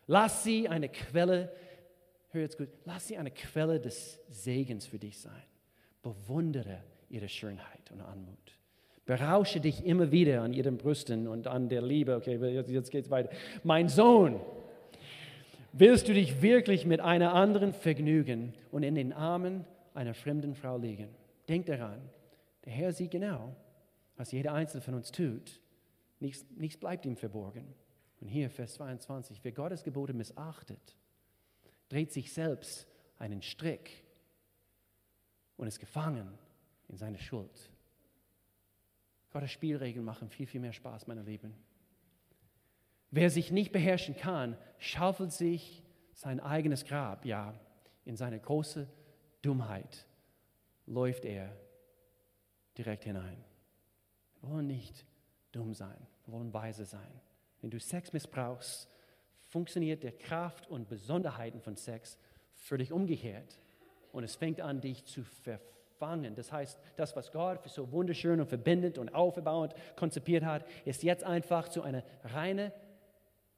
lass 0.07 0.43
sie 0.43 0.67
eine 0.67 0.89
Quelle, 0.89 1.53
hör 2.29 2.41
jetzt 2.41 2.57
gut, 2.57 2.69
lass 2.86 3.07
sie 3.07 3.17
eine 3.17 3.32
Quelle 3.32 3.79
des 3.79 4.19
Segens 4.29 4.88
für 4.88 4.99
dich 4.99 5.19
sein. 5.19 5.43
Bewundere 6.01 6.84
ihre 7.12 7.30
Schönheit 7.30 7.91
und 7.91 8.01
Anmut. 8.01 8.38
Berausche 9.05 9.59
dich 9.59 9.86
immer 9.86 10.12
wieder 10.12 10.41
an 10.41 10.53
ihren 10.53 10.78
Brüsten 10.78 11.28
und 11.28 11.47
an 11.47 11.70
der 11.70 11.82
Liebe. 11.82 12.16
Okay, 12.16 12.38
jetzt, 12.53 12.70
jetzt 12.70 12.91
geht's 12.91 13.09
weiter. 13.09 13.30
Mein 13.64 13.89
Sohn, 13.89 14.39
willst 15.74 16.07
du 16.07 16.14
dich 16.14 16.41
wirklich 16.41 16.86
mit 16.86 17.01
einer 17.01 17.34
anderen 17.34 17.74
vergnügen 17.74 18.53
und 18.72 18.84
in 18.84 18.95
den 18.95 19.12
Armen 19.12 19.66
einer 19.93 20.14
fremden 20.14 20.55
Frau 20.55 20.78
liegen. 20.78 21.09
Denk 21.49 21.66
daran, 21.66 21.99
der 22.66 22.74
Herr 22.74 22.93
sieht 22.93 23.12
genau, 23.12 23.55
was 24.16 24.32
jeder 24.32 24.53
Einzelne 24.53 24.82
von 24.82 24.93
uns 24.93 25.12
tut. 25.12 25.59
Nichts, 26.20 26.45
nichts 26.55 26.78
bleibt 26.78 27.05
ihm 27.05 27.18
verborgen. 27.18 27.74
Und 28.22 28.28
hier, 28.28 28.49
Vers 28.49 28.76
22, 28.76 29.39
wer 29.43 29.51
Gottes 29.51 29.84
Gebote 29.84 30.14
missachtet, 30.14 30.95
dreht 31.89 32.12
sich 32.14 32.32
selbst 32.32 32.88
einen 33.18 33.41
Strick 33.41 34.03
und 35.57 35.68
ist 35.68 35.80
gefangen 35.80 36.38
in 36.91 36.97
seine 36.97 37.17
Schuld. 37.17 37.71
Gottes 39.31 39.51
Spielregeln 39.51 40.05
machen 40.05 40.29
viel, 40.29 40.45
viel 40.45 40.59
mehr 40.59 40.73
Spaß, 40.73 41.07
meine 41.07 41.23
Lieben. 41.23 41.55
Wer 43.09 43.29
sich 43.29 43.51
nicht 43.51 43.71
beherrschen 43.71 44.15
kann, 44.15 44.57
schaufelt 44.77 45.31
sich 45.31 45.83
sein 46.13 46.39
eigenes 46.39 46.85
Grab, 46.85 47.25
ja, 47.25 47.59
in 48.05 48.15
seine 48.15 48.39
große 48.39 48.87
Dummheit 49.41 50.05
läuft 50.85 51.25
er 51.25 51.55
direkt 52.77 53.05
hinein. 53.05 53.43
Wir 54.41 54.49
wollen 54.49 54.67
nicht 54.67 55.05
dumm 55.51 55.73
sein, 55.73 56.07
wir 56.25 56.33
wollen 56.33 56.53
weise 56.53 56.85
sein. 56.85 57.21
Wenn 57.61 57.69
du 57.69 57.79
Sex 57.79 58.11
missbrauchst, 58.11 58.89
funktioniert 59.47 60.03
der 60.03 60.13
Kraft 60.13 60.67
und 60.67 60.89
Besonderheiten 60.89 61.61
von 61.61 61.75
Sex 61.75 62.17
völlig 62.53 62.91
umgekehrt. 62.91 63.59
Und 64.11 64.23
es 64.23 64.35
fängt 64.35 64.61
an, 64.61 64.81
dich 64.81 65.05
zu 65.05 65.23
verfangen. 66.02 66.36
Das 66.36 66.52
heißt, 66.52 66.80
das, 66.95 67.16
was 67.16 67.32
Gott 67.32 67.62
für 67.62 67.70
so 67.70 67.91
wunderschön 67.91 68.39
und 68.39 68.47
verbindend 68.47 68.97
und 68.97 69.14
aufbauend 69.14 69.74
konzipiert 69.95 70.43
hat, 70.43 70.66
ist 70.86 71.04
jetzt 71.04 71.24
einfach 71.24 71.70
zu 71.70 71.84
einer 71.84 72.04
reinen 72.24 72.72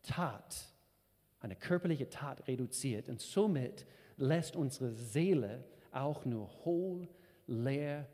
Tat, 0.03 0.65
eine 1.39 1.55
körperliche 1.55 2.09
Tat 2.09 2.47
reduziert. 2.47 3.07
Und 3.07 3.21
somit 3.21 3.85
lässt 4.17 4.55
unsere 4.55 4.91
Seele 4.91 5.63
auch 5.91 6.25
nur 6.25 6.49
hohl, 6.65 7.07
leer 7.47 8.07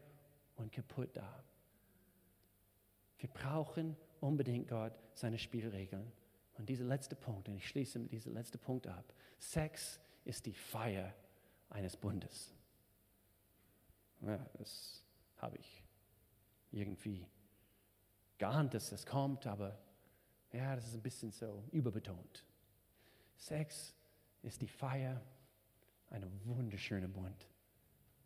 und 0.58 0.72
kaputt 0.72 1.10
da. 1.14 1.44
Wir 3.18 3.30
brauchen 3.30 3.96
unbedingt 4.22 4.68
Gott 4.68 4.94
seine 5.14 5.40
Spielregeln. 5.40 6.12
Und 6.58 6.70
dieser 6.70 6.86
letzte 6.86 7.16
Punkt, 7.16 7.48
und 7.48 7.56
ich 7.56 7.68
schließe 7.68 7.98
mit 8.00 8.12
diesem 8.12 8.34
letzten 8.34 8.60
Punkt 8.60 8.86
ab. 8.86 9.14
Sex 9.40 10.00
ist 10.26 10.46
die 10.46 10.54
Feier 10.54 11.14
eines 11.70 11.96
Bundes. 11.96 12.54
Ja, 14.22 14.38
das 14.58 15.04
habe 15.38 15.58
ich 15.58 15.84
irgendwie 16.72 17.26
geahnt, 18.38 18.74
dass 18.74 18.90
das 18.90 19.06
kommt, 19.06 19.48
aber 19.48 19.78
ja, 20.52 20.76
das 20.76 20.88
ist 20.88 20.96
ein 20.96 21.02
bisschen 21.02 21.32
so 21.32 21.64
überbetont. 21.72 22.46
Sex 23.38 23.94
ist 24.42 24.62
die 24.62 24.68
Feier 24.68 25.22
einer 26.10 26.28
wunderschönen 26.46 27.12
Bund 27.12 27.48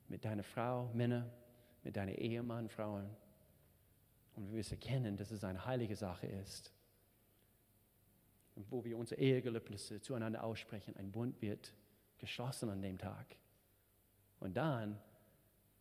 mit 0.08 0.26
deiner 0.26 0.44
Frau, 0.44 0.90
Männer, 0.94 1.30
mit 1.84 1.96
deiner 1.96 2.14
Ehemann, 2.14 2.70
Frauen. 2.70 3.10
Und 4.36 4.48
wir 4.48 4.56
müssen 4.56 4.74
erkennen, 4.74 5.18
dass 5.18 5.32
es 5.32 5.44
eine 5.44 5.66
heilige 5.66 5.96
Sache 5.96 6.28
ist. 6.28 6.72
Wo 8.56 8.84
wir 8.84 8.98
unsere 8.98 9.20
Ehegelübnisse 9.20 10.02
zueinander 10.02 10.44
aussprechen, 10.44 10.96
ein 10.98 11.12
Bund 11.12 11.42
wird 11.42 11.74
geschlossen 12.18 12.70
an 12.70 12.82
dem 12.82 12.98
Tag. 12.98 13.36
Und 14.40 14.56
dann 14.56 15.00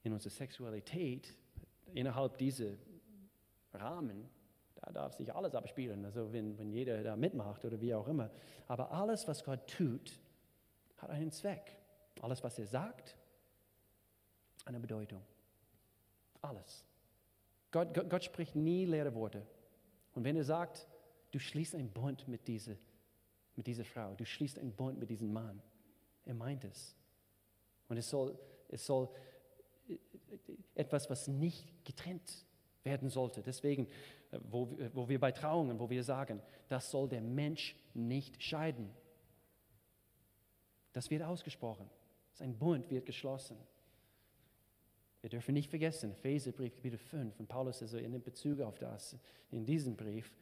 in 0.03 0.12
unserer 0.12 0.32
Sexualität, 0.32 1.34
innerhalb 1.94 2.38
dieser 2.38 2.74
Rahmen, 3.72 4.28
da 4.74 4.92
darf 4.92 5.14
sich 5.14 5.32
alles 5.32 5.55
abspielen, 5.55 6.05
also 6.05 6.32
wenn, 6.32 6.59
wenn 6.59 6.72
jeder 6.72 7.03
da 7.03 7.16
mitmacht 7.16 7.64
oder 7.64 7.80
wie 7.80 7.94
auch 7.94 8.09
immer. 8.09 8.30
Aber 8.66 8.90
alles, 8.90 9.28
was 9.28 9.44
Gott 9.44 9.66
tut, 9.68 10.18
hat 10.96 11.11
einen 11.11 11.30
Zweck. 11.30 11.78
Alles, 12.20 12.42
was 12.42 12.59
er 12.59 12.66
sagt, 12.66 13.16
eine 14.64 14.80
Bedeutung. 14.80 15.22
Alles. 16.40 16.84
Gott, 17.70 17.94
Gott, 17.94 18.11
Gott 18.11 18.24
spricht 18.24 18.57
nie 18.57 18.84
leere 18.84 19.14
Worte. 19.14 19.46
Und 20.14 20.24
wenn 20.24 20.36
er 20.36 20.44
sagt, 20.44 20.86
du 21.30 21.38
schließt 21.38 21.74
einen 21.74 21.90
Bund 21.90 22.28
mit 22.28 22.46
dieser, 22.46 22.74
mit 23.57 23.66
dieser 23.66 23.84
Frau, 23.84 24.14
du 24.14 24.24
schließt 24.24 24.59
einen 24.59 24.74
Bund 24.74 24.98
mit 24.98 25.11
diesem 25.11 25.32
Mann, 25.32 25.62
er 26.24 26.34
meint 26.34 26.64
es. 26.64 26.96
Und 27.88 27.96
es 27.96 28.09
soll, 28.09 28.38
es 28.68 28.84
soll 28.84 29.09
etwas, 30.74 31.11
was 31.11 31.28
nicht 31.28 31.85
getrennt 31.85 32.45
werden 32.85 33.09
sollte. 33.09 33.43
Deswegen, 33.43 33.87
äh, 34.30 34.39
wo, 34.51 34.76
wo 34.93 35.09
wir 35.09 35.20
bei 35.20 35.33
Trauungen, 35.33 35.78
wo 35.78 35.89
wir 35.91 36.03
sagen, 36.03 36.41
das 36.68 36.91
soll 36.91 37.09
der 37.09 37.20
Mensch 37.20 37.76
nicht 37.95 38.43
scheiden. 38.43 38.91
Das 40.93 41.11
wird 41.11 41.22
ausgesprochen. 41.22 41.89
Sein 42.33 42.59
Bund 42.59 42.91
wird 42.91 43.07
geschlossen. 43.07 43.57
Wir 45.20 45.30
dürfen 45.30 45.55
nicht 45.55 45.70
vergessen, 45.70 46.11
Epheserbrief 46.12 46.74
Kapitel 46.74 46.99
5 46.99 47.39
und 47.39 47.47
Paulus 47.47 47.80
also 47.80 47.97
in 47.97 48.20
Bezug 48.22 48.61
auf 48.61 48.78
das, 48.78 49.16
in 49.53 49.64
diesem 49.64 49.97
Brief, 49.97 50.37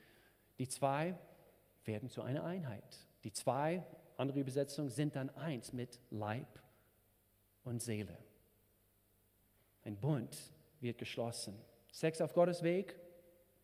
die 0.58 0.68
zwei 0.68 1.18
werden 1.84 2.08
zu 2.08 2.22
einer 2.22 2.44
Einheit. 2.44 2.98
Die 3.24 3.32
zwei, 3.32 3.84
andere 4.16 4.40
Übersetzungen, 4.40 4.88
sind 4.88 5.16
dann 5.16 5.28
eins 5.30 5.74
mit 5.74 6.00
Leib 6.10 6.62
und 7.64 7.82
Seele. 7.82 8.16
Ein 9.84 9.96
Bund 9.96 10.36
wird 10.80 10.98
geschlossen. 10.98 11.54
Sex 11.90 12.20
auf 12.20 12.32
Gottes 12.32 12.62
Weg 12.62 12.96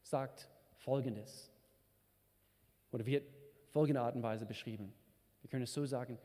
sagt 0.02 0.48
Folgendes 0.74 1.50
oder 2.90 3.04
wird 3.04 3.28
folgende 3.68 4.00
Art 4.00 4.14
und 4.14 4.22
Weise 4.22 4.46
beschrieben. 4.46 4.92
Wir 5.42 5.50
können 5.50 5.64
es 5.64 5.72
so 5.72 5.84
sagen, 5.84 6.18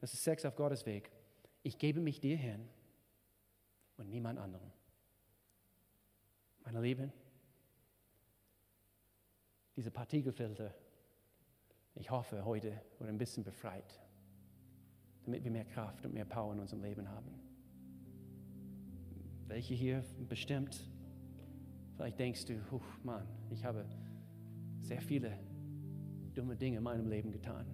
das 0.00 0.14
ist 0.14 0.22
Sex 0.22 0.44
auf 0.44 0.54
Gottes 0.56 0.86
Weg. 0.86 1.10
Ich 1.62 1.78
gebe 1.78 2.00
mich 2.00 2.20
dir 2.20 2.36
hin 2.36 2.68
und 3.96 4.08
niemand 4.10 4.38
anderem. 4.38 4.70
Meine 6.64 6.80
Lieben, 6.80 7.12
diese 9.76 9.90
Partikelfilter, 9.90 10.74
ich 11.94 12.10
hoffe, 12.10 12.44
heute 12.44 12.80
wurde 12.98 13.10
ein 13.10 13.18
bisschen 13.18 13.44
befreit, 13.44 14.00
damit 15.24 15.44
wir 15.44 15.50
mehr 15.50 15.64
Kraft 15.64 16.04
und 16.04 16.14
mehr 16.14 16.24
Power 16.24 16.52
in 16.52 16.60
unserem 16.60 16.82
Leben 16.82 17.08
haben. 17.08 17.43
Welche 19.46 19.74
hier 19.74 20.04
bestimmt, 20.28 20.88
vielleicht 21.96 22.18
denkst 22.18 22.46
du, 22.46 22.54
oh 22.72 22.80
Mann, 23.02 23.26
ich 23.50 23.64
habe 23.64 23.84
sehr 24.80 25.00
viele 25.00 25.38
dumme 26.34 26.56
Dinge 26.56 26.78
in 26.78 26.82
meinem 26.82 27.08
Leben 27.08 27.30
getan. 27.30 27.66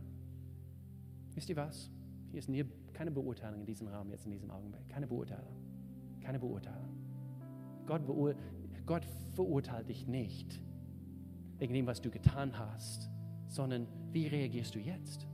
Wisst 1.35 1.49
ihr 1.49 1.57
was? 1.57 1.91
Hier 2.31 2.39
ist 2.39 2.51
keine 2.93 3.11
Beurteilung 3.11 3.61
in 3.61 3.67
diesem 3.67 3.89
Raum, 3.89 4.11
jetzt 4.11 4.27
in 4.27 4.31
diesem 4.31 4.51
Augenblick. 4.51 4.89
Keine 4.89 5.07
Beurteilung. 5.07 5.57
Keine 6.21 6.39
Beurteilung. 6.39 6.91
Gott, 7.87 8.07
beur 8.07 8.35
Gott 8.87 9.07
verurteilt 9.35 9.89
dich 9.89 10.07
nicht 10.07 10.61
wegen 11.59 11.75
dem, 11.75 11.87
was 11.87 12.01
du 12.01 12.11
getan 12.11 12.59
hast, 12.59 13.11
sondern 13.49 13.87
wie 14.13 14.27
reagierst 14.27 14.75
du 14.75 14.79
jetzt? 14.79 15.27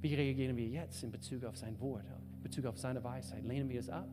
Wie 0.00 0.14
reagieren 0.14 0.56
wir 0.56 0.68
jetzt 0.68 1.02
in 1.02 1.10
Bezug 1.10 1.44
auf 1.44 1.56
sein 1.56 1.78
Wort, 1.80 2.04
in 2.36 2.42
Bezug 2.42 2.66
auf 2.66 2.78
seine 2.78 3.02
Weisheit? 3.02 3.44
Lehnen 3.44 3.68
wir 3.68 3.80
es 3.80 3.88
ab? 3.88 4.08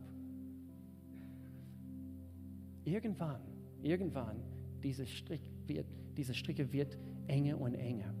Irgendwann, 2.86 3.40
irgendwann, 3.82 4.36
diese, 4.80 5.04
Strick 5.06 5.40
wird, 5.66 5.86
diese 6.16 6.32
Stricke 6.32 6.72
wird 6.72 6.96
enger 7.26 7.60
und 7.60 7.74
enger, 7.74 8.14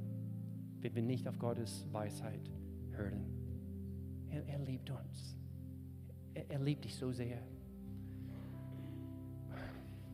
wenn 0.80 0.92
wir 0.92 1.02
nicht 1.02 1.28
auf 1.28 1.38
Gottes 1.38 1.86
Weisheit 1.92 2.50
hören. 2.90 3.24
Er, 4.28 4.44
er 4.44 4.58
liebt 4.58 4.90
uns. 4.90 5.36
Er, 6.34 6.50
er 6.50 6.58
liebt 6.58 6.84
dich 6.84 6.96
so 6.96 7.12
sehr. 7.12 7.40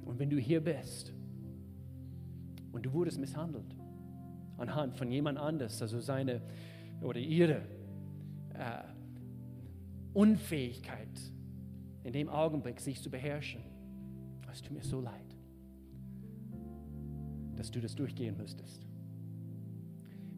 Und 0.05 0.19
wenn 0.19 0.29
du 0.29 0.37
hier 0.37 0.63
bist 0.63 1.15
und 2.73 2.85
du 2.85 2.93
wurdest 2.93 3.19
misshandelt 3.19 3.75
anhand 4.59 4.99
von 4.99 5.11
jemand 5.11 5.39
anders, 5.39 5.81
also 5.81 5.99
seine 5.99 6.43
oder 7.01 7.19
ihre 7.19 7.63
äh, 8.53 8.83
Unfähigkeit 10.13 11.09
in 12.05 12.13
dem 12.13 12.29
Augenblick, 12.29 12.81
sich 12.81 13.01
zu 13.01 13.11
beherrschen, 13.11 13.63
es 14.53 14.63
tut 14.63 14.73
mir 14.73 14.83
so 14.83 15.01
leid, 15.01 15.37
dass 17.57 17.71
du 17.71 17.81
das 17.81 17.95
durchgehen 17.95 18.37
müsstest. 18.37 18.87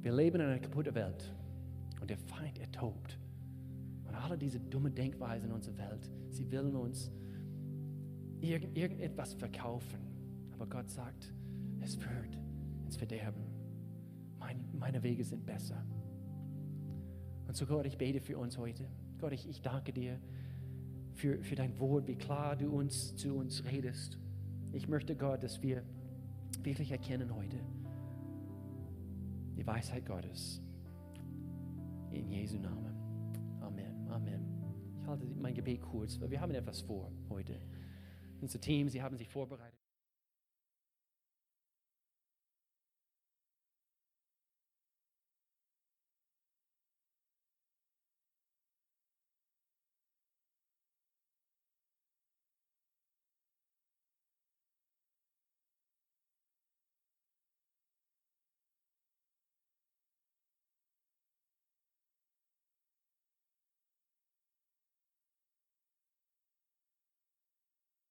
Wir 0.01 0.13
leben 0.13 0.41
in 0.41 0.47
einer 0.47 0.59
kaputten 0.59 0.95
Welt 0.95 1.35
und 2.01 2.11
der 2.11 2.19
Feind, 2.19 2.59
er 2.59 2.71
tobt. 2.71 3.19
Und 4.07 4.15
alle 4.15 4.37
diese 4.37 4.61
dumme 4.61 4.91
Denkweisen 4.91 5.49
in 5.49 5.55
unserer 5.55 5.79
Welt, 5.79 6.11
sie 6.31 6.51
wollen 6.53 6.77
uns 6.77 7.11
irgend, 8.41 8.77
irgendetwas 8.77 9.35
verkaufen. 9.35 9.99
Aber 10.53 10.67
Gott 10.67 10.91
sagt, 10.91 11.33
es 11.81 11.97
führt 11.97 12.39
ins 12.85 12.97
Verderben. 12.97 13.43
Mein, 14.39 14.65
meine 14.79 15.03
Wege 15.03 15.25
sind 15.25 15.45
besser. 15.47 15.85
Und 17.47 17.57
so 17.57 17.67
Gott, 17.67 17.87
ich 17.87 17.99
bete 17.99 18.21
für 18.21 18.39
uns 18.39 18.59
heute. 18.59 18.87
Gott, 19.19 19.33
ich, 19.33 19.49
ich 19.49 19.63
danke 19.63 19.93
dir 19.93 20.21
für, 21.15 21.43
für 21.43 21.55
dein 21.55 21.79
Wort, 21.79 22.07
wie 22.07 22.17
klar 22.17 22.57
du 22.57 22.71
uns 22.71 23.17
zu 23.17 23.37
uns 23.37 23.65
redest. 23.65 24.19
Ich 24.73 24.89
möchte 24.89 25.15
Gott, 25.15 25.43
dass 25.43 25.63
wir 25.63 25.83
wirklich 26.63 26.91
erkennen 26.91 27.35
heute 27.35 27.57
die 29.57 29.67
Weisheit 29.67 30.05
Gottes. 30.05 30.61
In 32.11 32.29
Jesu 32.29 32.59
Namen. 32.59 32.95
Amen. 33.61 34.09
Amen. 34.11 34.55
Ich 35.01 35.07
halte 35.07 35.27
mein 35.27 35.55
Gebet 35.55 35.81
kurz, 35.81 36.21
weil 36.21 36.31
wir 36.31 36.41
haben 36.41 36.53
etwas 36.55 36.81
vor 36.81 37.11
heute. 37.29 37.61
Unser 38.41 38.61
Team, 38.61 38.89
sie 38.89 39.03
haben 39.03 39.17
sich 39.17 39.29
vorbereitet. 39.29 39.84